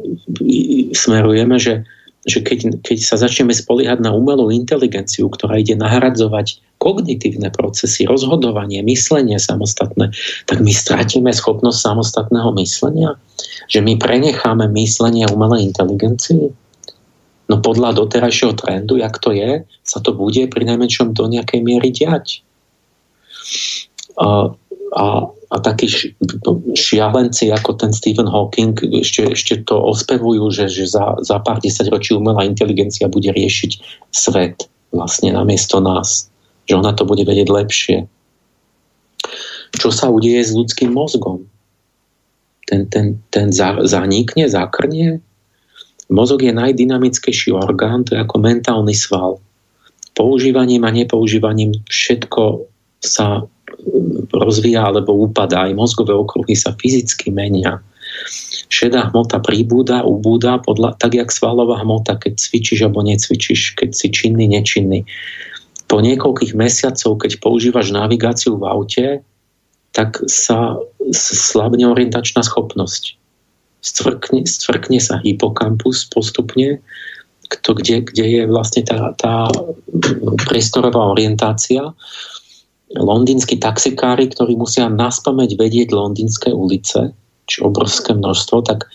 [0.92, 1.88] smerujeme, že
[2.28, 8.84] že keď, keď sa začneme spoliehať na umelú inteligenciu, ktorá ide nahradzovať kognitívne procesy, rozhodovanie,
[8.84, 10.12] myslenie samostatné,
[10.44, 13.16] tak my stratíme schopnosť samostatného myslenia?
[13.72, 16.52] Že my prenecháme myslenie umelej inteligencii?
[17.48, 21.88] No podľa doterajšieho trendu, jak to je, sa to bude pri najmenšom do nejakej miery
[21.88, 22.44] diať.
[24.96, 25.90] A a takí
[26.78, 32.14] šialenci ako ten Stephen Hawking ešte, ešte to ospevujú, že, že za, za pár desaťročí
[32.14, 33.70] umelá inteligencia bude riešiť
[34.14, 36.30] svet vlastne namiesto nás.
[36.70, 38.06] Že ona to bude vedieť lepšie.
[39.74, 41.50] Čo sa udeje s ľudským mozgom?
[42.70, 43.50] Ten, ten, ten
[43.82, 45.18] zanikne, zakrnie?
[46.06, 49.42] Mozog je najdynamickejší orgán, to je ako mentálny sval.
[50.14, 52.70] Používaním a nepoužívaním všetko
[53.02, 53.50] sa
[54.40, 57.78] rozvíja alebo upadá, aj mozgové okruhy sa fyzicky menia.
[58.70, 64.06] Šedá hmota príbúda, ubúda, podľa, tak jak svalová hmota, keď cvičíš alebo necvičíš, keď si
[64.10, 65.02] činný, nečinný.
[65.90, 69.06] Po niekoľkých mesiacov, keď používaš navigáciu v aute,
[69.90, 70.78] tak sa
[71.10, 73.18] slabne orientačná schopnosť.
[73.82, 76.78] Stvrkne, stvrkne sa hypokampus postupne,
[77.50, 79.50] to, kde, kde je vlastne tá, tá
[80.46, 81.90] priestorová orientácia
[82.98, 87.14] londýnsky taxikári, ktorí musia naspameť vedieť londýnske ulice,
[87.46, 88.90] či obrovské množstvo, tak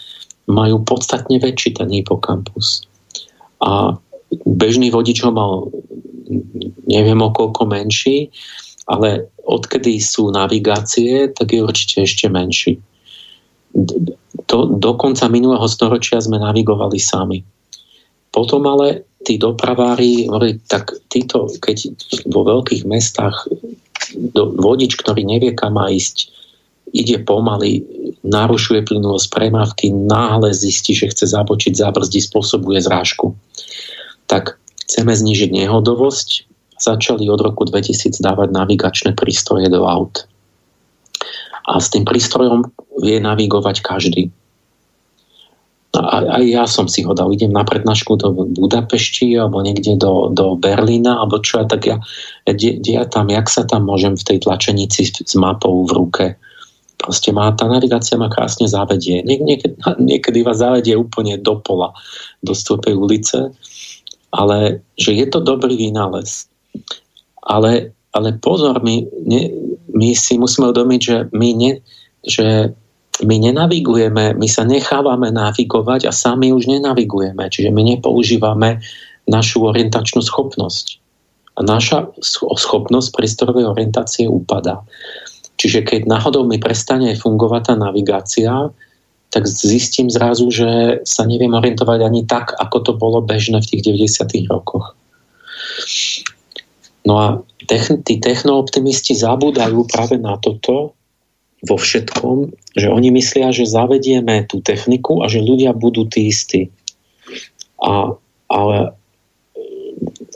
[0.51, 2.83] majú podstatne väčší ten hipokampus.
[3.63, 3.95] A
[4.43, 5.71] bežný vodič ho mal
[6.85, 8.29] neviem o koľko menší,
[8.85, 12.77] ale odkedy sú navigácie, tak je určite ešte menší.
[14.45, 17.41] Do, do konca minulého storočia sme navigovali sami.
[18.29, 20.29] Potom ale tí dopravári,
[20.69, 21.97] tak títo, keď
[22.29, 23.49] vo veľkých mestách
[24.35, 26.31] vodič, ktorý nevie, kam má ísť,
[26.93, 27.83] ide pomaly,
[28.23, 33.35] narušuje plynulosť premávky, náhle zistí, že chce zabočiť, zabrzdi, spôsobuje zrážku.
[34.29, 36.29] Tak chceme znižiť nehodovosť,
[36.79, 40.29] začali od roku 2000 dávať navigačné prístroje do aut.
[41.65, 42.69] A s tým prístrojom
[43.01, 44.29] vie navigovať každý
[46.03, 50.59] aj ja som si ho dal, idem na prednášku do Budapešti alebo niekde do, do
[50.59, 51.97] Berlína alebo čo, tak ja,
[52.47, 56.25] de, de, ja tam, jak sa tam môžem v tej tlačenici s mapou v ruke.
[56.95, 59.21] Proste má, tá navigácia ma krásne zavedie.
[59.23, 59.75] Nie, niekedy,
[60.09, 61.95] niekedy vás zavedie úplne do pola,
[62.41, 63.39] do stĺpej ulice
[64.35, 66.51] ale že je to dobrý vynález.
[67.47, 69.41] Ale, ale pozor, my, ne,
[69.95, 71.71] my si musíme uvedomiť, že my, ne,
[72.27, 72.75] že
[73.23, 77.47] my nenavigujeme, my sa nechávame navigovať a sami už nenavigujeme.
[77.47, 78.83] Čiže my nepoužívame
[79.31, 80.99] našu orientačnú schopnosť.
[81.55, 82.11] A naša
[82.59, 84.83] schopnosť priestorovej orientácie upadá.
[85.55, 88.51] Čiže keď náhodou mi prestane fungovať tá navigácia,
[89.31, 93.81] tak zistím zrazu, že sa neviem orientovať ani tak, ako to bolo bežné v tých
[93.87, 94.51] 90.
[94.51, 94.91] rokoch.
[97.07, 97.27] No a
[97.63, 100.91] techn- tí technooptimisti zabúdajú práve na toto
[101.65, 106.69] vo všetkom, že oni myslia, že zavedieme tú techniku a že ľudia budú tí istí.
[107.81, 108.15] A,
[108.47, 108.93] ale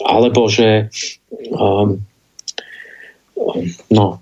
[0.03, 0.89] alebo že
[1.53, 2.01] um,
[3.91, 4.19] no,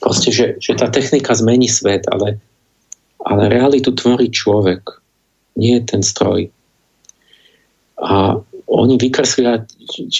[0.00, 2.42] proste, že, že tá technika zmení svet, ale,
[3.22, 4.82] ale realitu tvorí človek,
[5.56, 6.48] nie ten stroj.
[8.02, 8.40] A
[8.72, 9.68] oni vykreslia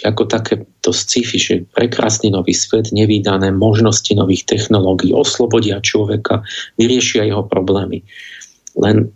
[0.05, 6.45] ako také to sci-fi, že prekrásny nový svet, nevýdané možnosti nových technológií, oslobodia človeka,
[6.77, 8.05] vyriešia jeho problémy.
[8.77, 9.09] Len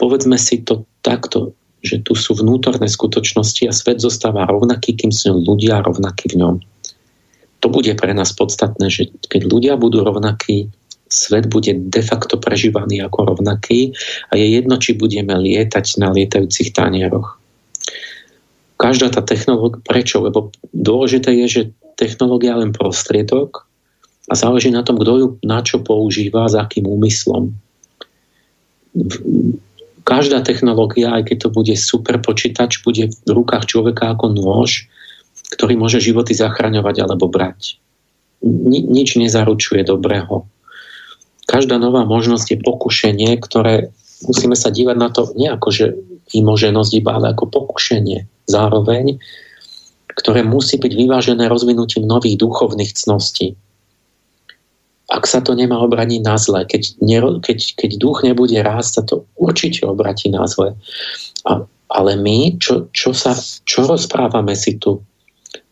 [0.00, 1.52] povedzme si to takto,
[1.84, 6.54] že tu sú vnútorné skutočnosti a svet zostáva rovnaký, kým sú ľudia rovnakí v ňom.
[7.60, 10.72] To bude pre nás podstatné, že keď ľudia budú rovnakí,
[11.10, 13.92] svet bude de facto prežívaný ako rovnaký
[14.32, 17.39] a je jedno, či budeme lietať na lietajúcich tanieroch.
[18.80, 20.24] Každá tá technológia, prečo?
[20.24, 21.62] Lebo dôležité je, že
[22.00, 23.68] technológia je len prostriedok
[24.26, 27.52] a záleží na tom, kto ju na čo používa, za akým úmyslom
[30.10, 34.90] každá technológia, aj keď to bude super počítač, bude v rukách človeka ako nôž,
[35.54, 37.78] ktorý môže životy zachraňovať alebo brať.
[38.42, 40.48] Ni, nič nezaručuje dobrého.
[41.46, 43.94] Každá nová možnosť je pokušenie, ktoré
[44.26, 45.86] musíme sa dívať na to nie ako, že
[46.30, 49.18] vymoženosť iba, ale ako pokušenie zároveň,
[50.14, 53.54] ktoré musí byť vyvážené rozvinutím nových duchovných cností
[55.10, 56.94] ak sa to nemá obraniť na zle, keď,
[57.42, 60.78] keď, keď duch nebude rásť, sa to určite obratí na zle.
[61.50, 63.34] A, ale my, čo, čo, sa,
[63.66, 65.02] čo rozprávame si tu?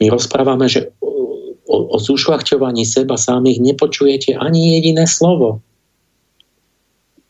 [0.02, 5.62] My rozprávame, že o, o zúšľachťovaní seba samých nepočujete ani jediné slovo.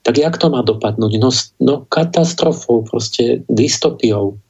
[0.08, 1.20] Tak jak to má dopadnúť?
[1.20, 1.28] No,
[1.60, 4.40] no katastrofou, proste dystopiou.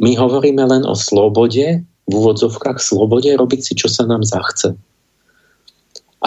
[0.00, 4.72] My hovoríme len o slobode, v úvodzovkách slobode, robiť si, čo sa nám zachce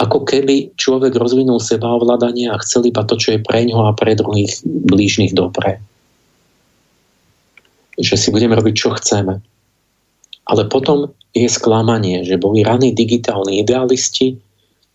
[0.00, 3.96] ako keby človek rozvinul seba ovládanie a chcel iba to, čo je pre ňoho a
[3.96, 5.76] pre druhých blížnych dobré.
[8.00, 9.44] Že si budeme robiť, čo chceme.
[10.48, 14.40] Ale potom je sklamanie, že boli raní digitálni idealisti,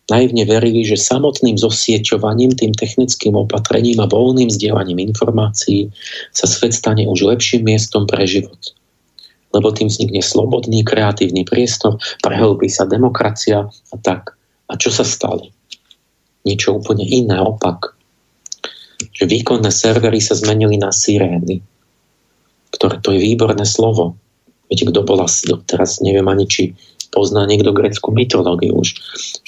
[0.06, 5.90] naivne verili, že samotným zosieťovaním, tým technickým opatrením a voľným zdieľaním informácií
[6.30, 8.74] sa svet stane už lepším miestom pre život.
[9.50, 15.50] Lebo tým vznikne slobodný, kreatívny priestor, prehlbí sa demokracia a tak a čo sa stalo?
[16.46, 17.94] Niečo úplne iné, opak.
[19.14, 21.62] Že výkonné servery sa zmenili na sirény,
[22.74, 24.14] ktoré to je výborné slovo.
[24.66, 25.26] Viete, kto bola,
[25.66, 26.74] teraz neviem ani, či
[27.16, 28.92] pozná niekto greckú mytológiu už.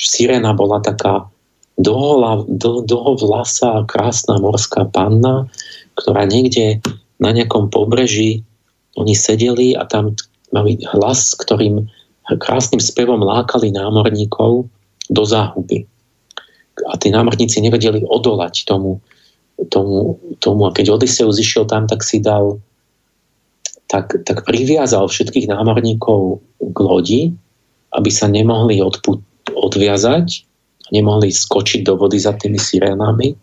[0.01, 1.29] Siréna bola taká
[1.77, 2.49] dlho,
[2.89, 5.53] dlhovlasá, krásna morská panna,
[6.01, 6.81] ktorá niekde
[7.21, 8.41] na nejakom pobreží
[8.97, 10.17] oni sedeli a tam
[10.51, 11.87] mali hlas, ktorým
[12.41, 14.67] krásnym spevom lákali námorníkov
[15.09, 15.85] do záhuby.
[16.89, 19.03] A tí námorníci nevedeli odolať tomu,
[19.71, 20.67] tomu, tomu.
[20.69, 22.63] A keď Odysseus išiel tam, tak si dal
[23.89, 27.23] tak, tak priviazal všetkých námorníkov k lodi,
[27.95, 29.21] aby sa nemohli odput,
[29.53, 30.45] odviazať,
[30.93, 33.37] nemohli skočiť do vody za tými sirénami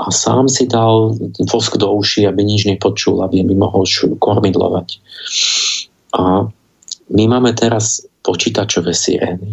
[0.00, 1.16] a sám si dal
[1.52, 3.84] vosk do uši, aby nič nepočul, aby by mohol
[4.16, 4.88] kormidlovať.
[6.16, 6.48] A
[7.12, 9.52] my máme teraz počítačové sirény.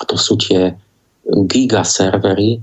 [0.00, 0.74] A to sú tie
[1.46, 2.58] gigaservery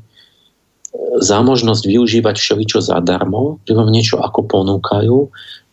[1.19, 5.17] za možnosť využívať všeličo zadarmo, že vám niečo ako ponúkajú,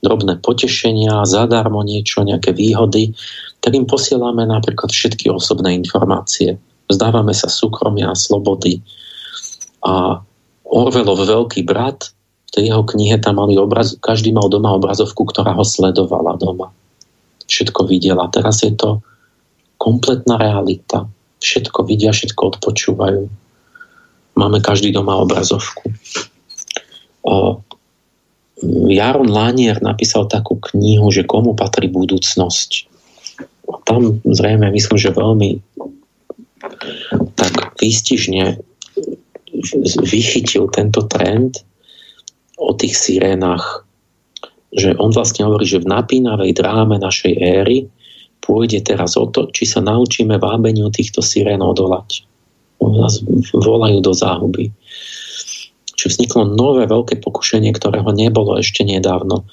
[0.05, 3.17] drobné potešenia, zadarmo niečo, nejaké výhody,
[3.61, 6.59] tak im posielame napríklad všetky osobné informácie.
[6.87, 8.79] Vzdávame sa súkromia a slobody.
[9.83, 10.23] A
[10.67, 12.15] Orwellov veľký brat,
[12.47, 16.71] v tej jeho knihe tam mali obraz, každý mal doma obrazovku, ktorá ho sledovala doma.
[17.47, 18.31] Všetko videla.
[18.31, 19.03] Teraz je to
[19.79, 21.07] kompletná realita
[21.41, 23.23] všetko vidia, všetko odpočúvajú.
[24.37, 25.89] Máme každý doma obrazovku.
[28.89, 32.89] Jaron Lanier napísal takú knihu, že komu patrí budúcnosť.
[33.87, 35.63] Tam zrejme myslím, že veľmi
[37.39, 38.59] tak výstižne
[40.07, 41.63] vychytil tento trend
[42.57, 43.87] o tých sirénach,
[44.75, 47.87] že on vlastne hovorí, že v napínavej dráme našej éry
[48.43, 52.23] pôjde teraz o to, či sa naučíme vábeniu týchto sirén odolať.
[52.79, 53.19] Oni nás
[53.51, 54.71] volajú do záhuby.
[55.97, 59.49] Čiže vzniklo nové veľké pokušenie, ktorého nebolo ešte nedávno.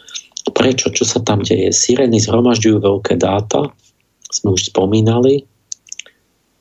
[0.51, 0.91] Prečo?
[0.91, 1.71] Čo sa tam deje?
[1.71, 3.71] Sirény zhromažďujú veľké dáta,
[4.33, 5.45] sme už spomínali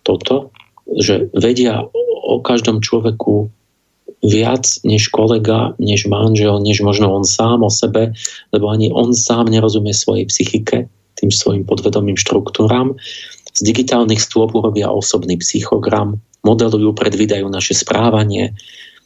[0.04, 0.52] toto,
[1.00, 1.88] že vedia
[2.22, 3.48] o každom človeku
[4.22, 8.14] viac než kolega, než manžel, než možno on sám o sebe,
[8.54, 10.86] lebo ani on sám nerozumie svojej psychike,
[11.18, 12.94] tým svojim podvedomým štruktúram.
[13.52, 18.54] Z digitálnych stôp urobia osobný psychogram, modelujú, predvídajú naše správanie,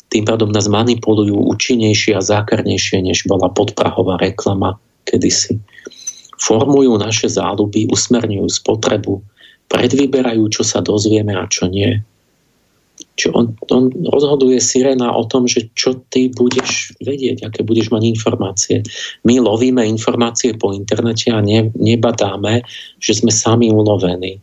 [0.07, 5.59] tým pádom nás manipulujú účinnejšie a zákarnejšie, než bola podprahová reklama kedysi.
[6.37, 9.21] Formujú naše záľuby, usmerňujú spotrebu,
[9.73, 12.05] predvyberajú, čo sa dozvieme a čo nie
[13.17, 18.03] čo on, on rozhoduje sirena o tom, že čo ty budeš vedieť, aké budeš mať
[18.13, 18.77] informácie.
[19.25, 22.65] My lovíme informácie po internete a ne, nebadáme,
[23.01, 24.41] že sme sami ulovení.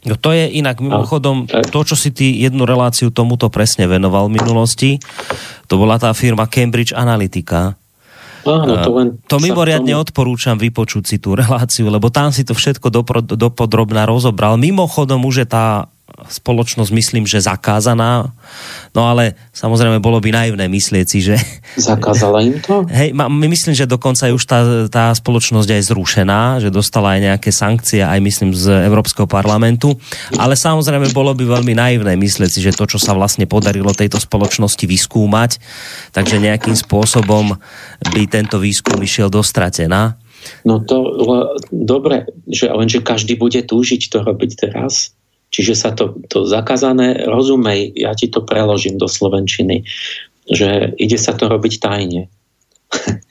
[0.00, 4.40] No to je inak mimochodom, to, čo si ty jednu reláciu tomuto presne venoval v
[4.40, 4.90] minulosti,
[5.68, 7.76] to bola tá firma Cambridge Analytica.
[8.48, 10.02] Áno, to, len to mimoriadne tomu...
[10.02, 12.88] odporúčam vypočuť si tú reláciu, lebo tam si to všetko
[13.36, 14.56] dopodrobná rozobral.
[14.56, 15.66] Mimochodom už je tá
[16.28, 18.34] spoločnosť myslím, že zakázaná.
[18.92, 21.36] No ale samozrejme bolo by naivné myslieť si, že...
[21.78, 22.84] Zakázala im to?
[22.90, 24.60] Hej, my myslím, že dokonca je už tá,
[24.90, 29.94] tá spoločnosť aj zrušená, že dostala aj nejaké sankcie, aj myslím z Európskeho parlamentu.
[30.36, 34.18] Ale samozrejme bolo by veľmi naivné myslieť si, že to, čo sa vlastne podarilo tejto
[34.18, 35.62] spoločnosti vyskúmať,
[36.10, 37.56] takže nejakým spôsobom
[38.10, 40.18] by tento výskum išiel do stratená.
[40.64, 41.20] No to
[41.68, 45.12] dobre, že lenže každý bude túžiť to robiť teraz.
[45.50, 49.82] Čiže sa to, to zakázané, rozumej, ja ti to preložím do Slovenčiny,
[50.46, 52.30] že ide sa to robiť tajne.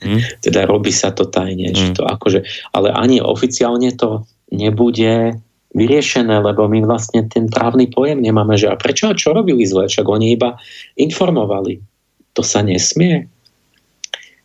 [0.00, 0.20] Mm.
[0.44, 1.72] teda robí sa to tajne.
[1.72, 1.76] Mm.
[1.76, 2.40] Že to akože,
[2.76, 5.40] ale ani oficiálne to nebude
[5.70, 9.86] vyriešené, lebo my vlastne ten právny pojem nemáme, že a prečo a čo robili zle,
[9.86, 10.58] však oni iba
[10.98, 11.78] informovali.
[12.34, 13.30] To sa nesmie.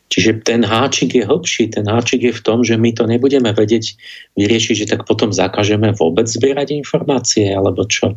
[0.05, 1.73] Čiže ten háčik je hlbší.
[1.73, 3.97] Ten háčik je v tom, že my to nebudeme vedieť
[4.37, 8.13] vyriešiť, že tak potom zakažeme vôbec zbierať informácie, alebo čo.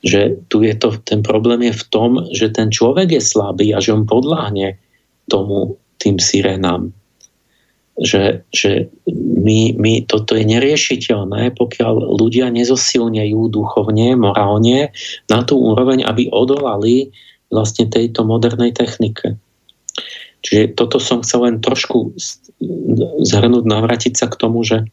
[0.00, 3.78] Že tu je to, ten problém je v tom, že ten človek je slabý a
[3.78, 4.80] že on podláhne
[5.28, 6.94] tomu, tým sirenám.
[7.98, 14.94] Že, že my, my, toto je neriešiteľné, pokiaľ ľudia nezosilnejú duchovne, morálne
[15.26, 17.10] na tú úroveň, aby odolali
[17.50, 19.34] vlastne tejto modernej technike.
[20.42, 22.14] Čiže toto som chcel len trošku
[23.22, 24.86] zhrnúť, navrátiť sa k tomu, že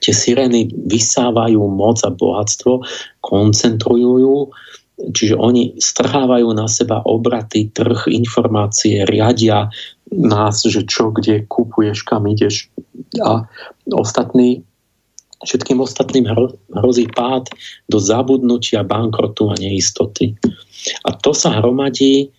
[0.00, 2.84] tie sirény vysávajú moc a bohatstvo,
[3.24, 4.52] koncentrujú
[4.94, 9.66] čiže oni strhávajú na seba obraty, trh, informácie, riadia
[10.14, 12.70] nás, že čo, kde kupuješ, kam ideš
[13.18, 13.42] a
[13.90, 14.62] ostatní
[15.44, 16.24] všetkým ostatným
[16.72, 17.52] hrozí pád
[17.90, 20.32] do zabudnutia, bankrotu a neistoty.
[21.04, 22.32] A to sa hromadí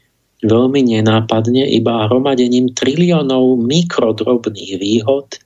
[0.46, 5.42] veľmi nenápadne iba hromadením triliónov mikrodrobných výhod,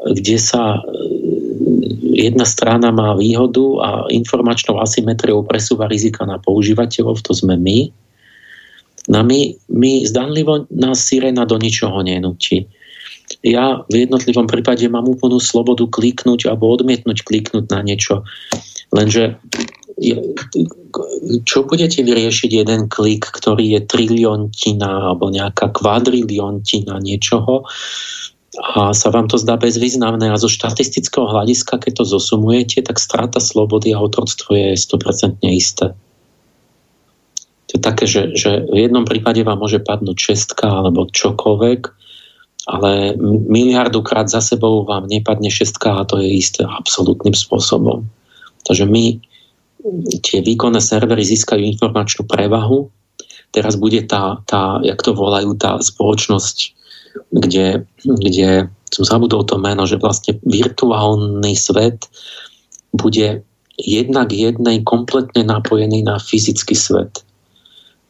[0.00, 0.80] kde sa e,
[2.30, 7.92] jedna strana má výhodu a informačnou asymetriou presúva rizika na používateľov, to sme my.
[9.10, 12.64] Na my, my zdanlivo nás sirena do ničoho nenúti.
[13.46, 18.26] Ja v jednotlivom prípade mám úplnú slobodu kliknúť alebo odmietnúť kliknúť na niečo.
[18.90, 19.38] Lenže
[21.44, 27.68] čo budete vyriešiť jeden klik, ktorý je triliontina alebo nejaká kvadriliontina niečoho
[28.58, 33.38] a sa vám to zdá bezvýznamné a zo štatistického hľadiska, keď to zosumujete, tak strata
[33.38, 35.94] slobody a otroctvo je 100% isté.
[37.70, 41.80] To je také, že, že v jednom prípade vám môže padnúť šestka alebo čokoľvek,
[42.66, 43.14] ale
[43.46, 48.10] miliardu krát za sebou vám nepadne šestka a to je isté absolútnym spôsobom.
[48.66, 49.22] Takže my
[50.20, 52.88] tie výkonné servery získajú informačnú prevahu.
[53.50, 56.56] Teraz bude tá, tá jak to volajú, tá spoločnosť,
[57.34, 62.06] kde, kde som zabudol to meno, že vlastne virtuálny svet
[62.94, 63.42] bude
[63.80, 67.24] jednak jednej kompletne napojený na fyzický svet.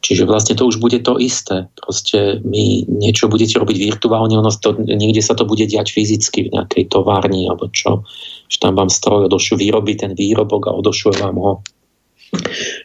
[0.01, 1.69] Čiže vlastne to už bude to isté.
[1.77, 6.53] Proste my niečo budete robiť virtuálne, ono to, niekde sa to bude diať fyzicky v
[6.57, 8.01] nejakej továrni alebo čo.
[8.49, 11.53] Že tam vám stroj odošuje, vyrobí ten výrobok a odošuje vám ho.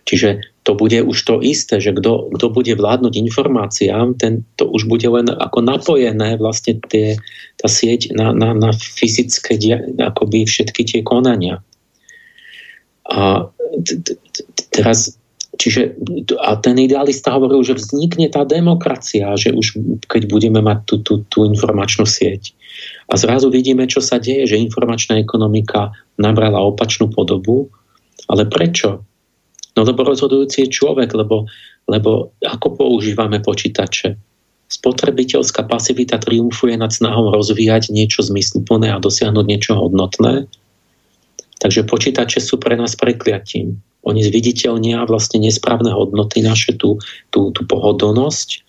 [0.05, 5.07] Čiže to bude už to isté, že kto bude vládnuť informáciám, ten to už bude
[5.07, 7.15] len ako napojené vlastne tie,
[7.57, 9.55] tá sieť na, na, na fyzické
[10.03, 11.63] akoby všetky tie konania.
[13.07, 13.47] A
[14.75, 15.15] teraz
[15.57, 15.97] čiže
[16.41, 21.15] a ten idealista hovoril, že vznikne tá demokracia, že už keď budeme mať tú, tú,
[21.29, 22.53] tú informačnú sieť.
[23.09, 27.73] A zrazu vidíme, čo sa deje, že informačná ekonomika nabrala opačnú podobu.
[28.27, 29.07] Ale prečo?
[29.77, 31.47] No lebo rozhodujúci je človek, lebo,
[31.87, 34.17] lebo ako používame počítače?
[34.67, 40.51] Spotrebiteľská pasivita triumfuje nad snahou rozvíjať niečo zmysluplné a dosiahnuť niečo hodnotné.
[41.63, 43.79] Takže počítače sú pre nás prekliatím.
[44.07, 47.03] Oni zviditeľnia vlastne nesprávne hodnoty naše, tú,
[47.35, 48.63] tú, tú pohodlnosť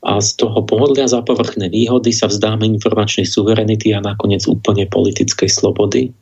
[0.00, 5.48] a z toho pohodlia za povrchné výhody sa vzdáme informačnej suverenity a nakoniec úplne politickej
[5.48, 6.12] slobody.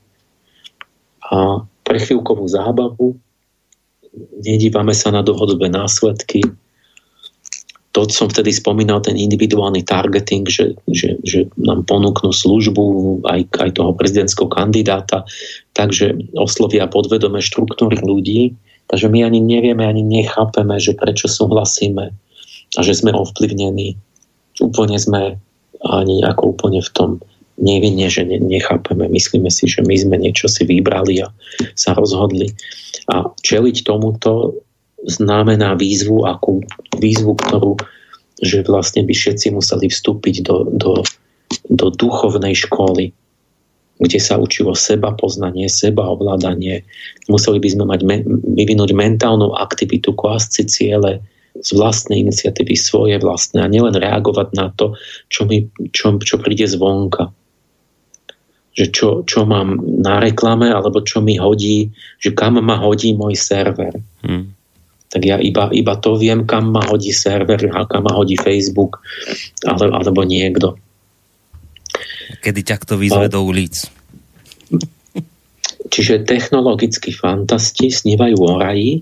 [1.31, 3.19] A pre chvíľkovú zábavu
[4.43, 6.43] nedívame sa na dohodové následky,
[7.97, 12.85] to som vtedy spomínal, ten individuálny targeting, že, že, že nám ponúknú službu
[13.25, 15.25] aj, aj toho prezidentského kandidáta,
[15.73, 18.53] takže oslovia podvedome štruktúry ľudí,
[18.93, 22.13] takže my ani nevieme, ani nechápeme, že prečo súhlasíme
[22.77, 23.97] a že sme ovplyvnení.
[24.61, 25.23] Úplne sme
[25.87, 27.11] ani ako úplne v tom
[27.59, 29.11] nevinne, že nechápeme.
[29.11, 31.33] Myslíme si, že my sme niečo si vybrali a
[31.75, 32.53] sa rozhodli.
[33.11, 34.61] A čeliť tomuto
[35.09, 36.61] znamená výzvu, akú
[37.01, 37.81] výzvu, ktorú
[38.43, 41.03] že vlastne by všetci museli vstúpiť do, do,
[41.71, 43.11] do duchovnej školy,
[43.99, 46.87] kde sa učilo seba poznanie, seba ovládanie.
[47.27, 48.01] Museli by sme mať,
[48.55, 51.13] vyvinúť mentálnu aktivitu, klásť si ciele
[51.59, 54.95] z vlastnej iniciatívy, svoje vlastné a nielen reagovať na to,
[55.27, 57.35] čo, mi, čo, čo príde zvonka.
[58.79, 61.91] Že čo, čo mám na reklame, alebo čo mi hodí,
[62.23, 63.99] že kam ma hodí môj server.
[64.23, 64.55] Hmm
[65.09, 69.01] tak ja iba, iba to viem, kam ma hodí server a kam ma hodí Facebook
[69.65, 70.77] ale, alebo niekto.
[72.45, 73.89] Kedy ťa kto vyzve do ulic?
[75.89, 79.01] Čiže technologickí fantasti snívajú o raji,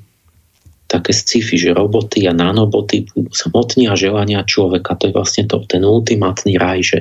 [0.86, 4.94] také sci-fi, že roboty a nanoboty smotnia želania človeka.
[4.94, 6.98] To je vlastne to, ten ultimátny raj, že,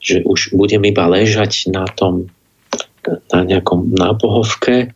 [0.00, 2.32] že už budem iba ležať na tom
[3.32, 4.92] na nejakom nápohovke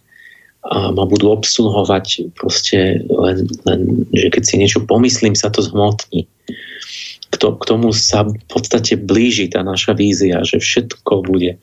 [0.63, 3.81] a ma budú obsluhovať proste len, len,
[4.15, 6.31] že keď si niečo pomyslím, sa to zhmotní.
[7.33, 11.59] K, to, k tomu sa v podstate blíži tá naša vízia, že všetko bude.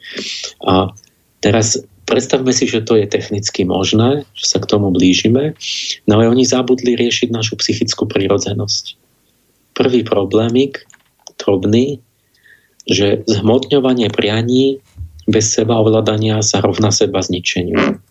[0.67, 0.91] A
[1.39, 5.55] teraz predstavme si, že to je technicky možné, že sa k tomu blížime,
[6.03, 8.99] no ale oni zabudli riešiť našu psychickú prirodzenosť.
[9.80, 10.84] Prvý problémik,
[11.39, 12.03] drobný,
[12.84, 14.84] že zhmotňovanie prianí
[15.30, 18.01] bez seba ovládania sa rovná seba zničeniu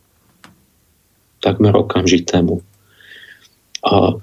[1.40, 2.60] takmer okamžitému.
[3.86, 4.18] A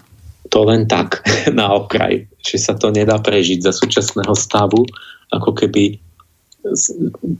[0.51, 1.23] to len tak
[1.59, 4.85] na okraj, že sa to nedá prežiť za súčasného stavu,
[5.33, 5.99] ako keby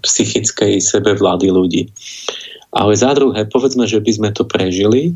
[0.06, 1.89] psychickej sebevlády ľudí.
[2.76, 5.15] Ale za druhé, povedzme, že by sme to prežili,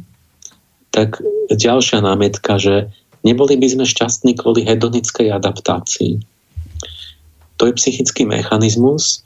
[0.89, 1.21] tak
[1.53, 2.89] ďalšia námietka, že
[3.21, 6.23] neboli by sme šťastní kvôli hedonickej adaptácii.
[7.59, 9.21] To je psychický mechanizmus,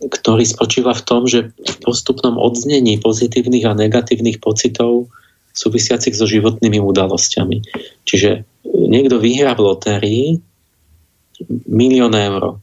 [0.00, 5.12] ktorý spočíva v tom, že v postupnom odznení pozitívnych a negatívnych pocitov
[5.52, 7.60] súvisiacich so životnými udalosťami.
[8.08, 10.26] Čiže niekto vyhrá v lotérii
[11.68, 12.56] milión eur.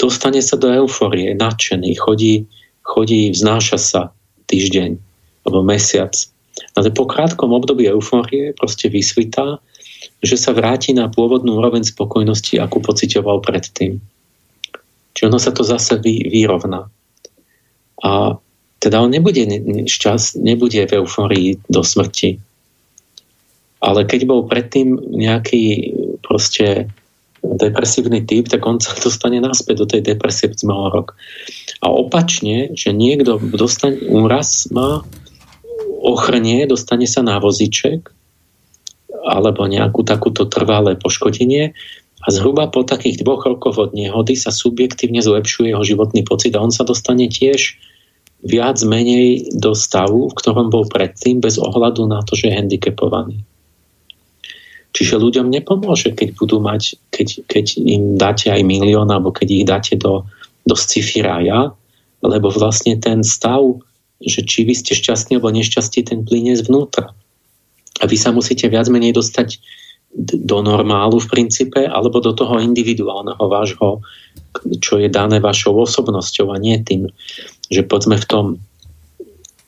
[0.00, 2.48] Dostane sa do euforie, nadšený, chodí,
[2.80, 4.02] chodí, vznáša sa
[4.48, 4.96] týždeň
[5.44, 6.12] alebo mesiac.
[6.76, 9.60] Ale po krátkom období eufórie proste vysvitá,
[10.20, 14.00] že sa vráti na pôvodnú úroveň spokojnosti, akú pocitoval predtým.
[15.14, 16.86] Čiže ono sa to zase vy, vyrovná.
[18.00, 18.38] A
[18.80, 19.44] teda on nebude
[19.84, 22.40] šťast, nebude v euforii do smrti.
[23.80, 25.92] Ale keď bol predtým nejaký
[26.24, 26.88] proste
[27.40, 31.16] depresívny typ, tak on sa dostane naspäť do tej depresie z rok.
[31.80, 35.04] A opačne, že niekto dostane úraz, má
[36.00, 38.08] ochrnie, dostane sa na voziček
[39.20, 41.76] alebo nejakú takúto trvalé poškodenie
[42.20, 46.60] a zhruba po takých dvoch rokoch od nehody sa subjektívne zlepšuje jeho životný pocit a
[46.60, 47.80] on sa dostane tiež
[48.44, 53.40] viac menej do stavu, v ktorom bol predtým, bez ohľadu na to, že je handicapovaný.
[54.90, 59.64] Čiže ľuďom nepomôže, keď budú mať, keď, keď im dáte aj milión, alebo keď ich
[59.68, 60.26] dáte do,
[60.66, 61.70] do sci-fi raja,
[62.20, 63.62] lebo vlastne ten stav,
[64.20, 67.16] že či vy ste šťastní alebo nešťastní, ten plyne zvnútra.
[68.00, 69.60] A vy sa musíte viac menej dostať
[70.18, 74.02] do normálu v princípe, alebo do toho individuálneho vášho,
[74.82, 77.06] čo je dané vašou osobnosťou a nie tým,
[77.70, 78.46] že poďme v tom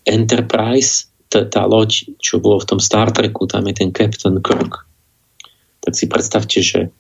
[0.03, 4.83] Enterprise, tá, tá loď, čo bolo v tom Star Treku, tam je ten Captain Kirk.
[5.87, 6.91] Tak si predstavte, že,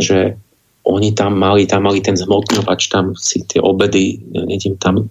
[0.00, 0.40] že
[0.86, 5.04] oni tam mali, tam mali ten zmotňovač, tam si tie obedy, neviem, tam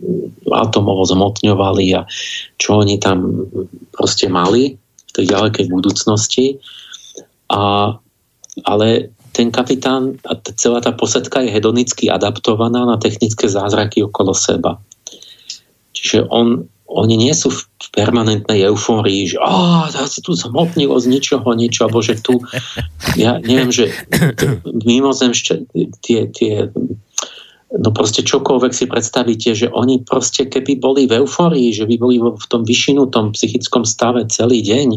[0.50, 2.08] atomovo zmotňovali a
[2.56, 3.46] čo oni tam
[3.92, 4.80] proste mali
[5.12, 6.60] tej ďalekej budúcnosti.
[7.52, 7.94] A,
[8.66, 14.80] ale ten kapitán a celá tá posadka je hedonicky adaptovaná na technické zázraky okolo seba.
[15.92, 17.60] Čiže on, oni nie sú v
[17.92, 22.40] permanentnej eufórii, že oh, sa tu zmotnilo z ničoho niečo, alebo že tu,
[23.20, 23.92] ja neviem, že
[24.88, 25.54] mimozemšťa,
[26.00, 26.72] tie, tie
[27.76, 32.18] no proste čokoľvek si predstavíte, že oni proste keby boli v euforii, že by boli
[32.20, 34.90] v tom vyšinutom psychickom stave celý deň,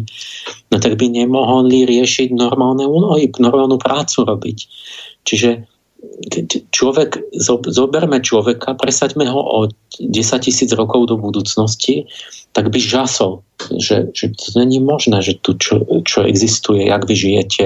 [0.71, 4.59] no tak by nemohli riešiť normálne úlohy, normálnu prácu robiť.
[5.27, 5.67] Čiže
[6.71, 7.35] človek,
[7.67, 9.59] zoberme človeka, presaďme ho o
[9.99, 12.07] 10 tisíc rokov do budúcnosti,
[12.55, 13.43] tak by žasol,
[13.83, 17.65] že, že to není možné, že tu čo, čo existuje, jak vy žijete,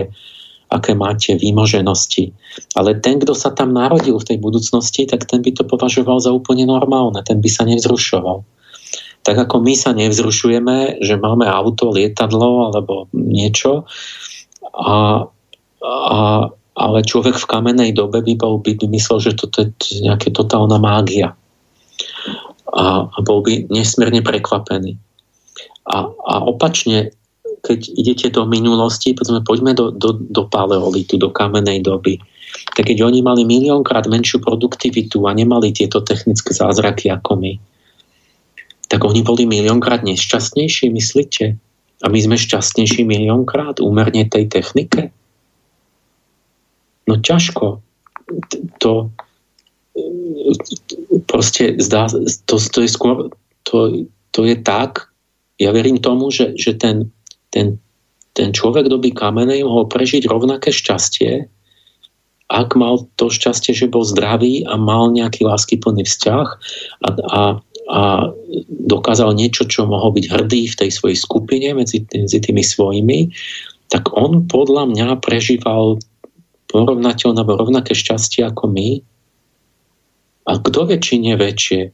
[0.72, 2.32] aké máte výmoženosti.
[2.72, 6.32] Ale ten, kto sa tam narodil v tej budúcnosti, tak ten by to považoval za
[6.32, 8.40] úplne normálne, ten by sa nevzrušoval.
[9.22, 13.86] Tak ako my sa nevzrušujeme, že máme auto, lietadlo alebo niečo,
[14.72, 15.28] a,
[15.84, 16.18] a,
[16.72, 19.70] ale človek v kamenej dobe by, bol, by myslel, že toto je
[20.00, 21.36] nejaká totálna mágia.
[22.72, 24.96] A, a bol by nesmierne prekvapený.
[25.84, 27.12] A, a opačne,
[27.62, 32.18] keď idete do minulosti, povedzme, poďme do, do, do paleolitu, do kamenej doby,
[32.74, 37.52] tak keď oni mali miliónkrát menšiu produktivitu a nemali tieto technické zázraky ako my,
[38.90, 41.56] tak oni boli miliónkrát nešťastnejší, myslíte?
[42.02, 45.14] A my sme šťastnejší miliónkrát úmerne tej technike?
[47.06, 47.80] No ťažko.
[48.82, 48.92] To
[51.30, 52.10] proste zdá,
[52.48, 53.30] to, to je skôr
[53.62, 55.12] to, to je tak,
[55.60, 57.12] ja verím tomu, že, že ten
[57.52, 57.76] ten,
[58.32, 61.46] ten človek doby kamenej mohol prežiť rovnaké šťastie,
[62.52, 66.46] ak mal to šťastie, že bol zdravý a mal nejaký láskyplný vzťah
[67.00, 67.40] a, a,
[67.88, 68.00] a
[68.68, 73.32] dokázal niečo, čo mohol byť hrdý v tej svojej skupine medzi, medzi tými svojimi,
[73.88, 75.96] tak on podľa mňa prežíval
[76.68, 79.00] porovnateľné alebo rovnaké šťastie ako my.
[80.48, 81.92] A kto nie väčšie.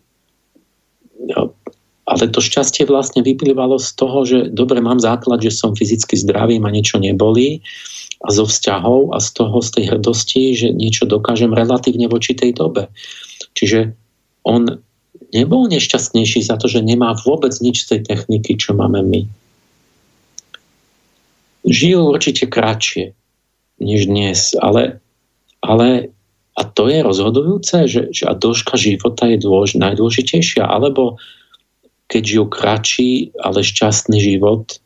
[2.08, 6.56] Ale to šťastie vlastne vyplývalo z toho, že dobre, mám základ, že som fyzicky zdravý,
[6.56, 7.60] ma niečo nebolí
[8.24, 12.56] a zo vzťahov a z toho, z tej hrdosti, že niečo dokážem relatívne voči tej
[12.56, 12.88] dobe.
[13.52, 13.92] Čiže
[14.48, 14.80] on
[15.36, 19.22] nebol nešťastnejší za to, že nemá vôbec nič z tej techniky, čo máme my.
[21.68, 23.12] Žil určite kratšie
[23.78, 24.98] než dnes, ale,
[25.60, 26.10] ale
[26.58, 31.20] a to je rozhodujúce, že, že a dĺžka života je dôž, najdôležitejšia, alebo
[32.08, 33.10] keď žijú kratší,
[33.44, 34.80] ale šťastný život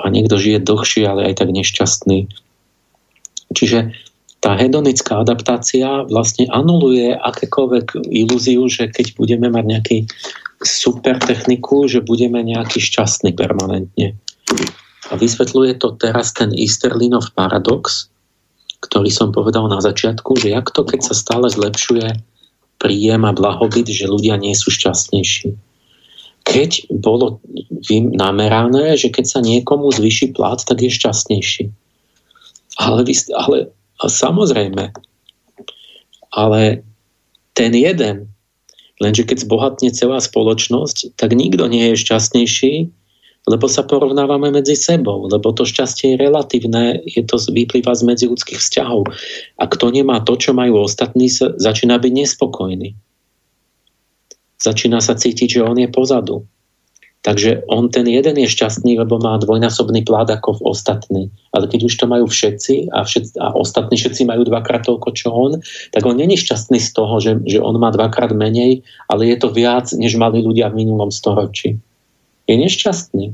[0.00, 2.28] a niekto žije dlhšie, ale aj tak nešťastný.
[3.52, 3.92] Čiže
[4.42, 9.98] tá hedonická adaptácia vlastne anuluje akékoľvek ilúziu, že keď budeme mať nejaký
[10.66, 14.18] super techniku, že budeme nejaký šťastný permanentne.
[15.10, 18.10] A vysvetľuje to teraz ten Easterlinov paradox,
[18.82, 22.31] ktorý som povedal na začiatku, že jak to, keď sa stále zlepšuje
[22.78, 25.54] príjem a blahobyt, že ľudia nie sú šťastnejší.
[26.42, 27.38] Keď bolo
[27.92, 31.70] namerané, že keď sa niekomu zvyší plat, tak je šťastnejší.
[32.80, 33.58] Ale, ale
[34.02, 34.90] a samozrejme,
[36.32, 36.60] ale
[37.52, 38.32] ten jeden,
[38.98, 42.72] lenže keď zbohatne celá spoločnosť, tak nikto nie je šťastnejší,
[43.42, 48.62] lebo sa porovnávame medzi sebou, lebo to šťastie je relatívne, je to vyplýva z medziludských
[48.62, 49.10] vzťahov.
[49.58, 51.26] A kto nemá to, čo majú ostatní,
[51.58, 52.94] začína byť nespokojný.
[54.62, 56.46] Začína sa cítiť, že on je pozadu.
[57.22, 61.22] Takže on ten jeden je šťastný, lebo má dvojnásobný plát ako v ostatní.
[61.54, 65.30] Ale keď už to majú všetci a, všetci, a ostatní všetci majú dvakrát toľko, čo
[65.30, 65.52] on,
[65.94, 69.54] tak on není šťastný z toho, že, že on má dvakrát menej, ale je to
[69.54, 71.78] viac, než mali ľudia v minulom storočí
[72.46, 73.24] je nešťastný.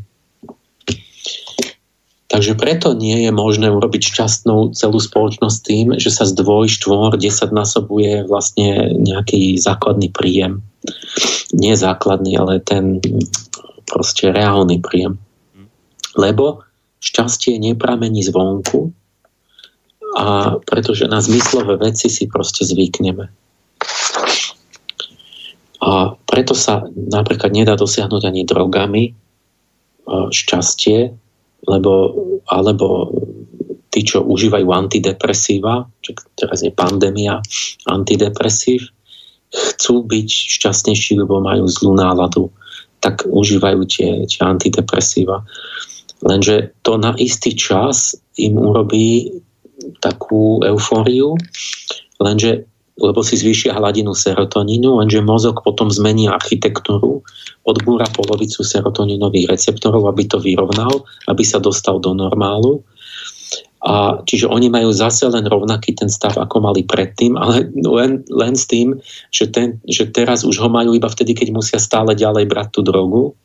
[2.28, 7.16] Takže preto nie je možné urobiť šťastnou celú spoločnosť tým, že sa z dvoj, štvor,
[7.16, 10.60] desať násobuje vlastne nejaký základný príjem.
[11.56, 13.00] Nie základný, ale ten
[13.88, 15.16] proste reálny príjem.
[16.20, 16.60] Lebo
[17.00, 18.92] šťastie nepramení zvonku
[20.20, 23.32] a pretože na zmyslové veci si proste zvykneme.
[25.78, 29.12] A preto sa napríklad nedá dosiahnuť ani drogami e,
[30.34, 30.98] šťastie,
[31.66, 31.92] lebo,
[32.50, 33.14] alebo
[33.90, 37.38] tí, čo užívajú antidepresíva, čo teraz je pandémia
[37.86, 38.90] antidepresív,
[39.48, 42.52] chcú byť šťastnejší, lebo majú zlú náladu,
[43.00, 45.46] tak užívajú tie, tie antidepresíva.
[46.20, 49.38] Lenže to na istý čas im urobí
[50.02, 51.38] takú eufóriu,
[52.18, 52.66] lenže
[52.98, 57.22] lebo si zvýšia hladinu serotonínu, lenže mozog potom zmení architektúru,
[57.62, 62.82] odbúra polovicu serotoninových receptorov, aby to vyrovnal, aby sa dostal do normálu.
[63.78, 68.58] A čiže oni majú zase len rovnaký ten stav, ako mali predtým, ale len, len
[68.58, 68.98] s tým,
[69.30, 72.80] že, ten, že teraz už ho majú iba vtedy, keď musia stále ďalej brať tú
[72.82, 73.38] drogu,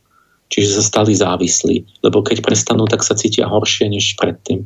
[0.49, 2.01] čiže sa stali závislí.
[2.01, 4.65] Lebo keď prestanú, tak sa cítia horšie než predtým.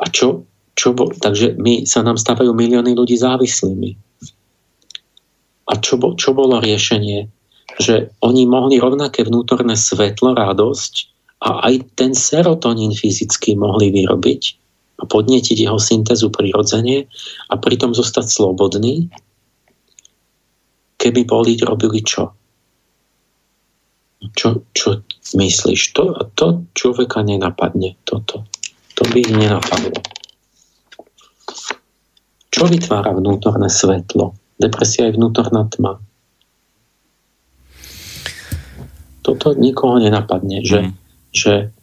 [0.00, 3.94] A čo, čo bo, takže my, sa nám stávajú milióny ľudí závislými.
[5.70, 7.30] A čo, bo, čo bolo riešenie?
[7.80, 10.92] Že oni mohli rovnaké vnútorné svetlo, radosť
[11.42, 14.42] a aj ten serotonín fyzicky mohli vyrobiť
[15.00, 17.06] a podnetiť jeho syntézu prirodzene
[17.50, 19.10] a pritom zostať slobodný,
[20.98, 22.30] keby boli robili čo?
[24.24, 25.04] Čo, čo
[25.36, 25.92] myslíš?
[25.98, 28.48] To, to človeka nenapadne, toto.
[28.96, 30.00] To by ich nenapadlo.
[32.54, 34.38] Čo vytvára vnútorné svetlo?
[34.62, 35.98] Depresia je vnútorná tma.
[39.26, 40.92] Toto nikoho nenapadne, že, mm.
[41.34, 41.74] že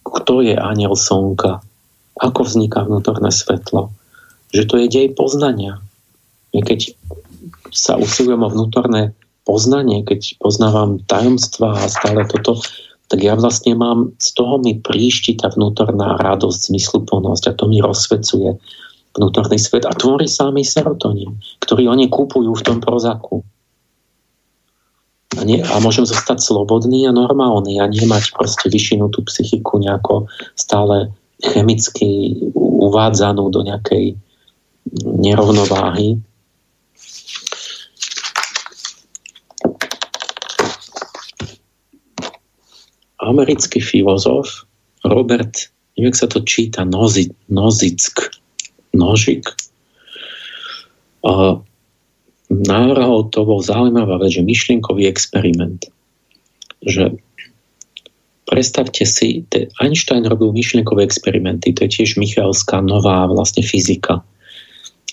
[0.00, 1.60] kto je aniel slnka,
[2.16, 3.92] ako vzniká vnútorné svetlo,
[4.48, 5.84] že to je dej poznania.
[6.56, 6.96] Keď
[7.68, 9.12] sa usilujem o vnútorné
[9.44, 12.64] poznanie, keď poznávam tajomstva a stále toto,
[13.12, 17.84] tak ja vlastne mám, z toho mi príšti tá vnútorná radosť, zmysluplnosť a to mi
[17.84, 18.56] rozsvecuje
[19.16, 23.40] vnútorný svet a tvorí samý serotonín, ktorý oni kúpujú v tom prozaku.
[25.36, 31.12] A, nie, a môžem zostať slobodný a normálny a nemať proste vyšinutú psychiku nejako stále
[31.42, 34.16] chemicky uvádzanú do nejakej
[35.02, 36.20] nerovnováhy.
[43.20, 44.64] Americký filozof
[45.02, 48.35] Robert, neviem, sa to číta, Nozick,
[48.96, 49.52] nožik.
[51.26, 51.60] A
[52.50, 55.90] navrhol to bol zaujímavá vec, že myšlienkový experiment.
[56.86, 57.18] Že
[58.46, 64.22] predstavte si, te, Einstein robil myšlienkové experimenty, to je tiež Michalská nová vlastne fyzika.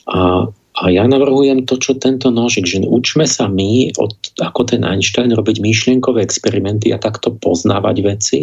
[0.06, 0.46] A,
[0.78, 5.34] a ja navrhujem to, čo tento nožik, že učme sa my, od, ako ten Einstein,
[5.34, 8.42] robiť myšlienkové experimenty a takto poznávať veci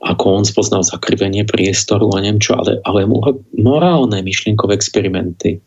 [0.00, 3.04] ako on spoznal zakrivenie priestoru a neviem čo, ale, ale
[3.52, 5.60] morálne myšlienkové experimenty.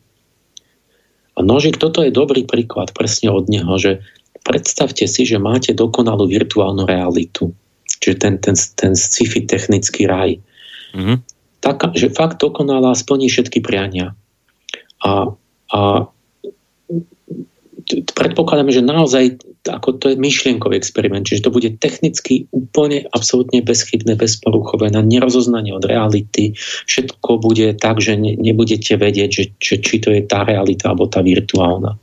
[1.33, 4.01] A nožik, toto je dobrý príklad presne od neho, že
[4.41, 7.53] predstavte si, že máte dokonalú virtuálnu realitu.
[8.01, 10.41] Čiže ten, ten, ten sci-fi technický raj.
[10.93, 11.17] Mm-hmm.
[11.63, 14.17] Tak, že fakt dokonalá splní všetky priania.
[14.99, 15.31] A,
[15.71, 15.79] a
[18.13, 24.19] predpokladáme, že naozaj ako to je myšlienkový experiment, čiže to bude technicky úplne absolútne bezchybné,
[24.19, 26.51] bezporuchové, na nerozoznanie od reality.
[26.83, 31.07] Všetko bude tak, že ne, nebudete vedieť, že, že, či to je tá realita alebo
[31.07, 31.95] tá virtuálna.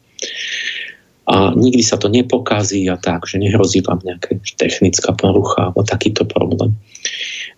[1.31, 6.25] A nikdy sa to nepokazí a tak, že nehrozí vám nejaká technická porucha alebo takýto
[6.27, 6.75] problém.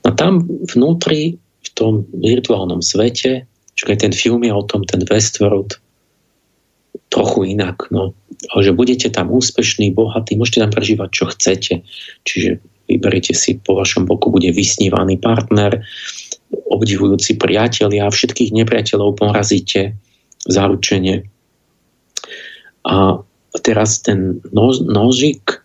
[0.02, 3.46] No tam vnútri, v tom virtuálnom svete,
[3.78, 5.78] čo ten film je o tom, ten Westworld,
[7.08, 7.88] trochu inak.
[7.88, 8.12] No.
[8.50, 11.74] Že budete tam úspešní, bohatí, môžete tam prežívať, čo chcete.
[12.26, 12.58] Čiže
[12.90, 15.86] vyberiete si, po vašom boku bude vysnívaný partner,
[16.50, 19.96] obdivujúci priatelia, všetkých nepriateľov porazíte
[20.44, 21.24] zaručenie.
[22.82, 23.22] A
[23.62, 25.62] teraz ten nož, nožik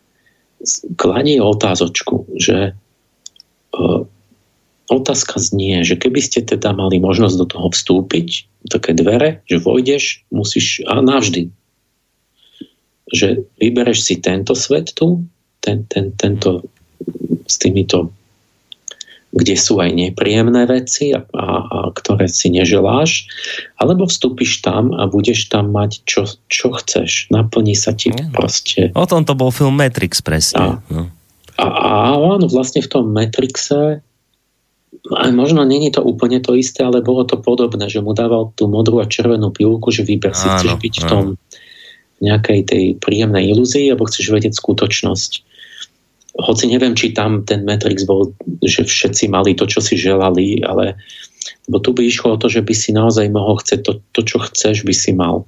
[0.96, 2.78] kladie otázočku, že
[3.74, 4.02] uh,
[4.88, 10.28] otázka znie, že keby ste teda mali možnosť do toho vstúpiť, také dvere, že vojdeš,
[10.32, 11.52] musíš, a navždy,
[13.12, 15.24] že vybereš si tento svet tu,
[15.64, 16.68] ten, ten, tento
[17.48, 18.12] s týmito
[19.38, 23.28] kde sú aj nepríjemné veci, a, a, a ktoré si neželáš,
[23.78, 27.30] alebo vstúpiš tam a budeš tam mať čo, čo chceš.
[27.30, 28.34] Naplní sa ti no.
[28.34, 28.90] proste.
[28.96, 30.58] O tom to bol film Matrix presne.
[30.58, 31.12] A, no.
[31.60, 34.02] a, a áno, vlastne v tom Matrixe
[35.08, 38.68] aj možno není to úplne to isté, ale bolo to podobné, že mu dával tú
[38.68, 41.24] modrú a červenú pilku, že vyber si, chceš byť v tom
[42.24, 45.32] nejakej tej príjemnej ilúzii, alebo chceš vedieť skutočnosť.
[46.38, 50.98] Hoci neviem, či tam ten Matrix bol, že všetci mali to, čo si želali, ale
[51.70, 54.38] bo tu by išlo o to, že by si naozaj mohol chcieť to, to, čo
[54.50, 55.46] chceš, by si mal.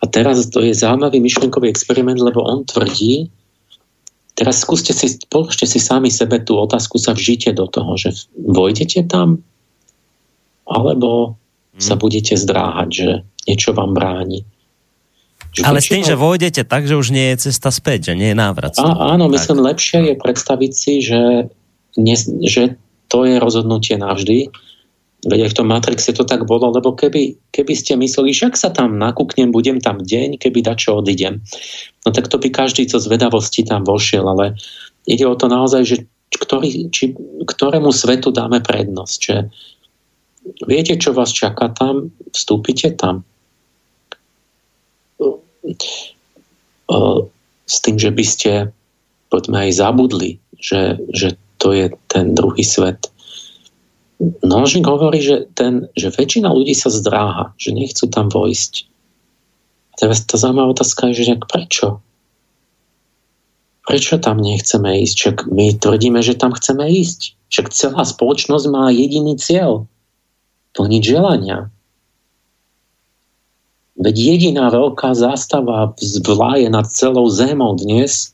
[0.00, 3.32] A teraz to je zaujímavý myšlienkový experiment, lebo on tvrdí,
[4.32, 9.04] Teraz skúste si, položte si sami sebe tú otázku, sa vžite do toho, že vojdete
[9.04, 9.44] tam,
[10.64, 11.36] alebo
[11.76, 13.08] sa budete zdráhať, že
[13.44, 14.44] niečo vám bráni.
[15.60, 18.38] Ale s tým, že vojdete tak, že už nie je cesta späť, že nie je
[18.40, 18.72] návrat.
[18.80, 19.66] A, áno, myslím, tak.
[19.76, 21.52] lepšie je predstaviť si, že,
[22.00, 22.16] ne,
[22.48, 22.80] že
[23.12, 24.48] to je rozhodnutie navždy,
[25.22, 28.58] Veď aj v tom Matrixe to tak bolo, lebo keby, keby ste mysleli, že ak
[28.58, 31.38] sa tam nakúknem, budem tam deň, keby dačo odídem.
[32.02, 34.58] No tak to by každý co zvedavosti tam vošiel, ale
[35.06, 35.96] ide o to naozaj, že
[36.34, 37.14] ktorý, či,
[37.46, 39.18] ktorému svetu dáme prednosť.
[39.22, 39.36] Že
[40.66, 43.22] viete, čo vás čaká tam, vstúpite tam.
[47.66, 48.52] S tým, že by ste
[49.32, 53.12] poďme aj zabudli, že, že to je ten druhý svet
[54.22, 58.86] Nožník hovorí, že, ten, že väčšina ľudí sa zdráha, že nechcú tam vojsť.
[59.90, 61.98] A teraz tá zaujímavá otázka je, že prečo?
[63.82, 65.14] Prečo tam nechceme ísť?
[65.18, 67.34] Čak my tvrdíme, že tam chceme ísť.
[67.50, 69.90] Však celá spoločnosť má jediný cieľ.
[70.78, 71.74] Plniť želania.
[74.00, 75.92] Veď jediná veľká zástava
[76.24, 78.32] vláje nad celou zemou dnes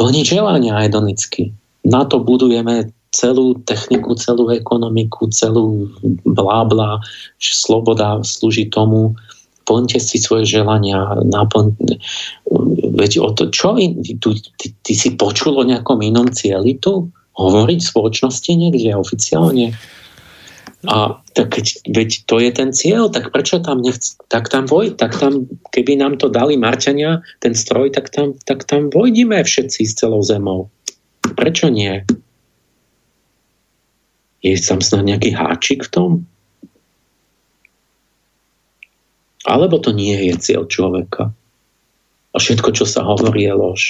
[0.00, 1.52] plniť želania hedonicky.
[1.84, 5.90] Na to budujeme celú techniku, celú ekonomiku, celú
[6.24, 7.02] blábla,
[7.36, 9.18] že sloboda slúži tomu,
[9.66, 11.76] plňte si svoje želania, naplň,
[12.96, 17.10] veď o to, čo in, tu, ty, ty si počul o nejakom inom cieli tu?
[17.38, 19.74] Hovoriť v spoločnosti niekde oficiálne?
[20.88, 24.96] A tak keď, veď to je ten cieľ, tak prečo tam nechc, tak tam voj,
[24.96, 25.44] tak tam,
[25.76, 30.24] keby nám to dali Marťania, ten stroj, tak tam, tak tam vojdime všetci s celou
[30.24, 30.72] zemou.
[31.36, 32.00] Prečo nie?
[34.40, 36.10] Je tam snad nejaký háčik v tom?
[39.44, 41.28] Alebo to nie je cieľ človeka?
[42.32, 43.82] A všetko, čo sa hovorí, je lož.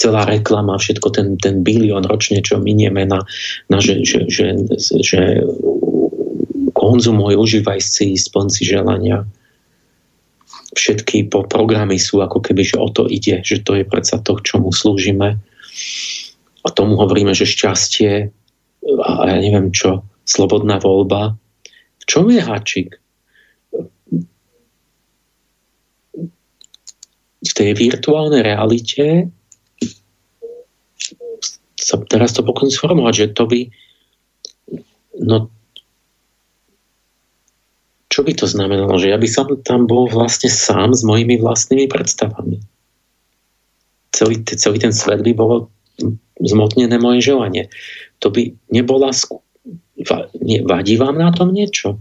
[0.00, 3.22] Celá reklama, všetko ten, ten bilión ročne, čo minieme na,
[3.70, 5.44] na že, že, že, že
[6.72, 9.22] konzumuj, užívaj si, splň si želania.
[10.72, 14.34] Všetky po programy sú ako keby, že o to ide, že to je predsa to,
[14.40, 15.38] k čomu slúžime.
[16.62, 18.32] A tomu hovoríme, že šťastie
[18.82, 21.38] a ja neviem čo, slobodná voľba.
[22.02, 22.98] V čom je háčik?
[27.42, 29.30] V tej virtuálnej realite
[31.82, 33.60] sa teraz to pokúsim sformovať, že to by
[35.18, 35.50] no
[38.12, 39.00] čo by to znamenalo?
[39.00, 42.60] Že ja by som tam bol vlastne sám s mojimi vlastnými predstavami.
[44.12, 45.72] Celý, celý ten svet by bol
[46.36, 47.72] zmotnené moje želanie
[48.22, 49.10] to by nebola...
[49.10, 49.42] Skú...
[50.62, 51.98] Vadí vám na tom niečo?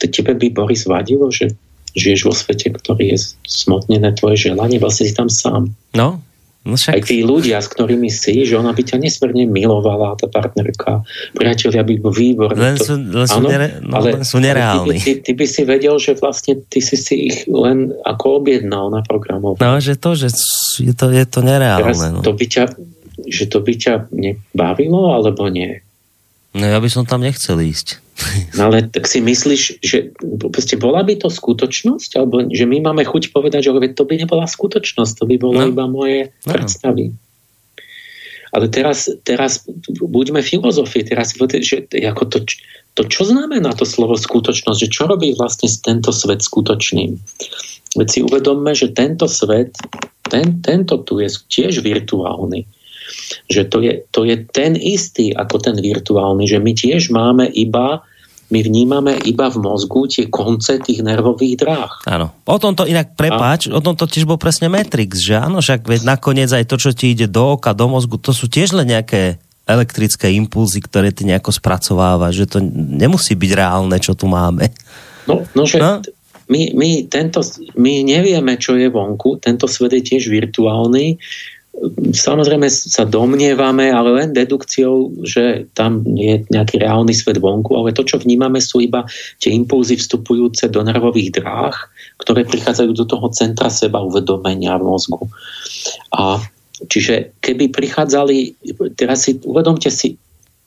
[0.00, 1.56] To tebe by Boris vadilo, že
[1.96, 3.18] žiješ vo svete, ktorý je
[3.48, 5.72] smotnené tvoje želanie, vlastne si tam sám.
[5.96, 6.20] No,
[6.64, 6.96] No však...
[6.96, 11.04] Aj tí ľudia, s ktorými si, že ona by ťa nesmierne milovala, tá partnerka,
[11.36, 12.56] priatelia by bol výborní.
[12.56, 14.96] Len sú, len sú, nere, no, ale, len sú nereálni.
[14.96, 18.88] ty, ty, ty by si vedel, že vlastne ty si si ich len ako objednal
[18.88, 19.60] na programov.
[19.60, 20.32] No, že to, že
[20.80, 21.84] je to, je to nereálne.
[21.84, 22.24] Teraz no.
[22.24, 22.64] to by ťa
[23.14, 25.83] že to by ťa nebavilo, alebo nie?
[26.54, 27.98] No ja by som tam nechcel ísť.
[28.54, 32.10] No ale tak si myslíš, že proste bola by to skutočnosť?
[32.14, 35.68] Alebo že my máme chuť povedať, že to by nebola skutočnosť, to by bolo no.
[35.74, 36.50] iba moje no.
[36.54, 37.10] predstavy.
[38.54, 39.66] Ale teraz, teraz
[39.98, 42.38] buďme filozofi, teraz že ako to,
[42.94, 47.18] to, čo znamená to slovo skutočnosť, že čo robí vlastne tento svet skutočným.
[47.98, 49.74] Veď si uvedomme, že tento svet,
[50.30, 52.62] ten, tento tu je tiež virtuálny
[53.50, 58.02] že to je, to je ten istý ako ten virtuálny, že my tiež máme iba
[58.52, 61.92] my vnímame iba v mozgu tie konce tých nervových dráh.
[62.04, 62.30] Áno.
[62.44, 63.74] O tomto inak, prepáč, a...
[63.74, 67.16] o tomto tiež bol presne Matrix, že áno, však veď nakoniec aj to, čo ti
[67.16, 71.56] ide do oka, do mozgu, to sú tiež len nejaké elektrické impulzy, ktoré ty nejako
[71.56, 74.68] spracováva, že to nemusí byť reálne, čo tu máme.
[75.24, 76.04] No, no že no?
[76.44, 77.40] My, my, tento,
[77.72, 81.16] my nevieme, čo je vonku, tento svet je tiež virtuálny,
[82.14, 88.06] Samozrejme sa domnievame, ale len dedukciou, že tam je nejaký reálny svet vonku, ale to,
[88.06, 89.02] čo vnímame, sú iba
[89.42, 91.74] tie impulzy vstupujúce do nervových dráh,
[92.22, 95.26] ktoré prichádzajú do toho centra seba uvedomenia v mozgu.
[96.14, 96.38] A
[96.86, 98.54] čiže keby prichádzali,
[98.94, 100.14] teraz si uvedomte si,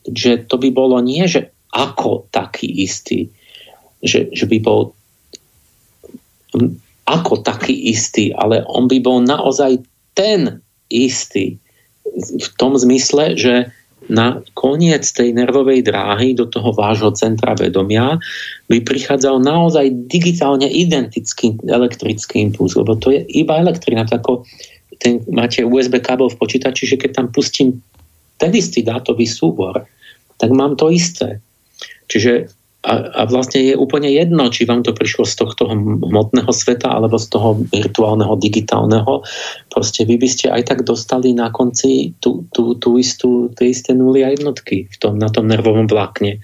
[0.04, 3.32] že to by bolo nie, že ako taký istý,
[4.04, 4.92] že, že by bol
[7.08, 9.80] ako taký istý, ale on by bol naozaj
[10.12, 11.60] ten istý.
[12.18, 13.54] V tom zmysle, že
[14.08, 18.16] na koniec tej nervovej dráhy do toho vášho centra vedomia
[18.72, 24.08] by prichádzal naozaj digitálne identický elektrický impuls, lebo to je iba elektrina.
[24.08, 24.48] Ako
[25.04, 27.84] ten, máte USB kábel v počítači, že keď tam pustím
[28.40, 29.84] ten istý dátový súbor,
[30.40, 31.44] tak mám to isté.
[32.08, 32.48] Čiže
[32.88, 37.20] a, a vlastne je úplne jedno, či vám to prišlo z tohto hmotného sveta alebo
[37.20, 39.28] z toho virtuálneho, digitálneho.
[39.68, 43.92] Proste vy by ste aj tak dostali na konci tú, tú, tú istú, tie isté
[43.92, 46.40] nuly a jednotky v tom, na tom nervovom vlákne.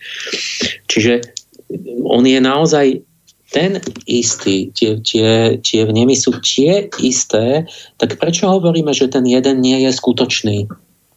[0.92, 1.24] Čiže
[2.04, 3.00] on je naozaj
[3.54, 3.80] ten
[4.10, 7.64] istý, tie, tie, tie vnemy sú tie isté,
[8.02, 10.68] tak prečo hovoríme, že ten jeden nie je skutočný?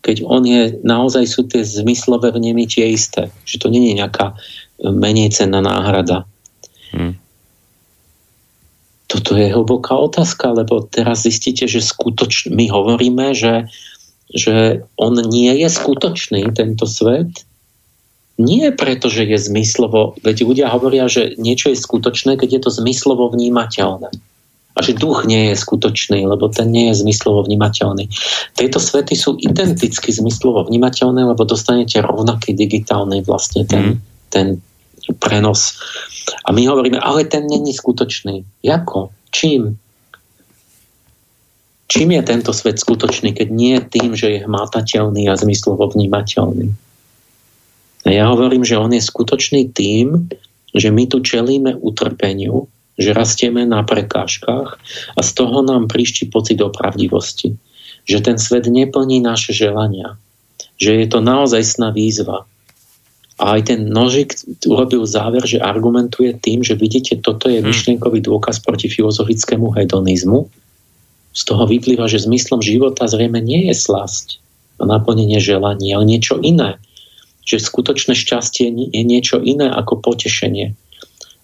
[0.05, 3.33] Keď on je, naozaj sú tie zmyslové vnemy tie isté.
[3.43, 4.39] Že to nie je nejaká
[4.81, 6.29] menej cenná náhrada.
[6.93, 7.17] Hmm.
[9.07, 13.71] Toto je hlboká otázka, lebo teraz zistíte, že skutočne, my hovoríme, že,
[14.35, 17.47] že on nie je skutočný, tento svet,
[18.37, 22.71] nie preto, že je zmyslovo, veď ľudia hovoria, že niečo je skutočné, keď je to
[22.83, 24.13] zmyslovo vnímateľné.
[24.77, 28.13] A že duch nie je skutočný, lebo ten nie je zmyslovo vnímateľný.
[28.53, 34.16] Tieto svety sú identicky zmyslovo vnímateľné, lebo dostanete rovnaký digitálny vlastne ten, mm.
[34.37, 34.61] Ten
[35.17, 35.81] prenos.
[36.45, 38.45] A my hovoríme, ale ten není skutočný.
[38.61, 39.09] Jako?
[39.33, 39.81] Čím?
[41.89, 46.75] Čím je tento svet skutočný, keď nie tým, že je hmatateľný a zmyslovo vnímateľný?
[48.05, 50.29] A ja hovorím, že on je skutočný tým,
[50.75, 52.67] že my tu čelíme utrpeniu,
[52.99, 54.79] že rastieme na prekážkach
[55.15, 57.55] a z toho nám príšti pocit opravdivosti.
[58.07, 60.19] Že ten svet neplní naše želania.
[60.79, 62.47] Že je to naozaj sná výzva.
[63.37, 64.33] A aj ten nožik
[64.65, 67.67] urobil záver, že argumentuje tým, že vidíte, toto je hm.
[67.69, 70.49] myšlienkový dôkaz proti filozofickému hedonizmu.
[71.37, 74.41] Z toho vyplýva, že zmyslom života zrejme nie je slasť
[74.81, 76.81] a naplnenie želaní, ale niečo iné
[77.47, 80.75] že skutočné šťastie je niečo iné ako potešenie.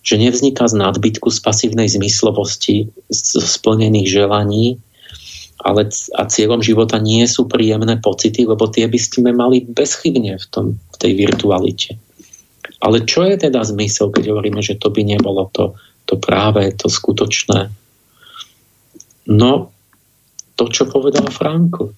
[0.02, 4.82] Že nevzniká z nadbytku, z pasívnej zmyslovosti, z splnených želaní,
[5.62, 5.86] ale
[6.18, 10.66] a cieľom života nie sú príjemné pocity, lebo tie by ste mali bezchybne v, tom,
[10.74, 11.90] v tej virtualite.
[12.82, 15.78] Ale čo je teda zmysel, keď hovoríme, že to by nebolo to,
[16.10, 17.70] to práve, to skutočné?
[19.30, 19.70] No,
[20.58, 21.94] to, čo povedal Franko.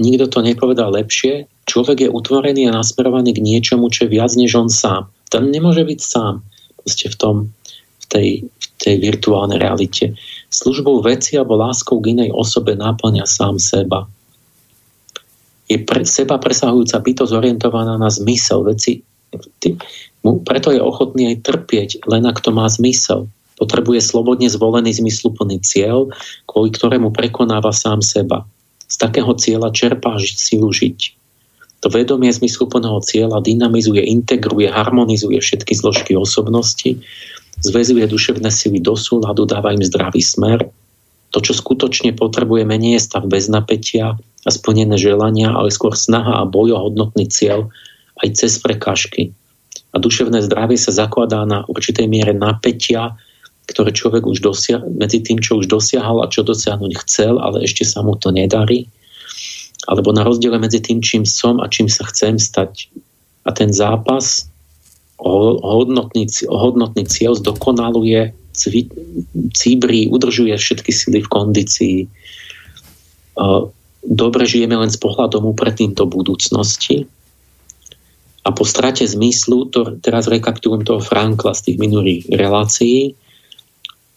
[0.00, 4.56] Nikto to nepovedal lepšie, človek je utvorený a nasmerovaný k niečomu, čo je viac než
[4.56, 5.08] on sám.
[5.28, 6.40] Ten nemôže byť sám
[6.80, 7.36] proste v, tom,
[8.00, 10.16] v, tej, v tej virtuálnej realite.
[10.56, 14.08] Službou veci alebo láskou k inej osobe náplňa sám seba.
[15.68, 19.04] Je pre, seba presahujúca bytosť orientovaná na zmysel veci.
[19.60, 19.76] Ty,
[20.24, 23.28] mu, preto je ochotný aj trpieť, len ak to má zmysel.
[23.60, 26.08] Potrebuje slobodne zvolený zmysluplný cieľ,
[26.48, 28.48] kvôli ktorému prekonáva sám seba.
[28.88, 31.16] Z takého cieľa čerpá silu žiť.
[31.84, 36.96] To vedomie zmysluplného cieľa dynamizuje, integruje, harmonizuje všetky zložky osobnosti,
[37.60, 40.66] zväzuje duševné sily do súladu, dáva im zdravý smer.
[41.34, 44.16] To, čo skutočne potrebujeme, nie je stav bez napätia
[44.46, 47.68] a splnené želania, ale skôr snaha a boj o hodnotný cieľ
[48.22, 49.34] aj cez prekážky.
[49.92, 53.16] A duševné zdravie sa zakladá na určitej miere napätia,
[53.66, 57.82] ktoré človek už dosiahol, medzi tým, čo už dosiahol a čo dosiahnuť chcel, ale ešte
[57.82, 58.86] sa mu to nedarí
[59.86, 62.90] alebo na rozdiele medzi tým, čím som a čím sa chcem stať.
[63.46, 64.50] A ten zápas
[65.20, 68.36] hodnotný, hodnotný cieľ zdokonaluje,
[69.52, 71.98] cíbri, udržuje všetky sily v kondícii.
[74.06, 77.08] Dobre žijeme len s pohľadom upretným do budúcnosti.
[78.46, 83.18] A po strate zmyslu, to teraz rekapitulujem toho Frankla z tých minulých relácií,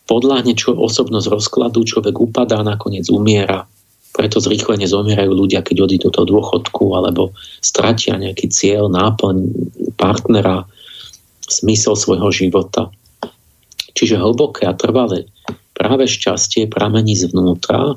[0.06, 3.66] podľahne čo osobnosť rozkladu, človek upadá, nakoniec umiera
[4.10, 7.32] preto zrýchlene zomierajú ľudia, keď odídu do dôchodku alebo
[7.62, 9.36] stratia nejaký cieľ, náplň
[9.96, 10.66] partnera,
[11.50, 12.94] smysel svojho života.
[13.98, 15.28] Čiže hlboké a trvalé
[15.76, 17.96] práve šťastie pramení zvnútra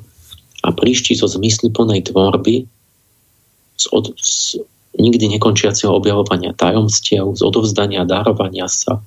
[0.63, 2.67] a príšti zo zmysluplnej tvorby
[3.79, 4.63] z, od, z
[4.95, 9.03] nikdy nekončiaceho objavovania tajomstiev, z odovzdania darovania sa.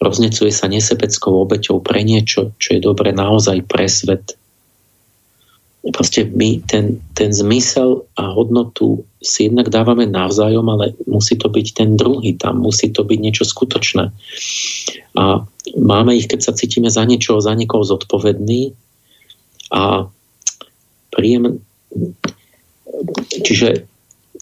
[0.00, 4.36] Roznecuje sa nesebeckou obeťou pre niečo, čo je dobre naozaj pre svet,
[5.92, 11.66] proste my ten, ten zmysel a hodnotu si jednak dávame navzájom, ale musí to byť
[11.76, 14.08] ten druhý tam, musí to byť niečo skutočné.
[15.20, 15.22] A
[15.76, 18.72] máme ich, keď sa cítime za niečo, za niekoho zodpovedný
[19.76, 20.08] a
[21.12, 21.60] príjem...
[23.44, 23.84] Čiže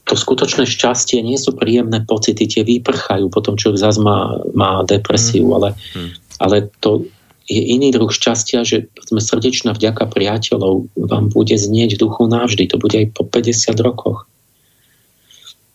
[0.06, 5.46] to skutočné šťastie nie sú príjemné pocity, tie vyprchajú potom, čo zase má, má depresiu,
[5.46, 5.54] mm.
[5.54, 6.10] ale, mm.
[6.42, 7.06] ale to,
[7.52, 12.64] je iný druh šťastia, že sme srdečná vďaka priateľov vám bude znieť v duchu navždy.
[12.72, 14.24] To bude aj po 50 rokoch.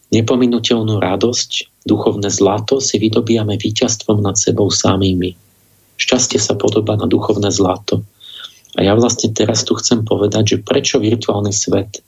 [0.10, 5.38] Nepominutelnú radosť, duchovné zlato si vydobíjame víťazstvom nad sebou samými.
[6.00, 8.02] Šťastie sa podobá na duchovné zlato.
[8.78, 12.02] A ja vlastne teraz tu chcem povedať, že prečo virtuálny svet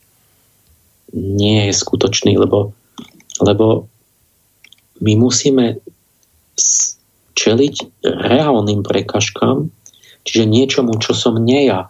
[1.13, 2.71] nie je skutočný, lebo,
[3.41, 3.89] lebo
[5.01, 5.81] my musíme
[7.39, 9.71] čeliť reálnym prekažkám,
[10.27, 11.87] čiže niečomu, čo som nie ja.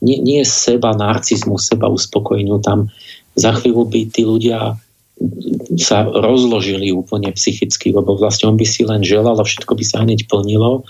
[0.00, 2.62] Nie, nie seba, narcizmu, seba uspokojeniu.
[2.64, 2.88] Tam
[3.36, 4.80] za chvíľu by tí ľudia
[5.78, 10.06] sa rozložili úplne psychicky, lebo vlastne on by si len želal a všetko by sa
[10.06, 10.86] hneď plnilo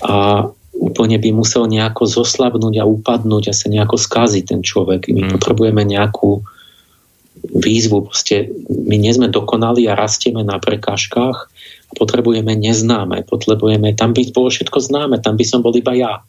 [0.00, 5.12] a úplne by musel nejako zoslabnúť a upadnúť a sa nejako skaziť ten človek.
[5.12, 5.30] My mm.
[5.36, 6.40] potrebujeme nejakú
[7.52, 11.51] výzvu, proste my nie sme dokonali a rastieme na prekážkach
[11.96, 16.24] potrebujeme neznáme, potrebujeme, tam by bolo všetko známe, tam by som bol iba ja.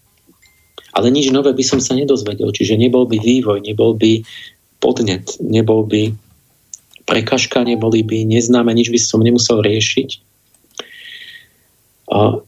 [0.94, 4.22] Ale nič nové by som sa nedozvedel, čiže nebol by vývoj, nebol by
[4.78, 6.14] podnet, nebol by
[7.08, 10.10] prekažka, neboli by neznáme, nič by som nemusel riešiť.
[12.14, 12.44] A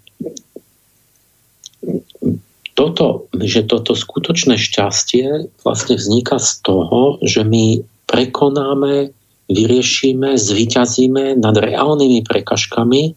[2.76, 9.16] toto, že toto skutočné šťastie vlastne vzniká z toho, že my prekonáme
[9.50, 13.14] vyriešime, zvyťazíme nad reálnymi prekažkami,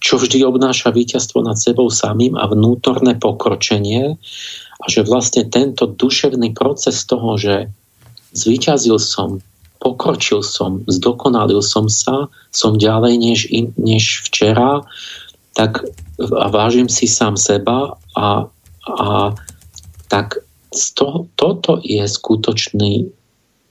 [0.00, 4.16] čo vždy obnáša víťazstvo nad sebou samým a vnútorné pokročenie
[4.80, 7.68] a že vlastne tento duševný proces toho, že
[8.32, 9.44] zvyťazil som,
[9.76, 13.40] pokročil som, zdokonalil som sa, som ďalej než,
[13.76, 14.88] než včera,
[15.52, 15.84] tak
[16.20, 18.44] a vážim si sám seba a,
[18.84, 19.08] a
[20.08, 20.44] tak
[20.94, 23.08] to, toto je skutočný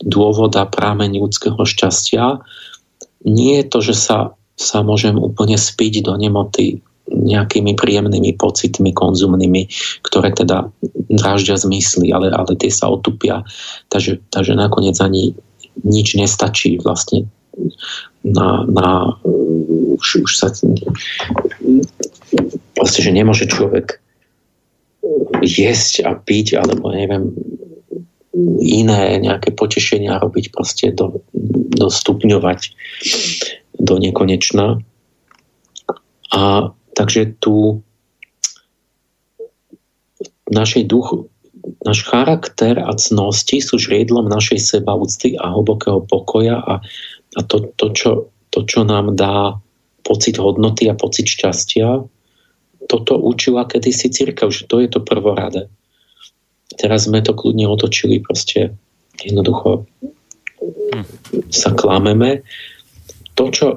[0.04, 2.40] dôvod a prámeň ľudského šťastia.
[3.28, 4.18] Nie je to, že sa,
[4.56, 9.66] sa môžem úplne spiť do nemoty nejakými príjemnými pocitmi konzumnými,
[10.06, 10.70] ktoré teda
[11.10, 13.42] dráždia zmysly, ale, ale tie sa otupia.
[13.90, 15.34] Takže, takže nakoniec ani
[15.82, 17.26] nič nestačí vlastne
[18.22, 19.18] na, na
[20.00, 20.54] už, už sa
[22.78, 24.00] proste, že nemôže človek
[25.44, 27.32] jesť a piť, alebo neviem,
[28.62, 31.26] iné nejaké potešenia robiť, proste do,
[31.74, 32.74] do stupňovať
[33.80, 34.84] do nekonečna.
[36.30, 36.42] A
[36.94, 37.82] takže tu
[40.50, 41.30] našej duchu,
[41.86, 46.82] náš charakter a cnosti sú žriedlom našej sebaúcty a hlbokého pokoja a,
[47.38, 48.12] a to, to, čo,
[48.50, 49.58] to, čo nám dá
[50.02, 52.02] pocit hodnoty a pocit šťastia,
[52.90, 55.70] toto učila kedysi církev, že to je to prvoradé
[56.78, 58.76] teraz sme to kľudne otočili, proste
[59.18, 59.88] jednoducho
[61.50, 62.46] sa klameme.
[63.34, 63.68] To, čo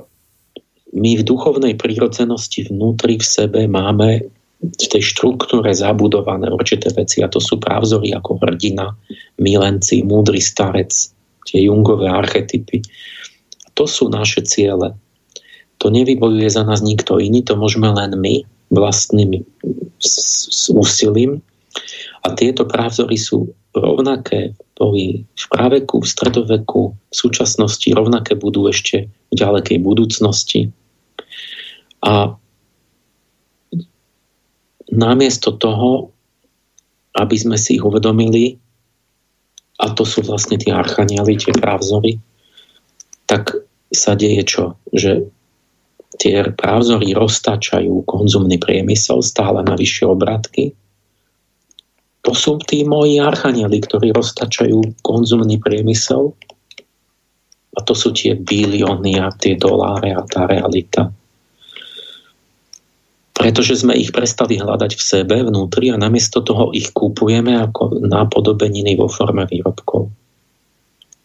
[0.92, 4.28] my v duchovnej prírodzenosti vnútri v sebe máme
[4.62, 8.94] v tej štruktúre zabudované určité veci a to sú právzory ako hrdina,
[9.42, 10.92] milenci, múdry starec,
[11.48, 12.78] tie jungové archetypy.
[13.74, 14.94] To sú naše ciele.
[15.82, 19.42] To nevybojuje za nás nikto iný, to môžeme len my vlastným
[20.70, 21.42] úsilím
[22.22, 29.10] a tieto právzory sú rovnaké, boli v práveku, v stredoveku, v súčasnosti, rovnaké budú ešte
[29.10, 30.70] v ďalekej budúcnosti.
[32.02, 32.34] A
[34.92, 36.14] namiesto toho,
[37.18, 38.58] aby sme si ich uvedomili,
[39.82, 42.22] a to sú vlastne tie archanieli, tie právzory,
[43.26, 43.56] tak
[43.90, 44.64] sa deje čo?
[44.94, 45.26] Že
[46.20, 50.76] tie právzory roztáčajú konzumný priemysel stále na vyššie obratky
[52.22, 56.30] to sú tí moji archanieli, ktorí roztačajú konzumný priemysel
[57.74, 61.10] a to sú tie bilióny a tie doláre a tá realita.
[63.34, 68.94] Pretože sme ich prestali hľadať v sebe, vnútri a namiesto toho ich kúpujeme ako nápodobeniny
[68.94, 70.06] vo forme výrobkov.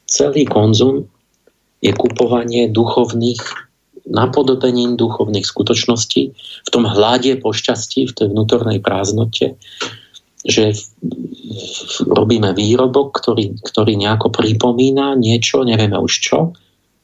[0.10, 1.06] Celý konzum
[1.84, 3.70] je kupovanie duchovných
[4.08, 6.32] napodobenín duchovných skutočností
[6.64, 9.60] v tom hľade po šťastí, v tej vnútornej prázdnote,
[10.48, 10.72] že
[12.08, 16.56] robíme výrobok, ktorý, ktorý nejako pripomína niečo, nevieme už čo,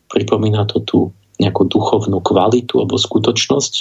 [0.08, 1.00] pripomína to tú
[1.44, 3.74] nejakú duchovnú kvalitu alebo skutočnosť.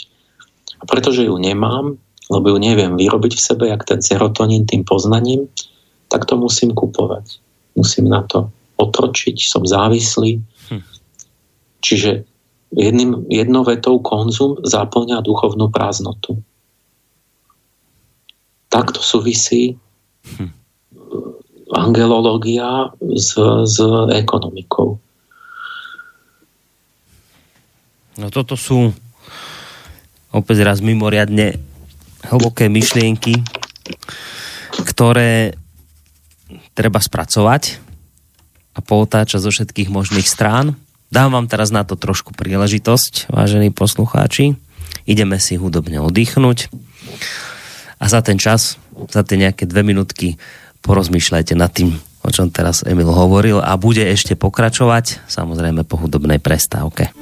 [0.82, 1.94] A pretože ju nemám,
[2.26, 5.46] lebo ju neviem vyrobiť v sebe, jak ten serotonín tým poznaním,
[6.10, 7.38] tak to musím kupovať.
[7.78, 8.50] Musím na to
[8.82, 10.42] otročiť, som závislý.
[10.74, 10.82] Hm.
[11.86, 12.10] Čiže
[12.74, 16.42] jedným, jednou vetou konzum zaplňa duchovnú prázdnotu
[18.72, 19.76] takto súvisí
[20.24, 20.48] hm.
[21.76, 23.36] angelológia s,
[23.68, 23.76] s
[24.16, 24.96] ekonomikou.
[28.16, 28.96] No toto sú
[30.32, 31.60] opäť raz mimoriadne
[32.32, 33.44] hlboké myšlienky,
[34.88, 35.52] ktoré
[36.72, 37.76] treba spracovať
[38.72, 40.80] a poutáčať zo všetkých možných strán.
[41.12, 44.56] Dám vám teraz na to trošku príležitosť, vážení poslucháči.
[45.04, 46.72] Ideme si hudobne oddychnúť
[48.02, 50.34] a za ten čas, za tie nejaké dve minútky
[50.82, 51.94] porozmýšľajte nad tým,
[52.26, 57.14] o čom teraz Emil hovoril a bude ešte pokračovať, samozrejme po hudobnej prestávke.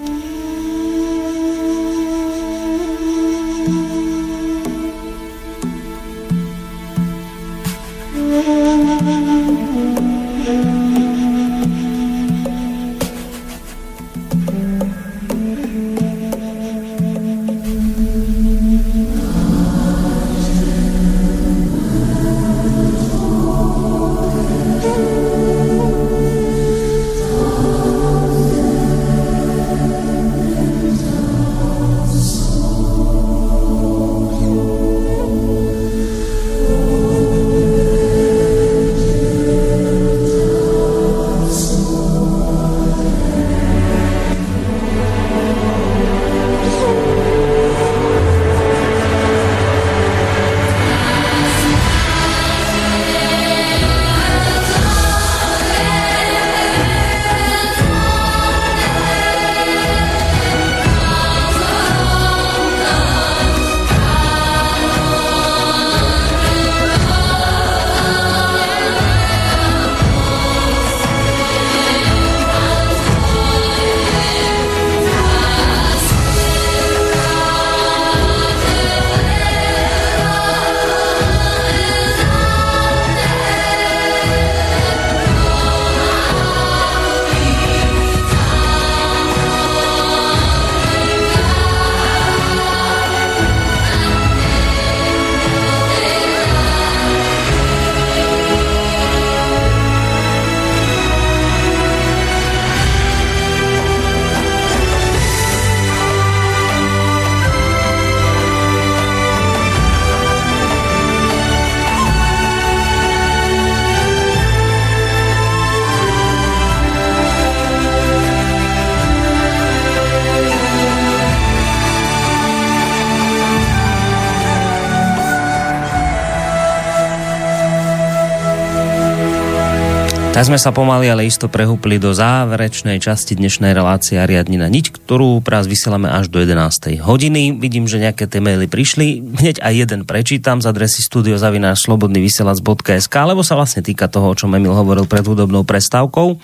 [130.41, 135.45] Tak sme sa pomaly, ale isto prehúpli do záverečnej časti dnešnej relácie Ariadnina niť, ktorú
[135.45, 136.97] práve vysielame až do 11.
[136.97, 137.61] hodiny.
[137.61, 139.21] Vidím, že nejaké tie maily prišli.
[139.21, 144.73] Hneď aj jeden prečítam z adresy studiozavináčslobodnyvysielac.sk lebo sa vlastne týka toho, o čom Emil
[144.73, 146.41] hovoril pred hudobnou prestávkou.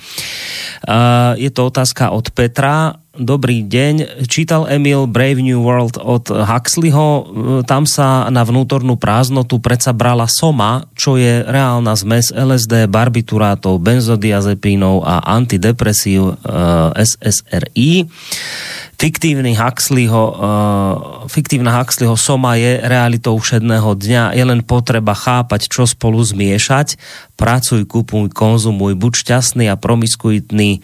[1.41, 4.29] Je to otázka od Petra Dobrý deň.
[4.29, 7.25] Čítal Emil Brave New World od Huxleyho.
[7.65, 15.01] Tam sa na vnútornú prázdnotu predsa brala soma, čo je reálna zmes LSD, barbiturátov, benzodiazepínov
[15.01, 18.05] a antidepresív eh, SSRI.
[18.97, 20.41] Fiktívny Huxleyho, uh,
[21.29, 24.33] fiktívna Huxleyho soma je realitou všedného dňa.
[24.33, 26.97] Je len potreba chápať, čo spolu zmiešať.
[27.37, 30.81] Pracuj, kupuj, konzumuj, buď šťastný a promiskuitný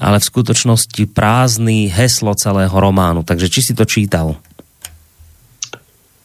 [0.00, 3.20] ale v skutočnosti prázdny heslo celého románu.
[3.22, 4.40] Takže či si to čítal?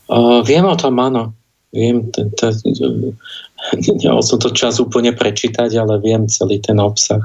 [0.07, 1.35] Uh, viem o tom, áno.
[1.75, 2.07] Viem,
[3.99, 7.19] nemal som to čas úplne prečítať, ale viem celý ten obsah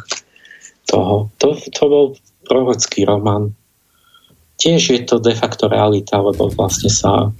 [0.90, 1.30] toho.
[1.38, 2.06] To, to bol
[2.50, 3.54] prorocký román.
[4.58, 7.30] Tiež je to de facto realita, lebo vlastne sa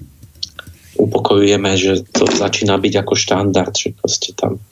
[0.97, 4.63] upokojujeme, že to začína byť ako štandard, že proste tam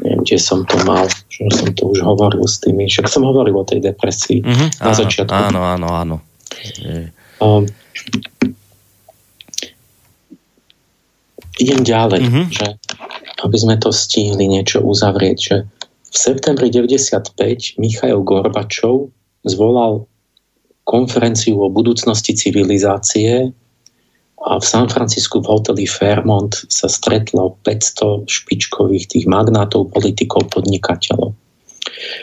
[0.00, 3.54] neviem, kde som to mal, že som to už hovoril s tými, však som hovoril
[3.56, 5.32] o tej depresii mm-hmm, na áno, začiatku.
[5.32, 6.16] Áno, áno, áno.
[7.40, 7.64] Um,
[11.60, 12.46] idem ďalej, mm-hmm.
[12.50, 12.66] že
[13.40, 15.56] aby sme to stihli niečo uzavrieť, že
[16.10, 19.08] v septembri 95 Michail Gorbačov
[19.46, 20.04] zvolal
[20.84, 23.54] konferenciu o budúcnosti civilizácie
[24.40, 31.36] a v San Francisku v hoteli Fairmont sa stretlo 500 špičkových tých magnátov, politikov, podnikateľov.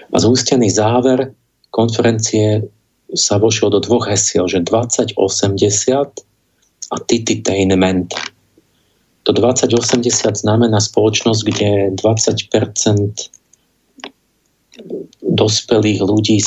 [0.10, 1.30] A zústený záver
[1.70, 2.66] konferencie
[3.14, 5.14] sa vošiel do dvoch hesiel, že 2080
[6.88, 8.10] a tititainment.
[9.30, 11.70] To 2080 znamená spoločnosť, kde
[12.02, 13.30] 20%
[15.22, 16.42] dospelých ľudí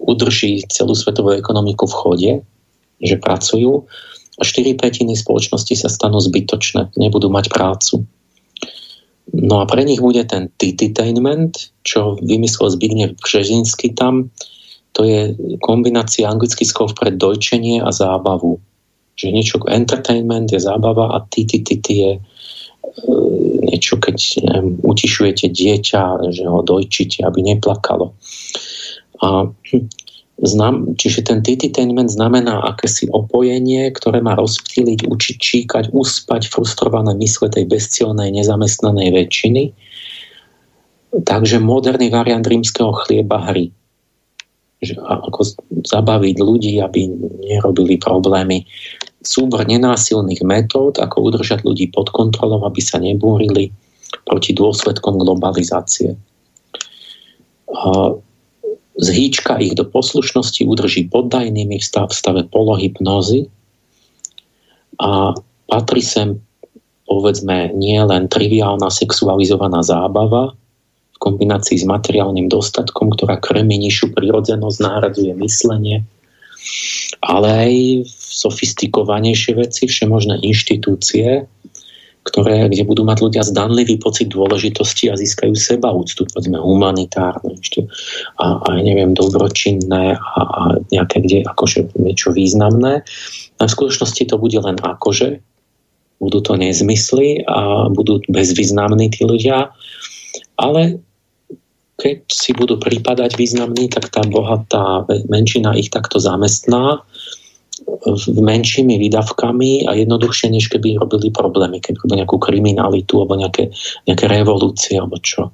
[0.00, 2.32] udrží celú svetovú ekonomiku v chode,
[3.04, 3.84] že pracujú
[4.44, 8.04] 4 petiny spoločnosti sa stanú zbytočné, nebudú mať prácu.
[9.30, 14.34] No a pre nich bude ten tititainment, čo vymyslel Zbigniew Břežinsky tam,
[14.90, 18.58] to je kombinácia anglických slov pre dojčenie a zábavu.
[19.14, 22.20] Že niečo entertainment je zábava a titititi je e,
[23.70, 24.18] niečo, keď
[24.50, 26.02] neviem, utišujete dieťa,
[26.34, 28.18] že ho dojčíte, aby neplakalo.
[29.22, 29.86] A hm,
[30.40, 37.52] Znam, čiže ten tititainment znamená akési opojenie, ktoré má rozptýliť, učiť, číkať, uspať frustrované mysle
[37.52, 39.76] tej bezcielnej, nezamestnanej väčšiny.
[41.28, 43.68] Takže moderný variant rímskeho chlieba hry.
[44.80, 45.40] Že ako
[45.84, 47.04] zabaviť ľudí, aby
[47.44, 48.64] nerobili problémy.
[49.20, 53.76] Súbor nenásilných metód, ako udržať ľudí pod kontrolou, aby sa nebúrili
[54.24, 56.16] proti dôsledkom globalizácie
[59.00, 63.48] zhýčka ich do poslušnosti, udrží poddajnými v stave polohypnózy
[65.00, 65.32] a
[65.66, 66.44] patrí sem
[67.08, 70.54] povedzme nie len triviálna sexualizovaná zábava
[71.16, 76.06] v kombinácii s materiálnym dostatkom, ktorá krmi nižšiu prirodzenosť, náhradzuje myslenie,
[77.24, 77.74] ale aj
[78.14, 81.50] sofistikovanejšie veci, všemožné inštitúcie,
[82.30, 87.90] ktoré, kde budú mať ľudia zdanlivý pocit dôležitosti a získajú seba úctu, povedzme humanitárne ešte,
[88.38, 90.60] a, a neviem, dobročinné a, a
[90.94, 93.02] nejaké kde akože niečo významné.
[93.58, 95.42] A v skutočnosti to bude len akože,
[96.22, 99.72] budú to nezmysly a budú bezvýznamní tí ľudia,
[100.60, 101.00] ale
[102.00, 107.04] keď si budú prípadať významní, tak tá bohatá menšina ich takto zamestná
[108.28, 113.72] menšími výdavkami a jednoduchšie, než keby robili problémy, keby robili nejakú kriminalitu alebo nejaké,
[114.06, 115.50] nejaké revolúcie alebo čo.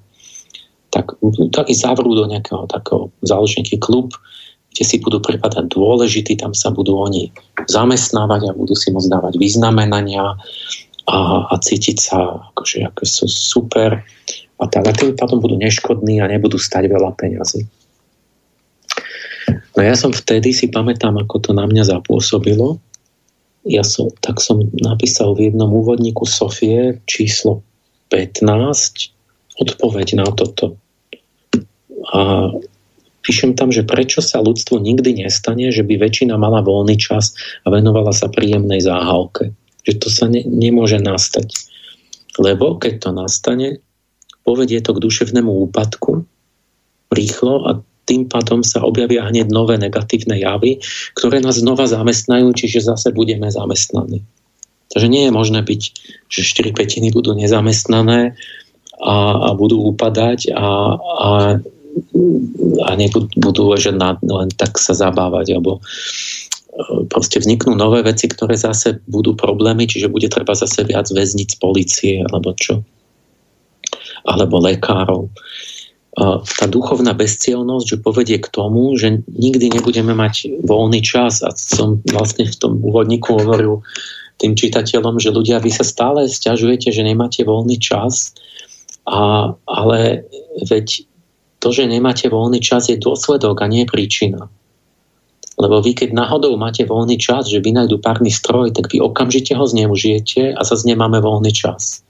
[0.91, 1.19] Tak,
[1.53, 4.15] tak ich zavrú do nejakého takého záležníky klub,
[4.77, 7.33] kde si budú pripadať dôležití, tam sa budú oni
[7.65, 10.37] zamestnávať a budú si môcť dávať vyznamenania
[11.07, 11.19] a,
[11.49, 12.19] a cítiť sa
[12.53, 14.05] akože, ako sú super
[14.61, 14.85] a tak.
[14.85, 17.65] A tým pádom budú neškodní a nebudú stať veľa peňazí.
[19.77, 22.81] No ja som vtedy si pamätám, ako to na mňa zapôsobilo.
[23.69, 27.61] Ja som, tak som napísal v jednom úvodníku Sofie číslo
[28.09, 28.41] 15
[29.61, 30.81] odpoveď na toto.
[32.15, 32.53] A
[33.27, 37.37] píšem tam, že prečo sa ľudstvo nikdy nestane, že by väčšina mala voľný čas
[37.67, 39.53] a venovala sa príjemnej záhalke.
[39.85, 41.53] Že to sa ne, nemôže nastať.
[42.39, 43.69] Lebo keď to nastane,
[44.47, 46.23] povedie to k duševnému úpadku
[47.11, 47.71] rýchlo a
[48.07, 50.79] tým pádom sa objavia hneď nové negatívne javy,
[51.19, 54.23] ktoré nás znova zamestnajú, čiže zase budeme zamestnaní.
[54.95, 55.83] Takže nie je možné byť,
[56.31, 58.39] že 4 petiny budú nezamestnané
[59.03, 61.31] a, a, budú upadať a, a,
[62.87, 68.55] a nebudú ležať na, len tak sa zabávať, alebo e, proste vzniknú nové veci, ktoré
[68.55, 72.87] zase budú problémy, čiže bude treba zase viac väznic policie, alebo čo
[74.27, 75.31] alebo lekárov.
[76.17, 81.45] Tá duchovná bezcielnosť, že povedie k tomu, že nikdy nebudeme mať voľný čas.
[81.45, 83.85] A som vlastne v tom úvodníku hovoril
[84.41, 88.33] tým čitateľom, že ľudia, vy sa stále stiažujete, že nemáte voľný čas,
[89.05, 90.25] a, ale
[90.65, 91.05] veď
[91.61, 94.49] to, že nemáte voľný čas je dôsledok a nie príčina.
[95.57, 99.65] Lebo vy, keď náhodou máte voľný čas, že vynajdu párny stroj, tak vy okamžite ho
[99.65, 102.06] zneužijete a zase nemáme voľný čas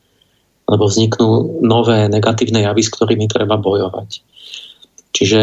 [0.66, 4.22] lebo vzniknú nové negatívne javy, s ktorými treba bojovať.
[5.14, 5.40] Čiže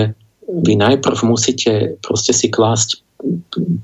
[0.48, 3.00] vy najprv musíte proste si klásť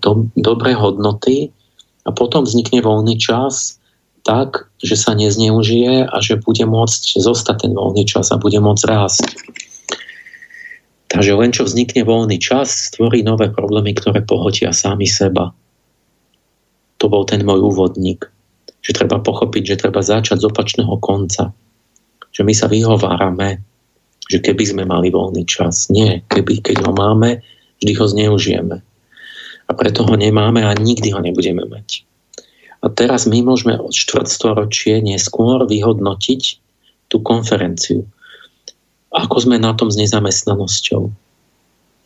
[0.04, 1.56] do, dobré hodnoty
[2.04, 3.80] a potom vznikne voľný čas
[4.28, 8.84] tak, že sa nezneužije a že bude môcť zostať ten voľný čas a bude môcť
[8.84, 9.26] rásť.
[11.10, 15.56] Takže len čo vznikne voľný čas, stvorí nové problémy, ktoré pohotia sami seba.
[17.00, 18.28] To bol ten môj úvodník
[18.80, 21.52] že treba pochopiť, že treba začať z opačného konca.
[22.32, 23.60] Že my sa vyhovárame,
[24.30, 25.90] že keby sme mali voľný čas.
[25.92, 27.44] Nie, keby, keď ho máme,
[27.82, 28.78] vždy ho zneužijeme.
[29.70, 32.06] A preto ho nemáme a nikdy ho nebudeme mať.
[32.80, 36.42] A teraz my môžeme od štvrtstoročie neskôr vyhodnotiť
[37.12, 38.08] tú konferenciu.
[39.12, 41.04] Ako sme na tom s nezamestnanosťou?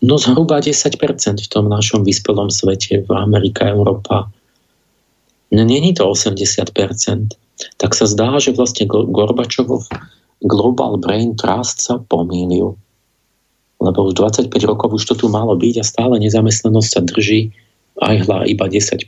[0.03, 0.99] No zhruba 10%
[1.39, 4.27] v tom našom vyspelom svete, v Amerika, Európa,
[5.61, 6.73] není to 80%,
[7.77, 9.85] tak sa zdá, že vlastne Gorbačovov
[10.43, 12.73] Global Brain Trust sa pomýlil.
[13.77, 17.53] Lebo už 25 rokov už to tu malo byť a stále nezamestnanosť sa drží
[18.01, 19.05] aj hla iba 10%,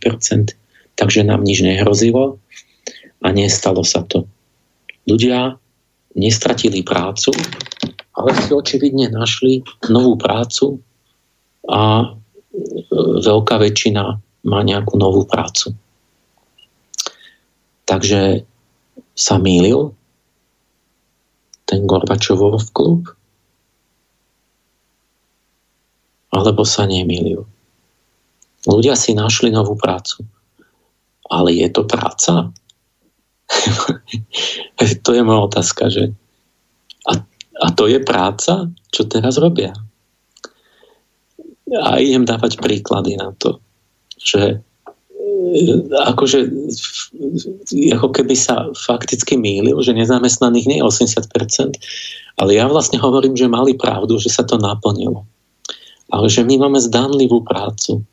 [0.96, 2.38] takže nám nič nehrozilo
[3.24, 4.30] a nestalo sa to.
[5.10, 5.58] Ľudia
[6.16, 7.34] nestratili prácu,
[8.16, 10.80] ale si očividne našli novú prácu
[11.68, 12.06] a e,
[13.20, 14.04] veľká väčšina
[14.46, 15.76] má nejakú novú prácu.
[17.86, 18.44] Takže
[19.16, 19.94] sa mýlil
[21.66, 23.10] ten Gorbačovov klub?
[26.34, 27.46] Alebo sa nemýlil?
[28.66, 30.26] Ľudia si našli novú prácu.
[31.30, 32.54] Ale je to práca?
[35.06, 36.14] to je moja otázka, že
[37.06, 37.22] a,
[37.62, 39.74] a to je práca, čo teraz robia.
[41.70, 43.58] A idem dávať príklady na to,
[44.18, 44.62] že
[45.92, 46.40] akože
[47.96, 51.76] ako keby sa fakticky mýlil, že nezamestnaných nie je 80%,
[52.42, 55.24] ale ja vlastne hovorím, že mali pravdu, že sa to naplnilo.
[56.12, 58.06] Ale že my máme zdanlivú prácu.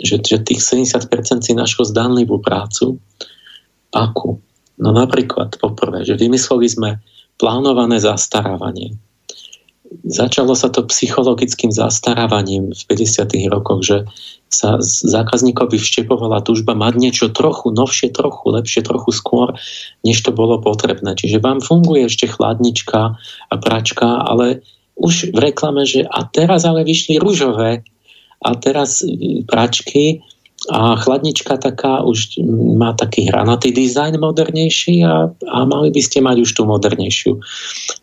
[0.00, 2.96] Že, že tých 70% si našlo zdanlivú prácu.
[3.92, 4.40] Akú?
[4.80, 6.90] No napríklad, poprvé, že vymysleli sme
[7.36, 8.96] plánované zastarávanie
[10.06, 13.50] začalo sa to psychologickým zastarávaním v 50.
[13.50, 13.96] rokoch, že
[14.50, 19.54] sa zákazníkovi vštepovala túžba mať niečo trochu novšie, trochu lepšie, trochu skôr,
[20.02, 21.14] než to bolo potrebné.
[21.14, 23.14] Čiže vám funguje ešte chladnička
[23.46, 24.66] a pračka, ale
[24.98, 27.86] už v reklame, že a teraz ale vyšli rúžové
[28.42, 29.06] a teraz
[29.46, 30.20] pračky
[30.68, 32.36] a chladnička taká už
[32.76, 37.40] má taký hranatý dizajn modernejší a, a mali by ste mať už tú modernejšiu.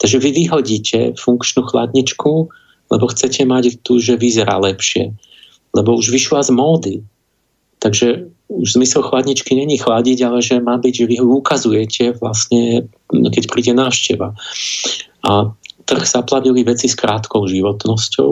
[0.02, 2.50] Takže vy vyhodíte funkčnú chladničku,
[2.90, 5.14] lebo chcete mať tú, že vyzerá lepšie.
[5.76, 6.96] Lebo už vyšla z módy.
[7.80, 12.88] Takže už zmysel chladničky není chladiť, ale že má byť, že vy ho ukazujete vlastne,
[13.12, 14.34] keď príde návšteva.
[15.28, 15.32] A
[15.88, 18.32] trh zaplavili veci s krátkou životnosťou,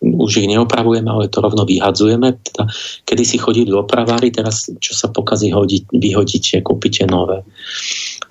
[0.00, 2.40] už ich neopravujeme, ale to rovno vyhadzujeme.
[2.40, 2.64] Teda,
[3.04, 7.44] kedy si chodili opravári, teraz čo sa pokazí, hodí, vyhodíte, kúpite nové.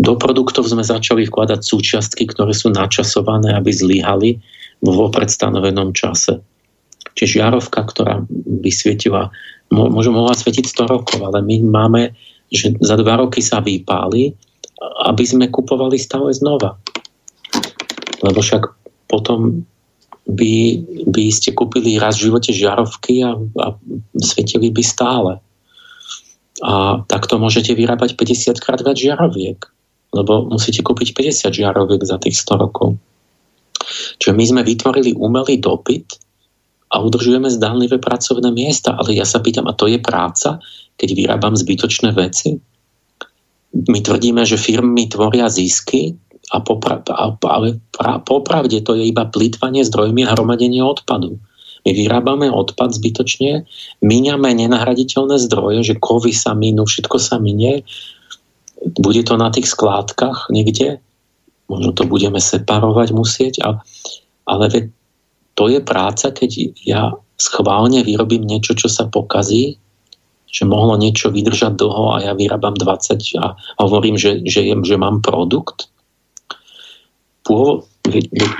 [0.02, 4.42] Do produktov sme začali vkladať súčiastky, ktoré sú načasované, aby zlyhali
[4.82, 6.42] vo vopred stanovenom čase.
[7.16, 9.34] Čiže žiarovka, ktorá by svietila,
[9.72, 12.02] môže mohla svietiť 100 rokov, ale my máme,
[12.50, 14.34] že za dva roky sa vypáli,
[15.06, 16.80] aby sme kupovali stále znova.
[18.24, 18.64] Lebo však
[19.12, 19.68] potom
[20.30, 20.54] by,
[21.10, 23.68] by ste kúpili raz v živote žiarovky a, a
[24.22, 25.32] svietili by stále.
[26.60, 29.60] A takto môžete vyrábať 50 krát viac žiaroviek,
[30.14, 33.00] lebo musíte kúpiť 50 žiaroviek za tých 100 rokov.
[34.20, 36.29] Čiže my sme vytvorili umelý dopyt
[36.90, 38.98] a udržujeme zdánlivé pracovné miesta.
[38.98, 40.58] Ale ja sa pýtam, a to je práca,
[40.98, 42.58] keď vyrábam zbytočné veci?
[43.70, 46.18] My tvrdíme, že firmy tvoria zisky,
[46.50, 51.38] a, popra- a, ale pra- popravde to je iba plýtvanie zdrojmi a hromadenie odpadu.
[51.86, 53.70] My vyrábame odpad zbytočne,
[54.02, 57.86] míňame nenahraditeľné zdroje, že kovy sa minú, všetko sa minie,
[58.98, 61.00] bude to na tých skládkach niekde
[61.70, 63.80] možno to budeme separovať musieť, a,
[64.50, 64.66] ale
[65.60, 69.76] to je práca, keď ja schválne vyrobím niečo, čo sa pokazí,
[70.48, 74.96] že mohlo niečo vydržať dlho a ja vyrábam 20 a hovorím, že, že, je, že
[74.96, 75.92] mám produkt.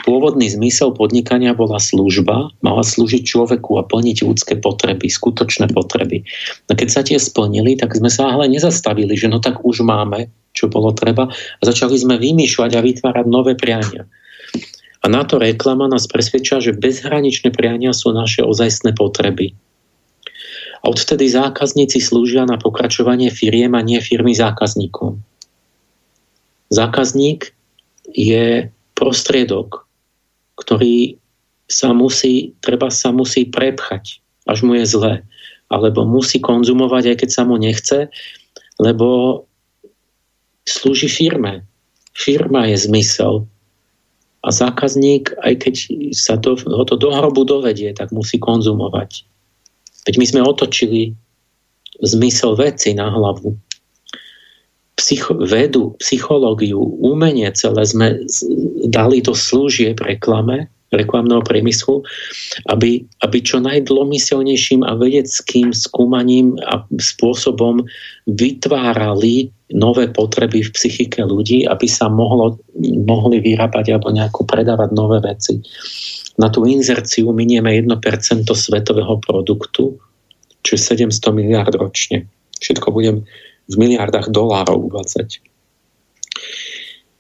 [0.04, 6.28] Pôvodný zmysel podnikania bola služba, mala slúžiť človeku a plniť ľudské potreby, skutočné potreby.
[6.68, 10.28] No keď sa tie splnili, tak sme sa ale nezastavili, že no tak už máme,
[10.52, 14.04] čo bolo treba a začali sme vymýšľať a vytvárať nové priania.
[15.00, 19.56] A na to reklama nás presvedča, že bezhraničné priania sú naše ozajstné potreby.
[20.84, 25.20] A odtedy zákazníci slúžia na pokračovanie firiem a nie firmy zákazníkom.
[26.72, 27.52] Zákazník
[28.12, 29.88] je prostriedok,
[30.60, 31.20] ktorý
[31.70, 34.20] sa musí, treba sa musí prepchať,
[34.50, 35.14] až mu je zle.
[35.70, 38.10] Alebo musí konzumovať, aj keď sa mu nechce,
[38.82, 39.44] lebo
[40.66, 41.68] slúži firme.
[42.18, 43.46] Firma je zmysel.
[44.40, 45.76] A zákazník, aj keď
[46.16, 49.28] sa to, ho to do hrobu dovedie, tak musí konzumovať.
[50.08, 51.12] Veď my sme otočili
[52.00, 53.52] zmysel veci na hlavu.
[54.96, 58.08] Psycho, vedu, psychológiu, umenie celé sme
[58.88, 62.02] dali do služieb reklame, reklamného priemyslu,
[62.74, 67.86] aby, aby čo najdlomyselnejším a vedeckým skúmaním a spôsobom
[68.26, 72.58] vytvárali nové potreby v psychike ľudí, aby sa mohlo,
[73.06, 75.62] mohli vyrábať alebo nejako predávať nové veci.
[76.42, 77.94] Na tú inzerciu minieme 1%
[78.48, 80.00] svetového produktu,
[80.66, 82.26] čo je 700 miliard ročne.
[82.60, 83.28] Všetko budem
[83.70, 85.44] v miliardách dolárov uvádzať.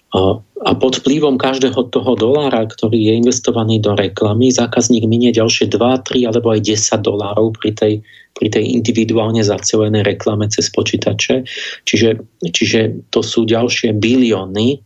[0.10, 5.78] A pod vplyvom každého toho dolára, ktorý je investovaný do reklamy, zákazník minie ďalšie 2,
[5.78, 7.94] 3 alebo aj 10 dolárov pri tej,
[8.34, 11.46] pri tej individuálne zacelenej reklame cez počítače.
[11.86, 14.82] Čiže, čiže to sú ďalšie bilióny,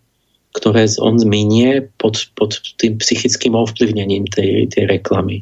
[0.53, 5.41] ktoré on minie pod, pod tým psychickým ovplyvnením tej, tej reklamy.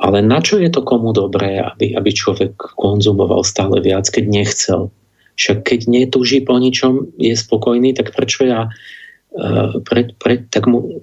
[0.00, 4.88] Ale na čo je to komu dobré, aby, aby človek konzumoval stále viac, keď nechcel?
[5.40, 11.00] Však keď netúži po ničom, je spokojný, tak prečo ja uh, pre, pre, tak, mu,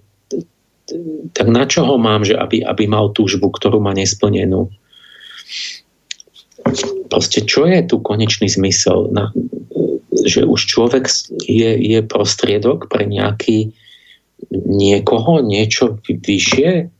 [1.33, 4.69] tak na čo ho mám, že aby, aby mal túžbu, ktorú má nesplnenú?
[7.09, 9.09] Proste čo je tu konečný zmysel?
[9.09, 9.33] Na,
[10.13, 11.09] že už človek
[11.49, 13.73] je, je prostriedok pre nejaký
[14.53, 16.93] niekoho, niečo vyššie?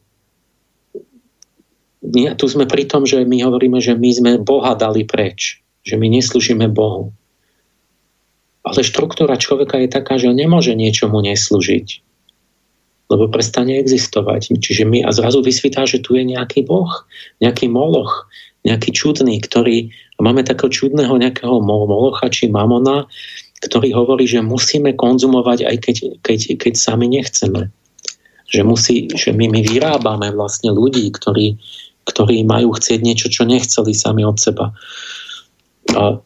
[2.07, 5.99] Nie, tu sme pri tom, že my hovoríme, že my sme Boha dali preč, že
[5.99, 7.11] my neslúžime Bohu.
[8.67, 12.03] Ale štruktúra človeka je taká, že on nemôže niečomu neslúžiť.
[13.07, 14.59] Lebo prestane existovať.
[14.59, 17.07] Čiže my a zrazu vysvítá, že tu je nejaký boh,
[17.39, 18.27] nejaký moloch,
[18.67, 23.07] nejaký čudný, ktorý, a máme takého čudného nejakého molocha či mamona,
[23.63, 27.71] ktorý hovorí, že musíme konzumovať aj keď, keď, keď sami nechceme.
[28.47, 31.55] Že, musí, že my, my vyrábame vlastne ľudí, ktorí,
[32.07, 34.75] ktorí majú chcieť niečo, čo nechceli sami od seba.
[35.95, 36.19] A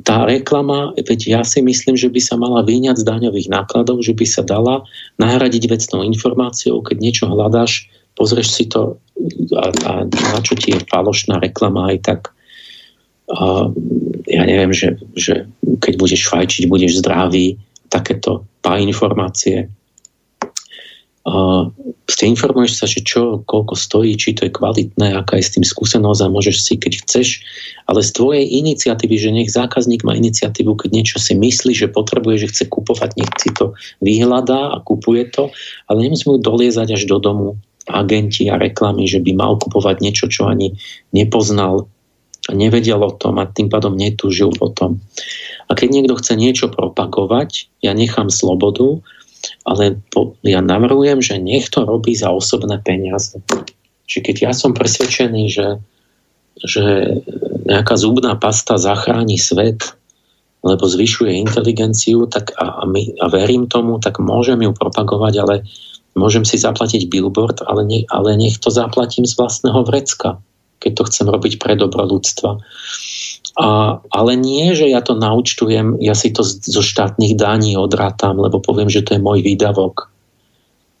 [0.00, 4.16] tá reklama, veď ja si myslím, že by sa mala vyňať z daňových nákladov, že
[4.16, 4.88] by sa dala
[5.20, 8.96] nahradiť vecnou informáciou, keď niečo hľadáš, pozrieš si to
[9.54, 12.20] a, a na čo ti je falošná reklama aj tak
[13.28, 13.68] a,
[14.24, 15.44] ja neviem, že, že
[15.84, 17.60] keď budeš fajčiť, budeš zdravý,
[17.92, 19.68] takéto pá informácie
[22.04, 25.64] ste informuješ sa, že čo, koľko stojí, či to je kvalitné, aká je s tým
[25.64, 27.28] skúsenosť a môžeš si, keď chceš,
[27.88, 32.44] ale z tvojej iniciatívy, že nech zákazník má iniciatívu, keď niečo si myslí, že potrebuje,
[32.44, 33.72] že chce kupovať, nech si to
[34.04, 35.48] vyhľadá a kupuje to,
[35.88, 37.56] ale nemusí mu doliezať až do domu
[37.88, 40.76] agenti a reklamy, že by mal kupovať niečo, čo ani
[41.16, 41.88] nepoznal
[42.44, 45.00] a nevedel o tom a tým pádom netúžil potom.
[45.68, 49.00] A keď niekto chce niečo propagovať, ja nechám slobodu,
[49.64, 53.40] ale po, ja navrhujem, že nech to robí za osobné peniaze.
[54.04, 55.68] Čiže keď ja som presvedčený, že,
[56.60, 56.84] že
[57.64, 59.96] nejaká zubná pasta zachráni svet,
[60.64, 65.54] lebo zvyšuje inteligenciu tak a, a, my, a verím tomu, tak môžem ju propagovať, ale
[66.16, 70.40] môžem si zaplatiť billboard, ale, ne, ale nech to zaplatím z vlastného vrecka,
[70.80, 72.60] keď to chcem robiť pre dobro ľudstva.
[73.54, 78.58] A, ale nie, že ja to naučtujem, ja si to zo štátnych daní odrátam, lebo
[78.58, 80.10] poviem, že to je môj výdavok.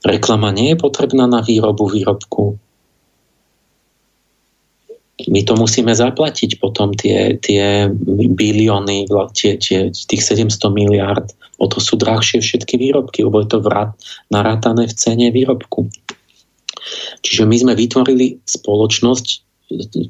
[0.04, 2.60] Reklama nie je potrebná na výrobu výrobku.
[5.24, 7.88] My to musíme zaplatiť potom tie, tie
[8.34, 11.26] bilióny, tie, tie, tých 700 miliard.
[11.56, 13.96] O to sú drahšie všetky výrobky, lebo je to vrát,
[14.28, 15.88] narátané v cene výrobku.
[17.24, 19.43] Čiže my sme vytvorili spoločnosť,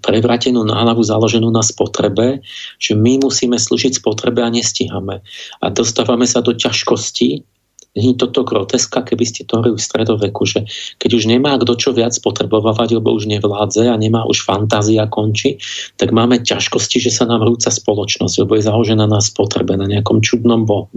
[0.02, 2.42] prevratenú nálavu založenú na spotrebe,
[2.82, 5.22] že my musíme slúžiť spotrebe a nestíhame.
[5.62, 7.46] A dostávame sa do ťažkosti,
[7.94, 10.66] Není toto groteska, keby ste to hovorili v stredoveku, že
[10.98, 15.62] keď už nemá kto čo viac potrebovať, lebo už nevládze a nemá už fantázia končí,
[15.94, 20.18] tak máme ťažkosti, že sa nám rúca spoločnosť, lebo je založená na spotrebe, na nejakom
[20.26, 20.90] čudnom bohu.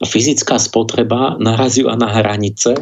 [0.00, 2.76] A fyzická spotreba narazila na hranice,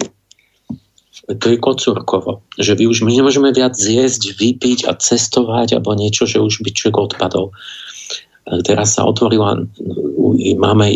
[1.38, 6.26] to je kocúrkovo, že vy už my nemôžeme viac zjesť, vypiť a cestovať alebo niečo,
[6.26, 7.54] že už by človek odpadol.
[8.66, 9.62] Teraz sa otvorila,
[10.58, 10.86] máme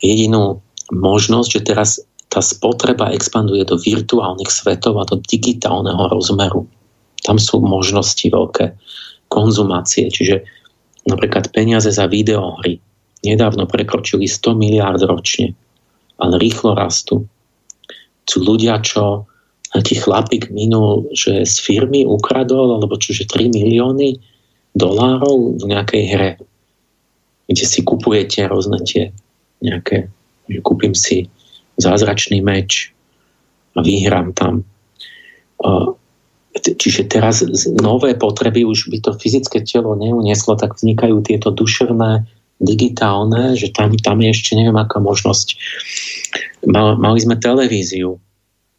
[0.00, 2.00] jedinú možnosť, že teraz
[2.32, 6.64] tá spotreba expanduje do virtuálnych svetov a do digitálneho rozmeru.
[7.22, 8.72] Tam sú možnosti veľké
[9.28, 10.40] konzumácie, čiže
[11.04, 12.80] napríklad peniaze za videohry
[13.22, 15.52] nedávno prekročili 100 miliárd ročne,
[16.18, 17.28] ale rýchlo rastú.
[18.24, 19.28] Sú ľudia, čo
[19.72, 24.20] taký chlapík minul, že z firmy ukradol, alebo čože 3 milióny
[24.76, 26.30] dolárov v nejakej hre,
[27.48, 29.12] kde si kupujete rôzne tie
[29.64, 30.12] nejaké
[30.50, 31.30] že kúpim si
[31.78, 32.90] zázračný meč
[33.78, 34.66] a vyhrám tam.
[36.52, 37.40] Čiže teraz
[37.80, 42.26] nové potreby, už by to fyzické telo neunieslo, tak vznikajú tieto duševné,
[42.62, 45.56] digitálne, že tam, tam je ešte neviem aká možnosť.
[46.68, 48.20] Mal, mali sme televíziu.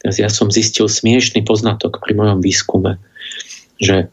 [0.03, 2.99] Ja som zistil smiešný poznatok pri mojom výskume,
[3.79, 4.11] že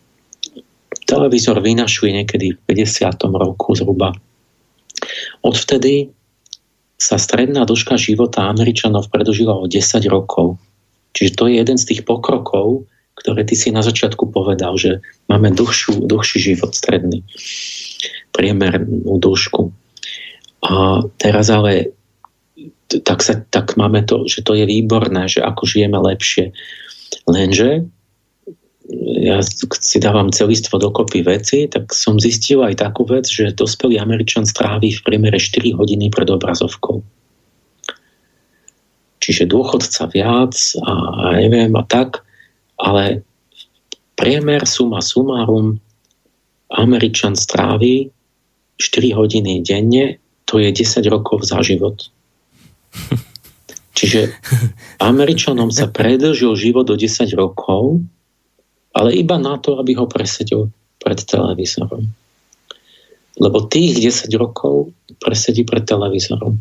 [1.11, 3.11] televízor vynašuje niekedy v 50.
[3.27, 4.15] roku zhruba.
[5.43, 6.15] Odvtedy
[7.01, 10.63] sa stredná dĺžka života Američanov predlžila o 10 rokov.
[11.17, 12.87] Čiže to je jeden z tých pokrokov,
[13.19, 17.27] ktoré ty si na začiatku povedal, že máme dlhšiu, dlhší život stredný,
[18.31, 19.75] priemernú dĺžku.
[20.71, 21.97] A teraz ale
[22.99, 26.51] tak, sa, tak máme to, že to je výborné, že ako žijeme lepšie.
[27.31, 27.87] Lenže
[29.23, 29.39] ja
[29.79, 34.91] si dávam celistvo dokopy veci, tak som zistil aj takú vec, že dospelý Američan stráví
[34.91, 37.07] v priemere 4 hodiny pred obrazovkou.
[39.21, 42.27] Čiže dôchodca viac a, a neviem a tak,
[42.81, 43.23] ale
[44.19, 45.79] priemer suma sumarum
[46.73, 48.11] Američan stráví
[48.81, 52.11] 4 hodiny denne, to je 10 rokov za život.
[53.99, 54.33] Čiže
[55.03, 58.01] Američanom sa predlžil život do 10 rokov,
[58.97, 62.09] ale iba na to, aby ho presedil pred televízorom.
[63.41, 66.59] Lebo tých 10 rokov presedí pred televízorom.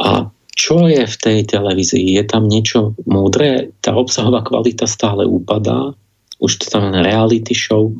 [0.00, 2.16] A čo je v tej televízii?
[2.16, 3.72] Je tam niečo múdre?
[3.80, 5.96] Tá obsahová kvalita stále upadá.
[6.38, 7.92] Už to tam reality show,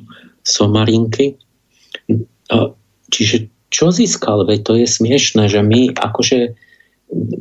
[0.44, 1.40] somarinky.
[3.08, 4.44] Čiže čo získal?
[4.44, 6.52] Veď to je smiešné, že my akože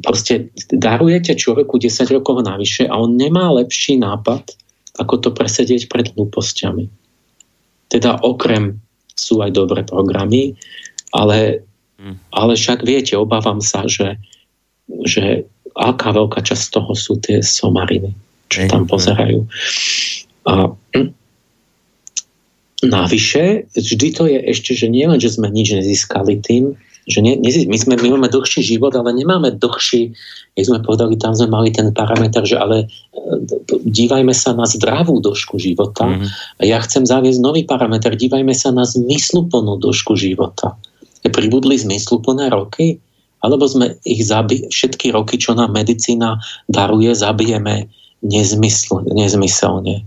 [0.04, 4.52] proste darujete človeku 10 rokov navyše a on nemá lepší nápad,
[5.00, 6.92] ako to presedieť pred hlúpostiami.
[7.88, 8.80] Teda okrem
[9.16, 10.60] sú aj dobré programy,
[11.16, 11.64] ale,
[12.00, 12.18] hm.
[12.36, 14.20] ale však viete, obávam sa, že,
[15.08, 18.12] že aká veľká časť toho sú tie somariny,
[18.52, 19.48] čo tam pozerajú.
[20.48, 20.74] A
[22.84, 26.76] navyše, vždy to je ešte, že nie len, že sme nič nezískali tým,
[27.12, 30.16] že nie, nie, my, sme, my máme dlhší život, ale nemáme dlhší,
[30.56, 32.88] jak sme povedali, tam sme mali ten parameter, že ale e,
[33.84, 36.08] dívajme sa na zdravú dĺžku života.
[36.08, 36.64] Mm-hmm.
[36.64, 40.80] Ja chcem zaviesť nový parameter, dívajme sa na zmysluplnú dĺžku života.
[41.28, 42.98] Pribudli zmysluplné roky?
[43.42, 46.38] Alebo sme ich zabi- všetky roky, čo nám medicína
[46.70, 47.90] daruje, zabijeme
[48.22, 50.06] nezmysl- nezmyselne?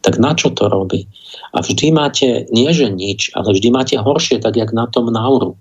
[0.00, 1.04] Tak na čo to robí?
[1.52, 5.60] A vždy máte, nie že nič, ale vždy máte horšie, tak jak na tom nauru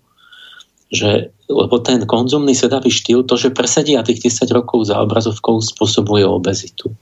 [0.94, 6.22] že, lebo ten konzumný sedavý štýl, to, že presedia tých 10 rokov za obrazovkou, spôsobuje
[6.22, 6.94] obezitu.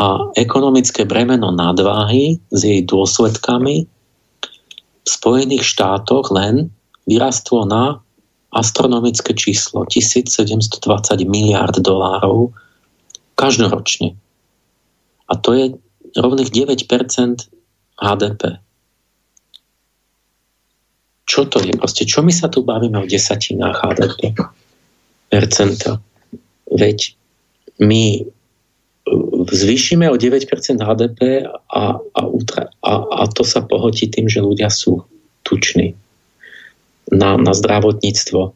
[0.00, 3.84] A ekonomické bremeno nadváhy s jej dôsledkami
[5.04, 6.72] v Spojených štátoch len
[7.04, 8.00] vyrastlo na
[8.50, 10.80] astronomické číslo 1720
[11.28, 12.50] miliard dolárov
[13.36, 14.16] každoročne.
[15.30, 15.64] A to je
[16.18, 17.46] rovných 9%
[18.00, 18.58] HDP
[21.30, 21.70] čo to je?
[21.78, 24.34] Proste, čo my sa tu bavíme o desatinách HDP?
[25.30, 26.02] Percenta.
[26.66, 27.14] Veď
[27.78, 30.50] my uh, zvýšime o 9%
[30.82, 32.22] HDP a, a,
[32.82, 35.06] a, a to sa pohotí tým, že ľudia sú
[35.46, 35.94] tuční
[37.14, 38.50] na, na zdravotníctvo.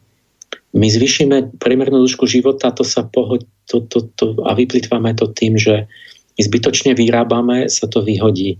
[0.75, 5.55] My zvýšime priemernú dĺžku života to sa pohodí, to, to, to, a vyplýtvame to tým,
[5.55, 5.87] že
[6.35, 8.59] my zbytočne vyrábame, sa to vyhodí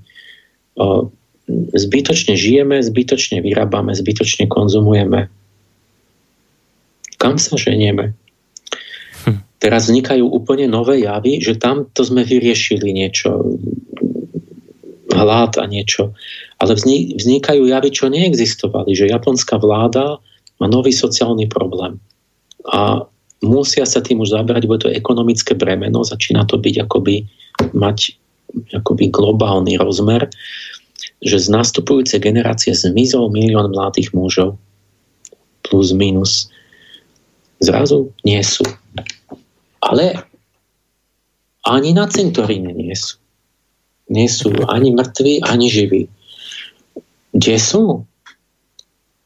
[1.51, 5.29] zbytočne žijeme, zbytočne vyrábame, zbytočne konzumujeme.
[7.21, 8.17] Kam sa ženieme?
[9.25, 9.45] Hm.
[9.61, 13.55] Teraz vznikajú úplne nové javy, že tam to sme vyriešili niečo,
[15.15, 16.11] hlad a niečo.
[16.59, 20.19] Ale vznikajú javy, čo neexistovali, že japonská vláda
[20.59, 21.99] má nový sociálny problém.
[22.65, 23.05] A
[23.45, 27.27] musia sa tým už zaberať, bude to ekonomické bremeno, začína to byť akoby
[27.75, 28.17] mať
[28.71, 30.31] akoby globálny rozmer,
[31.25, 34.61] že z nastupujúcej generácie zmizol milión mladých mužov
[35.65, 36.53] plus minus.
[37.57, 38.61] Zrazu nie sú.
[39.81, 40.21] Ale
[41.65, 43.17] ani na cintoríne nie sú.
[44.05, 46.05] Nie sú ani mŕtvi, ani živí.
[47.33, 48.05] Kde sú?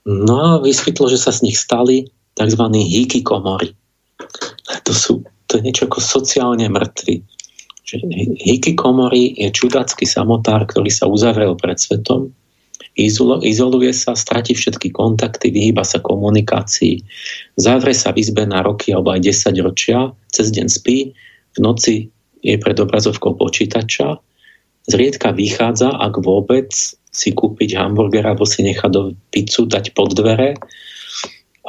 [0.07, 2.07] No a vysvetlo, že sa z nich stali
[2.39, 2.63] tzv.
[2.63, 3.75] hikikomory.
[4.87, 7.27] To, sú, to je niečo ako sociálne mŕtvi.
[8.39, 12.29] Hikikomory je čudácky samotár, ktorý sa uzavrel pred svetom,
[12.99, 17.01] izoluje sa, stratí všetky kontakty, vyhýba sa komunikácii,
[17.55, 21.15] zavre sa v izbe na roky alebo aj 10 ročia, cez deň spí,
[21.55, 22.11] v noci
[22.43, 24.19] je pred obrazovkou počítača,
[24.89, 26.69] zriedka vychádza, ak vôbec,
[27.09, 30.53] si kúpiť hamburger alebo si nechať do pizzu, dať pod dvere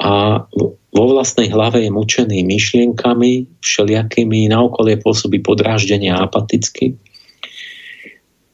[0.01, 0.43] a
[0.91, 6.97] vo vlastnej hlave je mučený myšlienkami všelijakými, na okolie pôsobí podráždenie a apaticky.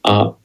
[0.03, 0.35] A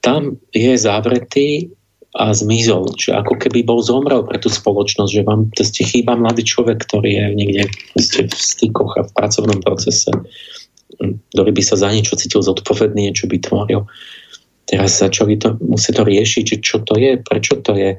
[0.00, 1.68] tam je zavretý
[2.16, 6.42] a zmizol, že ako keby bol zomrel pre tú spoločnosť, že vám ste chýba mladý
[6.42, 7.62] človek, ktorý je niekde
[7.94, 10.10] v stykoch a v pracovnom procese
[11.34, 13.86] ktorý by sa za niečo cítil zodpovedný, niečo by tvoril.
[14.68, 17.96] Teraz začali to, musí to riešiť, čo to je, prečo to je.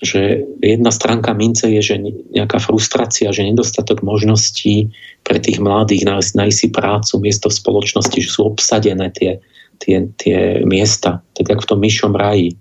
[0.00, 1.96] Že jedna stránka mince je, že
[2.32, 4.88] nejaká frustrácia, že nedostatok možností
[5.20, 9.44] pre tých mladých nájsť, nájsť si prácu, miesto v spoločnosti, že sú obsadené tie,
[9.76, 12.56] tie, tie miesta, tak ako v tom myšom raji.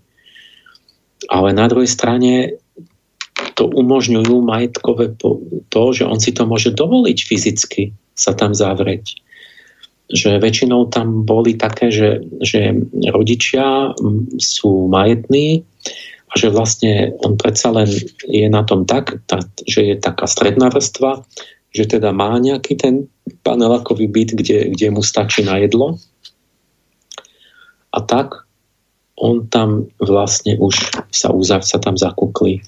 [1.32, 2.59] Ale na druhej strane
[3.56, 9.19] to umožňujú majetkové to, že on si to môže dovoliť fyzicky sa tam zavrieť
[10.09, 12.74] že väčšinou tam boli také, že, že
[13.14, 13.93] rodičia
[14.42, 15.69] sú majetní
[16.30, 17.90] a že vlastne on predsa len
[18.30, 19.17] je na tom tak,
[19.66, 21.25] že je taká stredná vrstva,
[21.74, 23.09] že teda má nejaký ten
[23.41, 25.98] panelákový byt, kde, kde mu stačí na jedlo.
[27.90, 28.45] A tak
[29.17, 32.61] on tam vlastne už sa, uzav, sa tam zakúkli.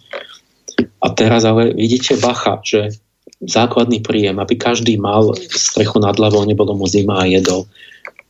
[1.01, 2.97] A teraz ale vidíte bacha, že
[3.41, 7.65] základný príjem, aby každý mal strechu nad hlavou, nebolo mu zima a jedol.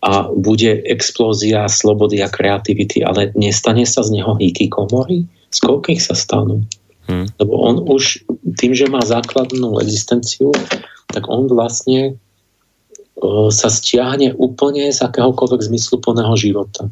[0.02, 5.30] A bude explózia slobody a kreativity, ale nestane sa z neho hýky komory?
[5.54, 6.66] Z koľkých sa stanú?
[7.06, 7.30] Hmm.
[7.38, 8.26] Lebo on už
[8.58, 10.50] tým, že má základnú existenciu,
[11.06, 12.18] tak on vlastne
[13.22, 16.90] uh, sa stiahne úplne z akéhokoľvek zmysluplného života.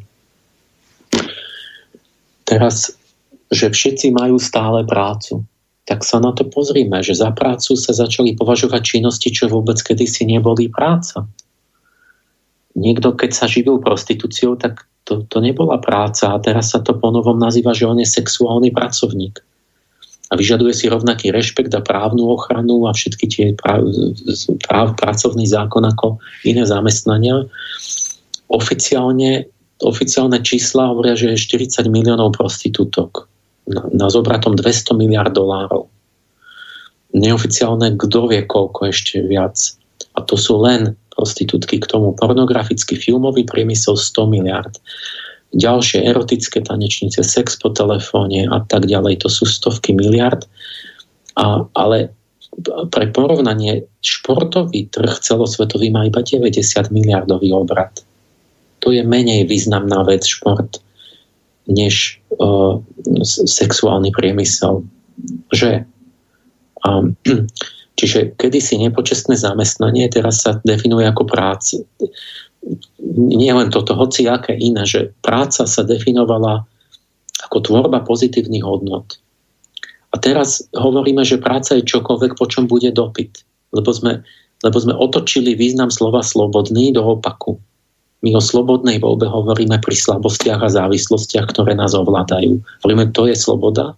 [2.46, 2.94] Teraz,
[3.50, 5.42] že všetci majú stále prácu
[5.90, 10.22] tak sa na to pozrime, že za prácu sa začali považovať činnosti, čo vôbec kedysi
[10.22, 11.26] neboli práca.
[12.80, 17.36] Niekto, keď sa živil prostitúciou, tak to, to nebola práca a teraz sa to ponovom
[17.36, 19.36] nazýva, že on je sexuálny pracovník.
[20.30, 23.84] A vyžaduje si rovnaký rešpekt a právnu ochranu a všetky tie práv,
[24.62, 27.50] práv, pracovný zákon ako iné zamestnania.
[28.46, 29.50] Oficiálne,
[29.82, 33.26] oficiálne čísla hovoria, že je 40 miliónov prostitútok
[33.66, 35.90] na, na zobratom 200 miliard dolárov.
[37.10, 39.58] Neoficiálne, kto vie koľko ešte viac.
[40.14, 42.16] A to sú len prostitútky k tomu.
[42.16, 44.72] Pornografický filmový priemysel 100 miliard.
[45.52, 49.20] Ďalšie erotické tanečnice, sex po telefóne a tak ďalej.
[49.20, 50.48] To sú stovky miliard.
[51.36, 52.16] A, ale
[52.88, 58.00] pre porovnanie športový trh celosvetový má iba 90 miliardový obrad.
[58.80, 60.80] To je menej významná vec šport
[61.68, 62.80] než uh,
[63.28, 64.82] sexuálny priemysel.
[65.54, 65.84] Že,
[66.82, 67.14] um,
[68.00, 71.84] čiže kedysi nepočestné zamestnanie teraz sa definuje ako práca.
[73.04, 76.64] Nie len toto, hoci aké iné, že práca sa definovala
[77.44, 79.20] ako tvorba pozitívnych hodnot.
[80.10, 83.44] A teraz hovoríme, že práca je čokoľvek, po čom bude dopyt.
[83.70, 84.24] Lebo sme,
[84.64, 87.60] lebo sme otočili význam slova slobodný do opaku.
[88.20, 92.60] My o slobodnej voľbe hovoríme pri slabostiach a závislostiach, ktoré nás ovládajú.
[92.84, 93.96] Hovoríme, to je sloboda,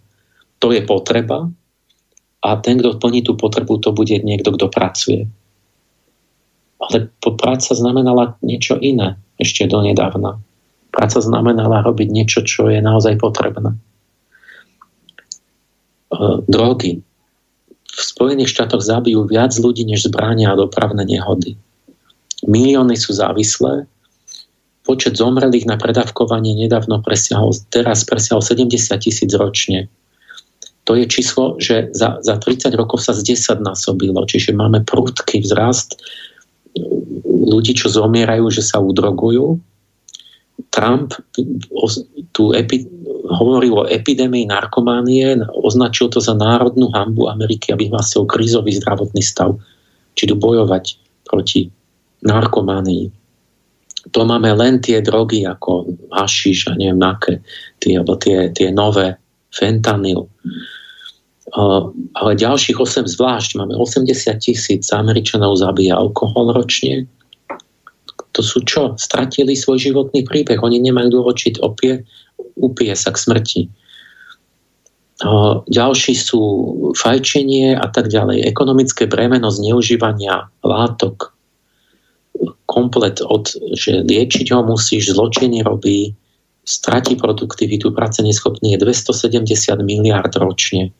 [0.62, 1.50] to je potreba
[2.42, 5.30] a ten, kto plní tú potrebu, to bude niekto, kto pracuje.
[6.82, 10.42] Ale práca znamenala niečo iné ešte donedávna.
[10.90, 13.72] Práca znamenala robiť niečo, čo je naozaj potrebné.
[13.72, 13.78] E,
[16.50, 17.00] drogy.
[17.92, 21.54] V Spojených štátoch zabijú viac ľudí než zbrania a dopravné nehody.
[22.42, 23.86] Milióny sú závislé
[24.82, 29.86] Počet zomrelých na predávkovanie nedávno presiahol, teraz presiahol 70 tisíc ročne.
[30.92, 35.40] To je číslo, že za, za 30 rokov sa z 10 násobilo, čiže máme prudký
[35.40, 35.96] vzrast
[37.24, 39.56] ľudí, čo zomierajú, že sa udrogujú.
[40.68, 41.16] Trump
[42.36, 42.84] tú epi,
[43.24, 49.56] hovoril o epidémii narkománie, označil to za národnú hambu Ameriky a vyhlásil krízový zdravotný stav.
[50.12, 51.72] Či tu bojovať proti
[52.20, 53.08] narkománii.
[54.12, 57.40] To máme len tie drogy ako hašiš a neviem aké,
[57.80, 59.16] tie, alebo tie, tie nové,
[59.48, 60.28] fentanyl.
[61.50, 67.10] Uh, ale ďalších 8 zvlášť, máme 80 tisíc Američanov zabíja alkohol ročne,
[68.32, 68.96] to sú čo?
[68.96, 70.56] Stratili svoj životný príbeh.
[70.64, 72.00] Oni nemajú dôvod, či opie,
[72.56, 73.62] upije sa k smrti.
[75.68, 76.40] Ďalší sú
[76.98, 78.42] fajčenie a tak ďalej.
[78.48, 81.36] Ekonomické bremeno zneužívania látok.
[82.66, 86.16] Komplet od, že liečiť ho musíš, zločiny robí,
[86.64, 89.44] stratí produktivitu, práce neschopný je 270
[89.84, 90.90] miliard ročne.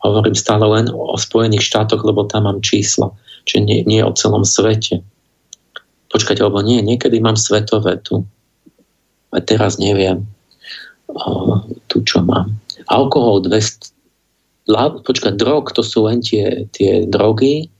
[0.00, 3.12] Hovorím stále len o Spojených štátoch, lebo tam mám čísla,
[3.44, 5.04] čiže nie, nie o celom svete.
[6.10, 8.24] Počkať, alebo nie, niekedy mám svetové tu.
[9.30, 10.26] A teraz neviem.
[11.06, 12.56] O, tu čo mám.
[12.88, 13.94] Alkohol 200,
[15.04, 17.70] počkať, drog, to sú len tie, tie drogy,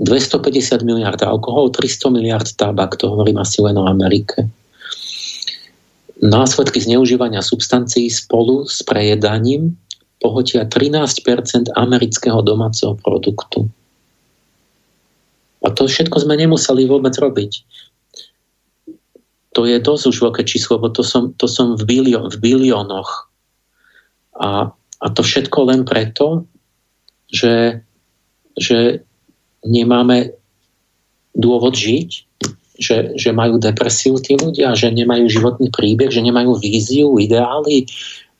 [0.00, 4.48] 250 miliard alkohol, 300 miliard tabak, to hovorím asi len o Amerike.
[6.20, 9.76] Následky zneužívania substancií spolu s prejedaním
[10.20, 13.66] pohotia 13% amerického domáceho produktu.
[15.64, 17.52] A to všetko sme nemuseli vôbec robiť.
[19.56, 23.28] To je dosť už veľké číslo, lebo to som, to som v, bilió, v biliónoch.
[24.38, 26.46] A, a to všetko len preto,
[27.28, 27.82] že,
[28.56, 29.02] že
[29.66, 30.32] nemáme
[31.34, 32.10] dôvod žiť,
[32.80, 37.84] že, že majú depresiu tí ľudia, že nemajú životný príbeh, že nemajú víziu, ideály,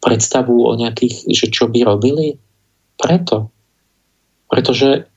[0.00, 2.40] predstavu o nejakých, že čo by robili.
[2.96, 3.52] Preto.
[4.50, 5.08] Pretože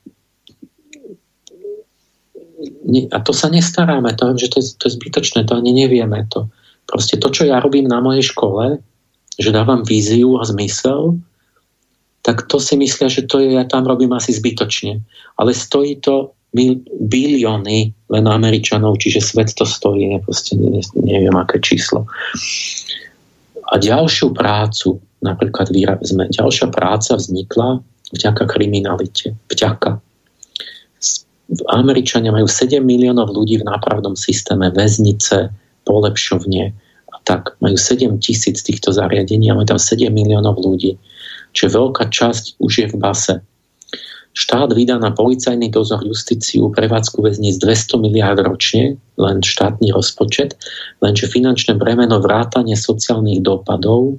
[3.12, 6.24] a to sa nestaráme, to, že to je, to je zbytočné, to ani nevieme.
[6.32, 6.48] To.
[6.84, 8.80] Proste to, čo ja robím na mojej škole,
[9.40, 11.18] že dávam víziu a zmysel,
[12.24, 15.04] tak to si myslia, že to je, ja tam robím asi zbytočne.
[15.36, 21.60] Ale stojí to mil, bilióny len Američanov, čiže svet to stojí, proste ne, neviem aké
[21.60, 22.08] číslo.
[23.74, 25.74] A ďalšiu prácu, napríklad
[26.06, 27.82] sme, ďalšia práca vznikla
[28.14, 29.34] vďaka kriminalite.
[29.50, 29.98] Vďaka
[31.68, 35.52] Američania majú 7 miliónov ľudí v nápravnom systéme, väznice,
[35.84, 36.72] polepšovne
[37.12, 37.52] a tak.
[37.60, 40.96] Majú 7 tisíc týchto zariadení a majú tam 7 miliónov ľudí.
[41.52, 43.34] Čiže veľká časť už je v base.
[44.34, 50.58] Štát vydá na policajný dozor justíciu prevádzku väzníc 200 miliárd ročne, len štátny rozpočet,
[50.98, 54.18] lenže finančné bremeno vrátanie sociálnych dopadov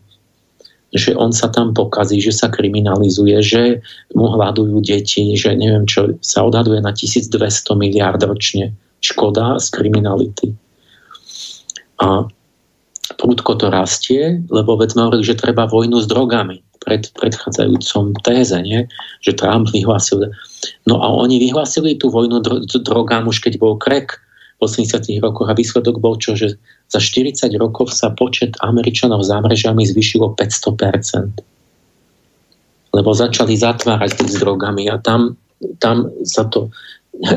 [0.96, 3.64] že on sa tam pokazí, že sa kriminalizuje, že
[4.16, 7.36] mu hľadujú deti, že neviem čo, sa odhaduje na 1200
[7.76, 8.72] miliard ročne
[9.04, 10.56] škoda z kriminality.
[12.00, 12.32] A
[13.20, 18.56] prudko to rastie, lebo veď sme hovorili, že treba vojnu s drogami pred predchádzajúcom téze,
[18.62, 18.86] nie?
[19.26, 20.30] že Trump vyhlásil.
[20.86, 24.22] No a oni vyhlásili tú vojnu dro- drogám už keď bol krek
[24.62, 25.02] v 80.
[25.20, 26.56] rokoch a výsledok bol čo, že
[26.88, 31.44] za 40 rokov sa počet Američanov za mrežami zvyšilo 500%.
[32.96, 35.36] Lebo začali zatvárať tých s drogami a tam,
[35.82, 36.70] tam sa to...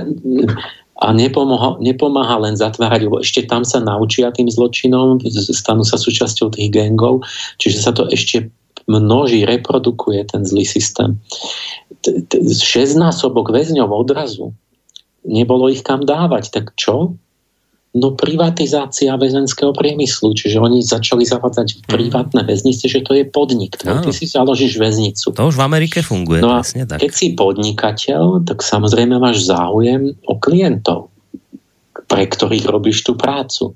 [0.99, 6.51] A nepomoha, nepomáha len zatvárať, lebo ešte tam sa naučia tým zločinom, stanú sa súčasťou
[6.51, 7.23] tých gangov,
[7.63, 8.51] čiže sa to ešte
[8.89, 11.21] množí, reprodukuje ten zlý systém.
[12.03, 14.57] 6 násobok väzňov odrazu.
[15.29, 17.15] Nebolo ich kam dávať, tak čo?
[17.97, 21.79] No privatizácia väzenského priemyslu, čiže oni začali zavádzať mhm.
[21.89, 23.81] privátne väznice, že to je podnik.
[23.85, 24.05] No.
[24.05, 25.33] Ty si založíš väznicu.
[25.33, 26.45] To už v Amerike funguje.
[26.45, 27.01] No a presne tak.
[27.01, 31.09] keď si podnikateľ, tak samozrejme máš záujem o klientov,
[32.09, 33.73] pre ktorých robíš tú prácu.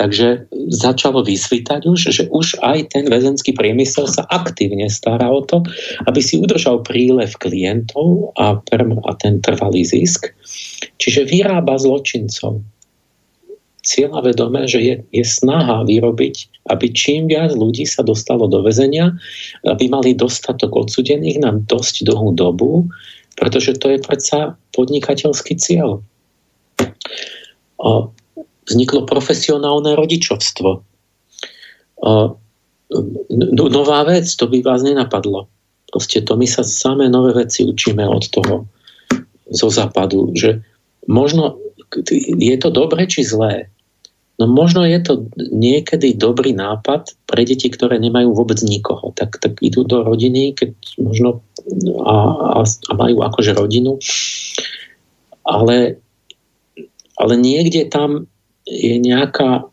[0.00, 5.60] Takže začalo vysvítať už, že už aj ten väzenský priemysel sa aktívne stará o to,
[6.08, 10.32] aby si udržal prílev klientov a, a ten trvalý zisk.
[10.96, 12.64] Čiže vyrába zločincov
[13.82, 19.10] cieľa vedomé, že je, je snaha vyrobiť, aby čím viac ľudí sa dostalo do väzenia,
[19.66, 22.86] aby mali dostatok odsudených na dosť dlhú dobu,
[23.34, 25.98] pretože to je predsa podnikateľský cieľ.
[27.82, 28.14] O,
[28.66, 30.70] vzniklo profesionálne rodičovstvo.
[32.02, 35.48] No, nová vec, to by vás nenapadlo.
[35.92, 38.68] Proste to my sa samé nové veci učíme od toho
[39.52, 40.64] zo západu, že
[41.08, 41.60] možno
[42.16, 43.68] je to dobré či zlé?
[44.40, 49.12] No možno je to niekedy dobrý nápad pre deti, ktoré nemajú vôbec nikoho.
[49.12, 51.44] Tak, tak idú do rodiny, keď možno
[52.02, 52.16] a,
[52.58, 54.00] a, a majú akože rodinu.
[55.44, 56.00] Ale,
[57.20, 58.31] ale niekde tam
[58.72, 59.68] je nejaká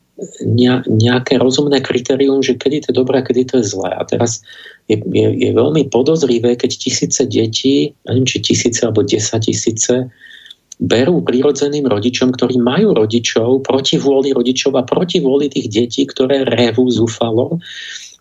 [0.87, 3.95] nejaké rozumné kritérium, že kedy to je dobré a kedy to je zlé.
[3.95, 4.43] A teraz
[4.91, 10.11] je, je, je veľmi podozrivé, keď tisíce detí, neviem, či tisíce alebo desať tisíce,
[10.79, 16.47] berú prirodzeným rodičom, ktorí majú rodičov proti vôli rodičov a proti vôli tých detí, ktoré
[16.47, 17.59] revú zúfalo,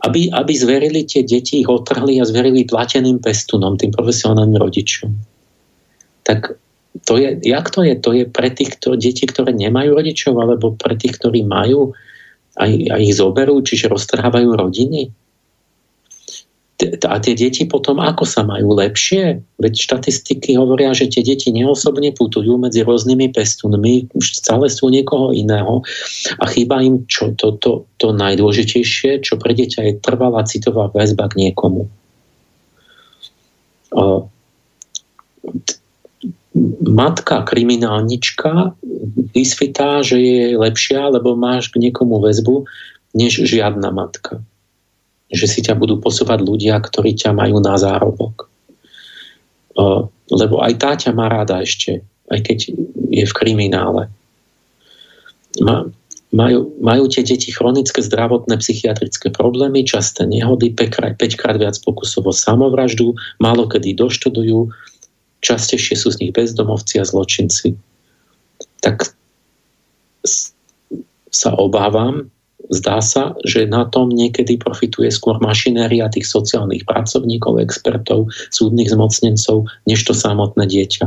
[0.06, 5.10] aby, aby zverili tie deti, ich otrhli a zverili plateným pestunom, tým profesionálnym rodičom.
[6.26, 6.58] Tak
[7.04, 7.94] to je, jak to je?
[8.00, 11.92] To je pre tých kto, deti, ktoré nemajú rodičov, alebo pre tých, ktorí majú
[12.58, 15.12] a, a ich zoberú, čiže roztrhávajú rodiny?
[16.86, 19.42] a tie deti potom ako sa majú lepšie?
[19.58, 25.82] Veď štatistiky hovoria, že tie deti neosobne putujú medzi rôznymi pestunmi, stále sú niekoho iného
[26.38, 31.26] a chýba im čo, to, to, to najdôležitejšie, čo pre dieťa je trvalá citová väzba
[31.26, 31.90] k niekomu.
[36.82, 38.74] Matka kriminálnička
[39.36, 42.66] vysvitá, že je lepšia, lebo máš k niekomu väzbu,
[43.14, 44.42] než žiadna matka
[45.28, 48.48] že si ťa budú posúvať ľudia, ktorí ťa majú na zárobok.
[50.28, 52.00] Lebo aj tá ťa má rada ešte,
[52.32, 52.58] aj keď
[53.12, 54.08] je v kriminále.
[56.28, 62.34] Majú, majú tie deti chronické zdravotné psychiatrické problémy, časté nehody, 5 krát viac pokusov o
[62.36, 64.68] samovraždu, málo kedy doštudujú,
[65.40, 67.74] častejšie sú z nich bezdomovci a zločinci.
[68.82, 69.14] Tak
[71.30, 72.30] sa obávam,
[72.68, 79.70] zdá sa, že na tom niekedy profituje skôr mašinéria tých sociálnych pracovníkov, expertov, súdnych zmocnencov,
[79.88, 81.06] než to samotné dieťa.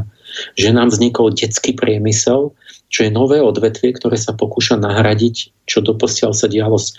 [0.58, 2.56] Že nám vznikol detský priemysel,
[2.92, 6.92] čo je nové odvetvie, ktoré sa pokúša nahradiť, čo doposiaľ sa dialo z,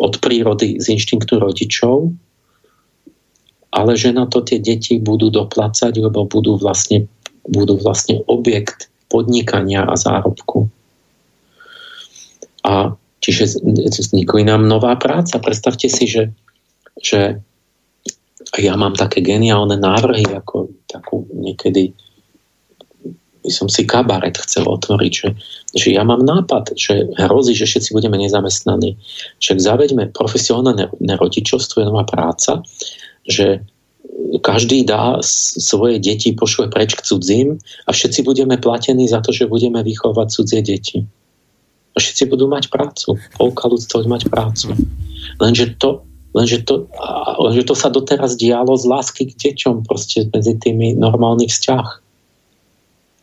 [0.00, 2.12] od prírody, z inštinktu rodičov,
[3.74, 7.10] ale že na to tie deti budú doplácať, lebo budú vlastne,
[7.50, 10.70] budú vlastne objekt podnikania a zárobku.
[12.64, 12.94] A
[13.24, 15.40] Čiže vznikla nám nová práca.
[15.40, 16.28] Predstavte si, že,
[17.00, 17.40] že
[18.60, 21.96] ja mám také geniálne návrhy, ako takú niekedy
[23.40, 25.28] by som si kabaret chcel otvoriť, že,
[25.72, 28.96] že ja mám nápad, že hrozí, že všetci budeme nezamestnaní.
[29.40, 32.60] Však zaveďme profesionálne rodičovstvo, je nová práca,
[33.28, 33.64] že
[34.44, 39.50] každý dá svoje deti, pošle preč k cudzím a všetci budeme platení za to, že
[39.50, 40.98] budeme vychovať cudzie deti
[41.94, 43.16] a všetci budú mať prácu.
[43.38, 44.74] Polka ľudstva mať prácu.
[45.38, 46.02] Lenže to,
[46.34, 46.90] lenže, to,
[47.38, 51.88] lenže to sa doteraz dialo z lásky k deťom proste medzi tými normálnych vzťah.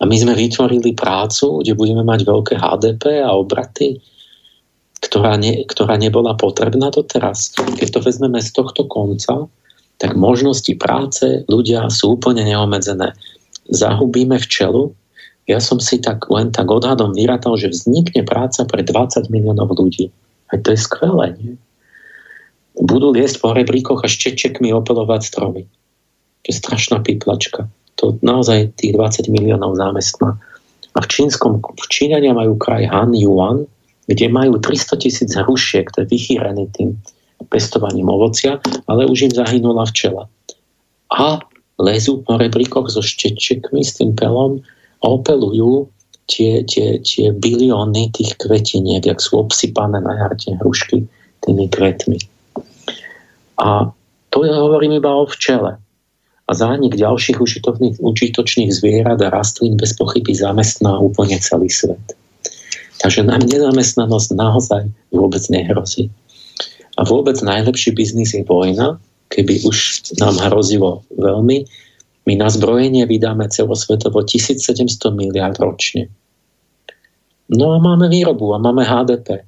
[0.01, 4.01] A my sme vytvorili prácu, kde budeme mať veľké HDP a obraty,
[5.03, 7.53] ktorá, ne, ktorá nebola potrebná doteraz.
[7.53, 9.45] Keď to vezmeme z tohto konca,
[10.01, 13.13] tak možnosti práce ľudia sú úplne neomedzené.
[13.69, 14.97] Zahubíme včelu,
[15.45, 20.09] ja som si tak len tak odhadom vyrátal, že vznikne práca pre 20 miliónov ľudí.
[20.49, 21.53] A to je skvelé, nie?
[22.81, 25.69] Budú liesť po rebríkoch a štečekmi opelovať stromy.
[26.41, 27.69] To je strašná píplačka.
[28.01, 30.41] To naozaj tých 20 miliónov zámestná.
[30.97, 33.69] A v čínskom, v Číňania majú kraj Han Yuan,
[34.09, 36.97] kde majú 300 tisíc hrušiek, to je vychýrený tým
[37.47, 40.29] pestovaním ovocia, ale už im zahynula včela.
[41.11, 41.41] A
[41.81, 44.61] lezú po rebríkoch so štečekmi s tým pelom
[45.01, 45.89] opelujú
[46.29, 51.09] tie, tie, tie bilióny tých kvetiniek, jak sú obsypané na jarte hrušky
[51.41, 52.21] tými kvetmi.
[53.59, 53.89] A
[54.31, 55.81] to ja hovorím iba o včele.
[56.47, 57.39] A zánik ďalších
[58.03, 62.03] užitočných zvierat a rastlín bez pochyby zamestná úplne celý svet.
[63.01, 66.11] Takže nám nezamestnanosť naozaj vôbec nehrozí.
[67.01, 69.01] A vôbec najlepší biznis je vojna,
[69.33, 71.65] keby už nám hrozilo veľmi,
[72.29, 74.77] my na zbrojenie vydáme celosvetovo 1700
[75.17, 76.13] miliard ročne.
[77.49, 79.41] No a máme výrobu a máme HDP.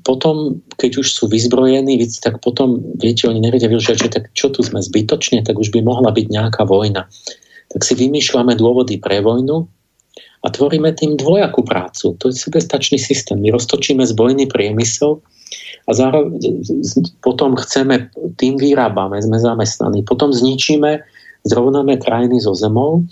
[0.00, 4.64] Potom, keď už sú vyzbrojení, tak potom, viete, oni nevedia využiť, že tak čo tu
[4.64, 7.04] sme zbytočne, tak už by mohla byť nejaká vojna.
[7.74, 9.68] Tak si vymýšľame dôvody pre vojnu
[10.40, 12.16] a tvoríme tým dvojakú prácu.
[12.16, 13.36] To je sebestačný systém.
[13.42, 15.20] My roztočíme zbrojný priemysel
[15.86, 16.42] a zároveň
[17.22, 20.02] potom chceme, tým vyrábame, sme zamestnaní.
[20.02, 21.06] Potom zničíme
[21.46, 23.06] zrovnáme krajiny so zemou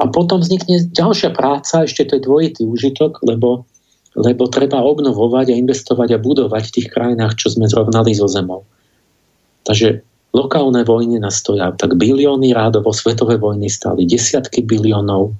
[0.00, 3.68] a potom vznikne ďalšia práca, ešte to je dvojitý užitok, lebo,
[4.16, 8.64] lebo treba obnovovať a investovať a budovať v tých krajinách, čo sme zrovnali so zemou.
[9.68, 10.00] Takže
[10.32, 15.36] lokálne vojny nastoja tak bilióny rádovo, svetové vojny stáli desiatky biliónov.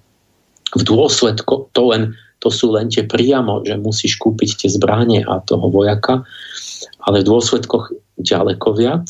[0.77, 5.42] V dôsledku, to, len, to sú len tie priamo, že musíš kúpiť tie zbranie a
[5.42, 6.23] toho vojaka,
[7.02, 9.07] ale v dôsledkoch ďaleko viac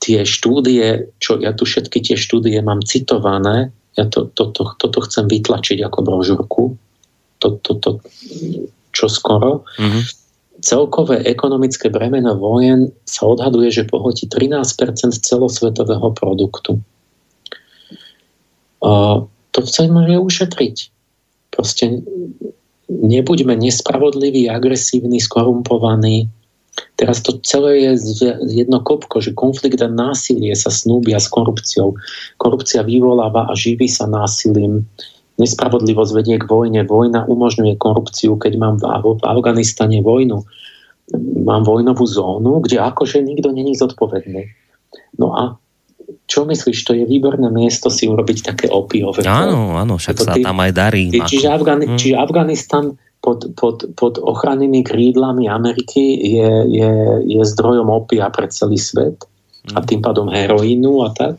[0.00, 4.98] tie štúdie, čo ja tu všetky tie štúdie mám citované, ja to, to, to, toto
[5.04, 6.62] chcem vytlačiť ako brožurku.
[7.40, 7.90] To, to, to,
[8.92, 9.64] čo skoro.
[9.80, 10.02] Mm-hmm.
[10.60, 14.76] Celkové ekonomické bremeno vojen sa odhaduje, že pohotí 13%
[15.24, 16.84] celosvetového produktu.
[18.84, 20.76] A to sa môže ušetriť.
[21.50, 22.02] Proste
[22.90, 26.30] nebuďme nespravodliví, agresívni, skorumpovaní,
[26.96, 27.92] Teraz to celé je
[28.46, 31.96] jedno kopko, že konflikt a násilie sa snúbia s korupciou.
[32.36, 34.84] Korupcia vyvoláva a živí sa násilím.
[35.40, 36.84] Nespravodlivosť vedie k vojne.
[36.84, 38.36] Vojna umožňuje korupciu.
[38.36, 40.44] Keď mám v Afganistane vojnu,
[41.40, 44.52] mám vojnovú zónu, kde akože nikto není zodpovedný.
[45.16, 45.42] No a
[46.26, 49.26] čo myslíš, to je výborné miesto si urobiť také opiové.
[49.26, 51.10] Áno, áno, však sa ty, tam aj darí.
[51.10, 51.98] Ty, čiže, Afgani- hmm.
[51.98, 52.84] čiže Afganistan
[53.20, 56.92] pod, pod, pod ochrannými krídlami Ameriky je, je,
[57.28, 59.20] je zdrojom opia pre celý svet
[59.76, 59.86] a mm.
[59.86, 61.36] tým pádom heroínu a tak.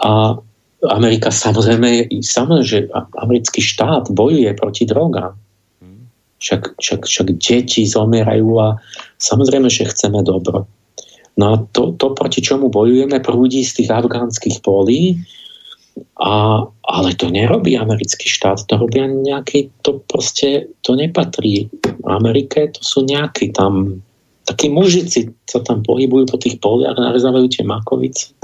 [0.00, 0.40] A
[0.88, 2.88] Amerika samozrejme, samozrejme, že
[3.20, 5.36] americký štát bojuje proti drogám.
[5.84, 6.08] Mm.
[6.40, 8.80] Však, však, však deti zomierajú a
[9.20, 10.64] samozrejme, že chceme dobro.
[11.38, 15.22] No a to, to, proti čomu bojujeme, prúdi z tých afgánskych polí,
[16.18, 21.70] a, ale to nerobí americký štát, to robia nejaký, to proste, to nepatrí
[22.06, 24.02] Amerike, to sú nejakí tam,
[24.46, 28.34] takí mužici sa tam pohybujú po tých poliach, narezávajú tie makovice.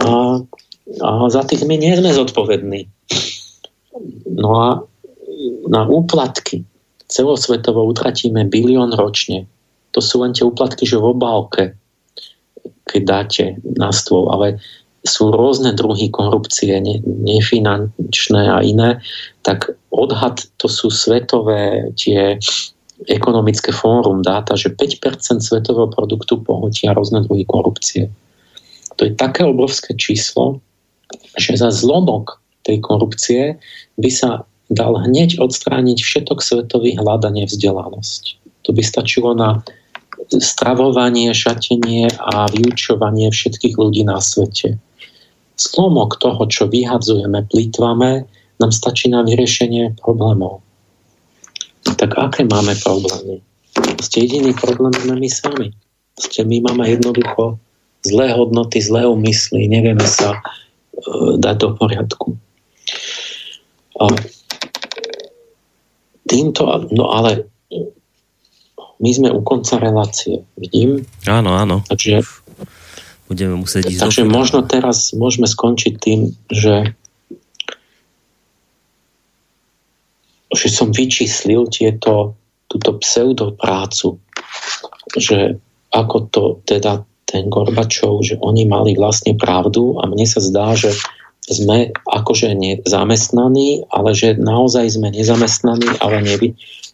[0.00, 0.40] A,
[1.04, 2.88] a za tých my nie sme zodpovední.
[4.32, 4.68] No a
[5.68, 6.64] na úplatky
[7.08, 9.48] celosvetovo utratíme bilión ročne.
[9.96, 11.72] To sú len tie úplatky, že v obálke,
[12.84, 14.60] keď dáte na stôl, ale
[15.06, 19.00] sú rôzne druhy korupcie, ne, nefinančné a iné,
[19.46, 22.36] tak odhad to sú svetové tie
[23.06, 28.10] ekonomické fórum dáta, že 5% svetového produktu pohotia rôzne druhy korupcie.
[28.96, 30.60] To je také obrovské číslo,
[31.36, 33.60] že za zlomok tej korupcie
[34.00, 34.30] by sa
[34.72, 38.22] dal hneď odstrániť všetok svetový hľadanie vzdelanosť.
[38.66, 39.62] To by stačilo na
[40.30, 44.78] stravovanie, šatenie a vyučovanie všetkých ľudí na svete
[45.56, 48.28] slomok toho, čo vyhadzujeme, plýtvame,
[48.60, 50.60] nám stačí na vyriešenie problémov.
[51.96, 53.40] Tak aké máme problémy?
[54.00, 55.68] Ste jediný problém sme my sami.
[56.16, 57.60] Ste my máme jednoducho
[58.04, 62.28] zlé hodnoty, zlé úmysly, nevieme sa uh, dať do poriadku.
[63.96, 64.04] A
[66.28, 67.48] týmto, no ale
[68.96, 71.04] my sme u konca relácie, vidím?
[71.28, 71.84] Áno, áno.
[71.84, 72.24] Takže
[73.26, 76.94] budeme musieť ísť Takže možno teraz môžeme skončiť tým, že
[80.46, 82.38] že som vyčíslil tieto,
[82.70, 84.16] túto pseudoprácu,
[85.18, 85.58] že
[85.92, 90.94] ako to teda ten Gorbačov, že oni mali vlastne pravdu a mne sa zdá, že
[91.46, 96.48] sme akože nezamestnaní, ale že naozaj sme nezamestnaní, ale nevi,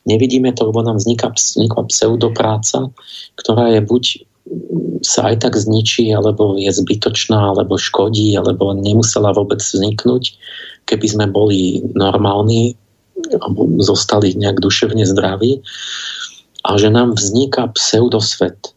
[0.07, 2.91] nevidíme to, lebo nám vzniká, vzniká pseudopráca,
[3.39, 4.05] ktorá je buď
[5.03, 10.35] sa aj tak zničí, alebo je zbytočná, alebo škodí, alebo nemusela vôbec vzniknúť,
[10.87, 12.75] keby sme boli normálni,
[13.39, 15.63] alebo zostali nejak duševne zdraví.
[16.63, 18.75] A že nám vzniká pseudosvet.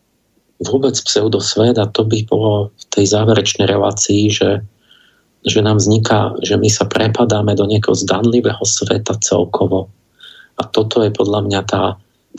[0.61, 4.65] Vôbec pseudosvet a to by bolo v tej záverečnej relácii, že,
[5.45, 9.93] že nám vzniká, že my sa prepadáme do nejakého zdanlivého sveta celkovo.
[10.55, 11.83] A toto je podľa mňa tá,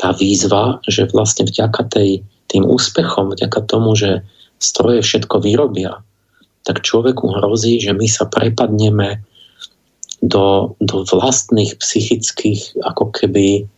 [0.00, 4.22] tá výzva, že vlastne vďaka tej tým úspechom, vďaka tomu, že
[4.62, 6.00] stroje všetko vyrobia,
[6.64, 9.22] tak človeku hrozí, že my sa prepadneme
[10.24, 13.68] do, do vlastných psychických ako keby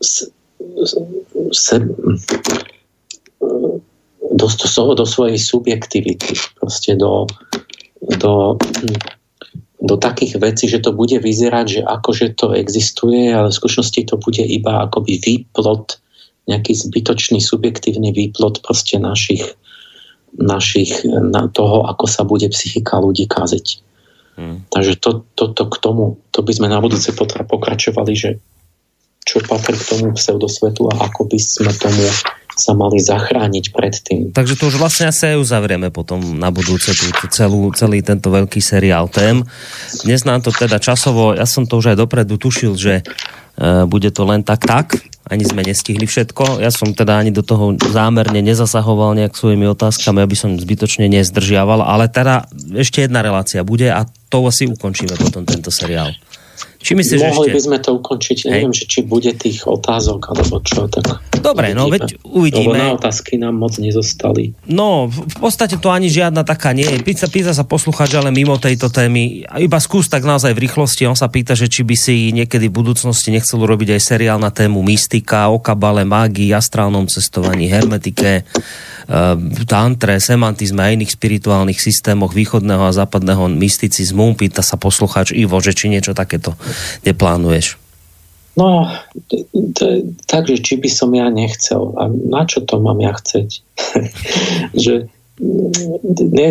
[0.00, 0.32] se,
[1.52, 1.76] se,
[4.32, 7.26] do, do, do svojej subjektivity, proste do,
[8.18, 8.56] do,
[9.78, 14.18] do takých vecí, že to bude vyzerať, že akože to existuje, ale v skutočnosti to
[14.18, 16.02] bude iba akoby výplot
[16.50, 19.44] nejaký zbytočný subjektívny výplot proste našich,
[20.34, 23.66] našich na toho, ako sa bude psychika ľudí kaziť.
[24.38, 24.66] Hmm.
[24.70, 28.30] Takže to, to, to k tomu, to by sme na budúce pokračovali, že
[29.28, 32.06] čo patrí k tomu pseudosvetu a ako by sme tomu
[32.58, 34.22] sa mali zachrániť pred tým.
[34.34, 38.28] Takže to už vlastne asi aj uzavrieme potom na budúce tú, tú celú, celý tento
[38.28, 39.46] veľký seriál tém.
[40.02, 44.10] Dnes nám to teda časovo, ja som to už aj dopredu tušil, že uh, bude
[44.10, 46.58] to len tak tak, ani sme nestihli všetko.
[46.58, 51.84] Ja som teda ani do toho zámerne nezasahoval nejak svojimi otázkami, aby som zbytočne nezdržiaval,
[51.84, 56.12] ale teda ešte jedna relácia bude a to asi ukončíme potom tento seriál.
[56.78, 57.56] Či myslíš, Mohli ešte...
[57.58, 58.36] by sme to ukončiť.
[58.46, 58.52] Hej.
[58.54, 60.86] Neviem, že či bude tých otázok, alebo čo.
[60.86, 62.74] Tak Dobre, no veď uvidíme.
[62.74, 64.54] Lebo na otázky nám moc nezostali.
[64.70, 67.02] No, v podstate to ani žiadna taká nie je.
[67.02, 69.42] Pýta, pýta sa posluchač, ale mimo tejto témy.
[69.58, 71.06] Iba skús tak naozaj v rýchlosti.
[71.10, 74.54] On sa pýta, že či by si niekedy v budúcnosti nechcel urobiť aj seriál na
[74.54, 79.34] tému mystika, o kabale, mágii, astrálnom cestovaní, hermetike, eh,
[79.66, 84.38] tantre, semantizme a iných spirituálnych systémoch východného a západného mysticizmu.
[84.38, 86.54] Pýta sa posluchač Ivo, že či niečo takéto
[87.04, 87.78] neplánuješ?
[88.58, 88.90] No,
[90.26, 91.94] takže či by som ja nechcel.
[91.94, 93.62] A na čo to mám ja chceť?
[94.84, 95.06] že
[96.18, 96.48] ne,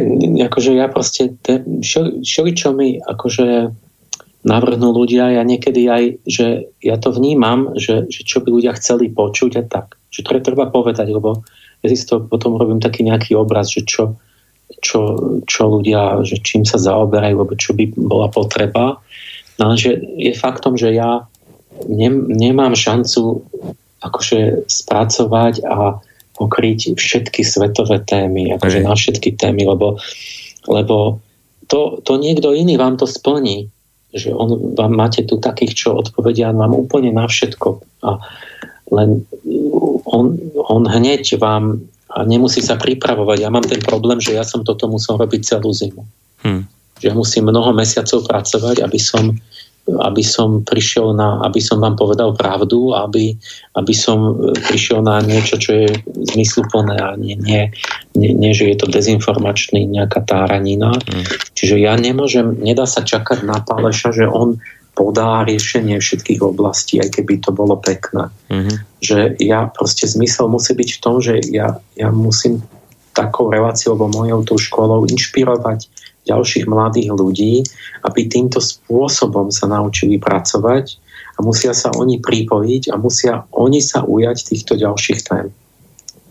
[0.48, 1.36] akože ja proste
[2.24, 3.76] všeli, čo mi akože
[4.48, 9.12] navrhnú ľudia, ja niekedy aj, že ja to vnímam, že, že čo by ľudia chceli
[9.12, 10.00] počuť a tak.
[10.08, 11.44] Že to treba povedať, lebo
[11.84, 14.16] ja si to potom robím taký nejaký obraz, že čo,
[14.80, 19.04] čo, čo ľudia, že čím sa zaoberajú, alebo čo by bola potreba.
[19.58, 21.26] No, že je faktom, že ja
[21.90, 23.42] ne, nemám šancu
[24.02, 25.98] akože spracovať a
[26.38, 29.98] pokryť všetky svetové témy, akože na všetky témy, lebo,
[30.70, 31.18] lebo
[31.66, 33.74] to, to niekto iný vám to splní.
[34.14, 37.82] Že on, vám máte tu takých, čo odpovedia vám úplne na všetko.
[38.06, 38.22] A
[38.94, 39.26] len
[40.08, 40.38] on,
[40.70, 43.38] on hneď vám a nemusí sa pripravovať.
[43.44, 46.08] Ja mám ten problém, že ja som toto musel robiť celú zimu.
[46.46, 49.34] Hmm že musím mnoho mesiacov pracovať, aby som,
[49.88, 53.38] aby som prišiel na, aby som vám povedal pravdu, aby,
[53.78, 55.90] aby som e, prišiel na niečo, čo je
[56.36, 57.72] zmysluplné a nie, nie,
[58.18, 60.92] nie, nie že je to dezinformačný nejaká táranina.
[60.98, 61.26] Mm.
[61.54, 64.60] Čiže ja nemôžem, nedá sa čakať na Páleša, že on
[64.98, 68.34] podá riešenie všetkých oblastí, aj keby to bolo pekné.
[68.50, 68.78] Mm-hmm.
[68.98, 72.66] Že ja proste zmysel musí byť v tom, že ja, ja musím
[73.14, 75.86] takou reláciou alebo mojou tou školou inšpirovať
[76.28, 77.64] ďalších mladých ľudí,
[78.04, 81.00] aby týmto spôsobom sa naučili pracovať
[81.38, 85.54] a musia sa oni pripojiť a musia oni sa ujať týchto ďalších tém.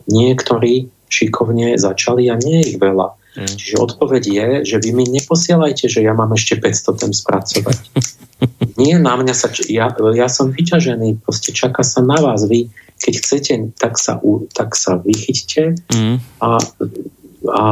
[0.07, 3.15] Niektorí šikovne začali a nie je ich veľa.
[3.37, 3.53] Mm.
[3.53, 7.79] Čiže odpoveď je, že vy mi neposielajte, že ja mám ešte 500 tém spracovať.
[8.81, 9.49] Nie na mňa sa...
[9.69, 12.49] Ja, ja som vyťažený, proste čaká sa na vás.
[12.49, 14.17] Vy, keď chcete, tak sa,
[14.57, 16.17] tak sa vychyťte mm.
[16.41, 16.51] a,
[17.53, 17.65] a,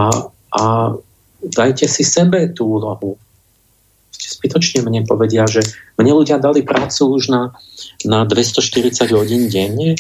[0.53, 0.63] a
[1.51, 3.21] dajte si sebe tú úlohu.
[4.15, 5.61] Zbytočne mne povedia, že
[6.01, 7.53] mne ľudia dali prácu už na,
[8.07, 9.99] na 240 hodín denne.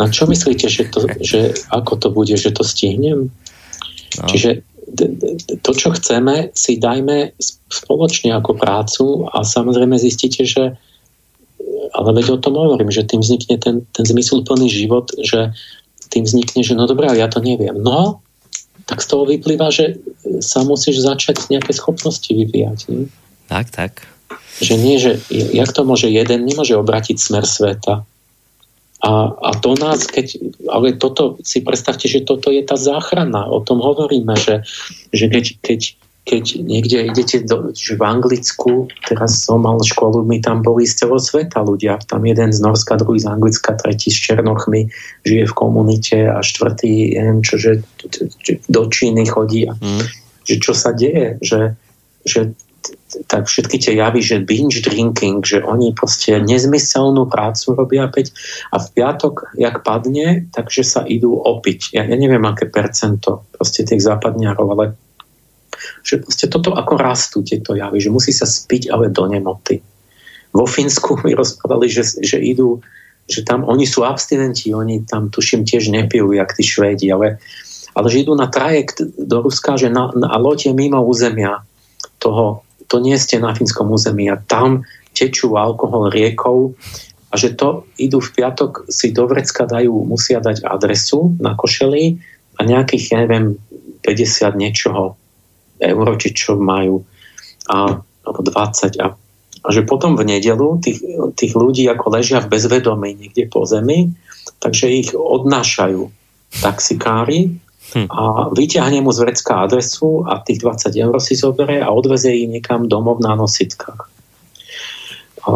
[0.00, 3.28] Na čo myslíte, že, to, že ako to bude, že to stihnem?
[4.16, 4.26] No.
[4.30, 4.64] Čiže
[5.60, 7.34] to, čo chceme, si dajme
[7.68, 10.78] spoločne ako prácu a samozrejme zistíte, že
[11.94, 15.54] ale veď o tom hovorím, že tým vznikne ten, ten zmysluplný život, že
[16.10, 17.78] tým vznikne, že no dobré, ja to neviem.
[17.78, 18.23] No,
[18.84, 19.96] tak z toho vyplýva, že
[20.44, 22.78] sa musíš začať nejaké schopnosti vyvíjať.
[22.92, 23.08] Nie?
[23.48, 23.92] Tak, tak.
[24.60, 28.04] Že nie, že jak to môže jeden, nemôže obratiť smer sveta.
[29.04, 30.40] A, a to nás, keď,
[30.72, 34.64] ale toto, si predstavte, že toto je tá záchrana, o tom hovoríme, že,
[35.12, 35.80] že keď, keď,
[36.24, 41.04] keď niekde idete do, že v Anglicku, teraz som mal školu, my tam boli z
[41.04, 44.88] celého sveta ľudia, tam jeden z Norska, druhý z Anglicka, tretí s Černochmi,
[45.28, 47.84] žije v komunite a štvrtý, neviem čo, že
[48.72, 50.02] do Číny chodí mm.
[50.48, 51.76] že čo sa deje, že,
[52.24, 52.56] že
[53.28, 58.32] tak všetky tie javy, že binge drinking, že oni proste nezmyselnú prácu robia päť
[58.72, 61.96] a v piatok, jak padne, takže sa idú opiť.
[61.96, 64.84] Ja, ja neviem, aké percento proste tých západňarov, ale
[66.02, 69.80] že proste toto ako rastú tieto javy, že musí sa spiť ale do nemoty.
[70.54, 72.78] Vo Fínsku mi rozprávali, že, že idú,
[73.26, 77.42] že tam oni sú abstinenti, oni tam tuším tiež nepijú, jak tí Švédi, ale,
[77.96, 81.66] ale že idú na trajekt do Ruska, že na, na lote mimo územia
[82.22, 86.76] toho, to nie ste na fínskom území a tam tečú alkohol riekou
[87.30, 92.22] a že to idú v piatok si do vrecka dajú, musia dať adresu na košeli
[92.58, 93.58] a nejakých, ja neviem,
[94.06, 95.18] 50 niečoho
[95.90, 97.04] eur, či čo majú,
[97.68, 99.00] a, alebo 20.
[99.00, 99.06] A,
[99.64, 101.00] a že potom v nedelu tých,
[101.36, 104.12] tých ľudí ako ležia v bezvedomí niekde po zemi,
[104.60, 106.08] takže ich odnášajú
[106.60, 107.56] taxikári
[107.96, 108.06] hm.
[108.08, 108.22] a
[108.52, 112.88] vyťahne mu z vrecka adresu a tých 20 eur si zoberie a odvezie ich niekam
[112.88, 114.10] domov na nositkách.
[115.44, 115.50] A,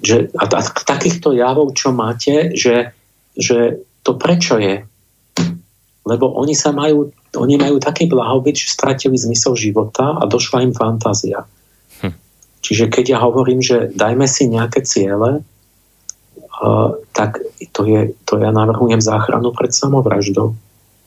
[0.00, 2.96] že, a, a takýchto javov, čo máte, že,
[3.36, 4.86] že to prečo je?
[6.06, 10.72] Lebo oni sa majú oni majú taký blahobyt, že stratili zmysel života a došla im
[10.72, 11.44] fantázia.
[12.02, 12.14] Hm.
[12.64, 17.40] Čiže keď ja hovorím, že dajme si nejaké ciele, uh, tak
[17.72, 20.56] to, je, to ja navrhujem záchranu pred samovraždou.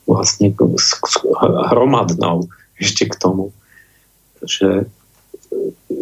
[0.08, 0.50] Vlastne
[1.70, 2.50] hromadnou
[2.80, 3.54] ešte k tomu.
[4.42, 4.90] Že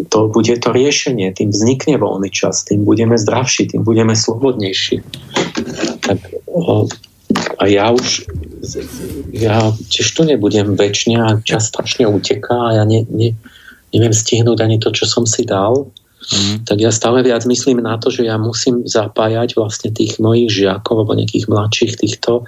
[0.09, 5.03] to bude to riešenie, tým vznikne voľný čas, tým budeme zdravší, tým budeme slobodnejší.
[6.05, 6.19] Tak,
[7.59, 8.25] a ja už
[9.33, 13.37] ja tiež tu nebudem väčšine a čas strašne uteká a ja ne, ne,
[13.95, 15.89] neviem stihnúť ani to, čo som si dal.
[16.29, 16.69] Mm.
[16.69, 21.07] Tak ja stále viac myslím na to, že ja musím zapájať vlastne tých mojich žiakov
[21.07, 22.45] alebo nejakých mladších týchto,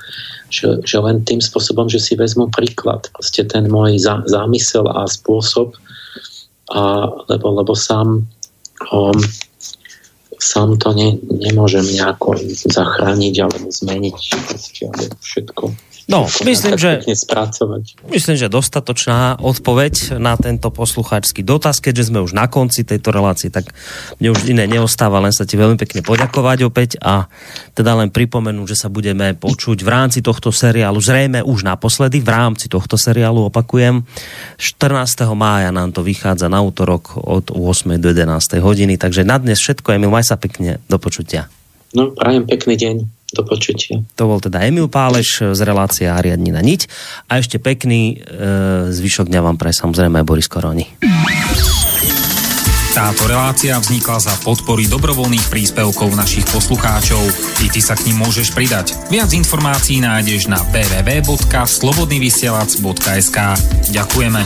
[0.52, 3.08] že, že len tým spôsobom, že si vezmu príklad.
[3.16, 5.72] Proste ten môj zá, zámysel a spôsob
[6.76, 8.28] a, lebo, lebo sám
[8.92, 9.18] um,
[10.40, 14.16] sám to ne, nemôžem nejako zachrániť alebo zmeniť
[14.48, 15.64] proste, alebo všetko
[16.10, 17.06] No, myslím, že,
[18.10, 23.46] myslím, že dostatočná odpoveď na tento poslucháčský dotaz, keďže sme už na konci tejto relácie,
[23.46, 23.70] tak
[24.18, 27.30] mne už iné neostáva, len sa ti veľmi pekne poďakovať opäť a
[27.78, 32.30] teda len pripomenúť, že sa budeme počuť v rámci tohto seriálu, zrejme už naposledy, v
[32.34, 34.02] rámci tohto seriálu opakujem,
[34.58, 35.30] 14.
[35.38, 38.02] mája nám to vychádza na útorok od 8.
[38.02, 38.58] do 11.
[38.58, 41.46] hodiny, takže na dnes všetko, Emil, maj sa pekne, do počutia.
[41.94, 43.19] No, prajem pekný deň.
[43.30, 44.02] Do počutia.
[44.18, 46.90] To bol teda Emil Páleš z relácie Ariadnina niť.
[47.30, 48.26] A ešte pekný e,
[48.90, 50.98] zvyšok dňa vám pre samozrejme Boris Koroni.
[52.90, 57.22] Táto relácia vznikla za podpory dobrovoľných príspevkov našich poslucháčov.
[57.62, 58.98] I ty sa k ním môžeš pridať.
[59.14, 63.38] Viac informácií nájdeš na www.slobodnyvysielac.sk
[63.94, 64.42] Ďakujeme.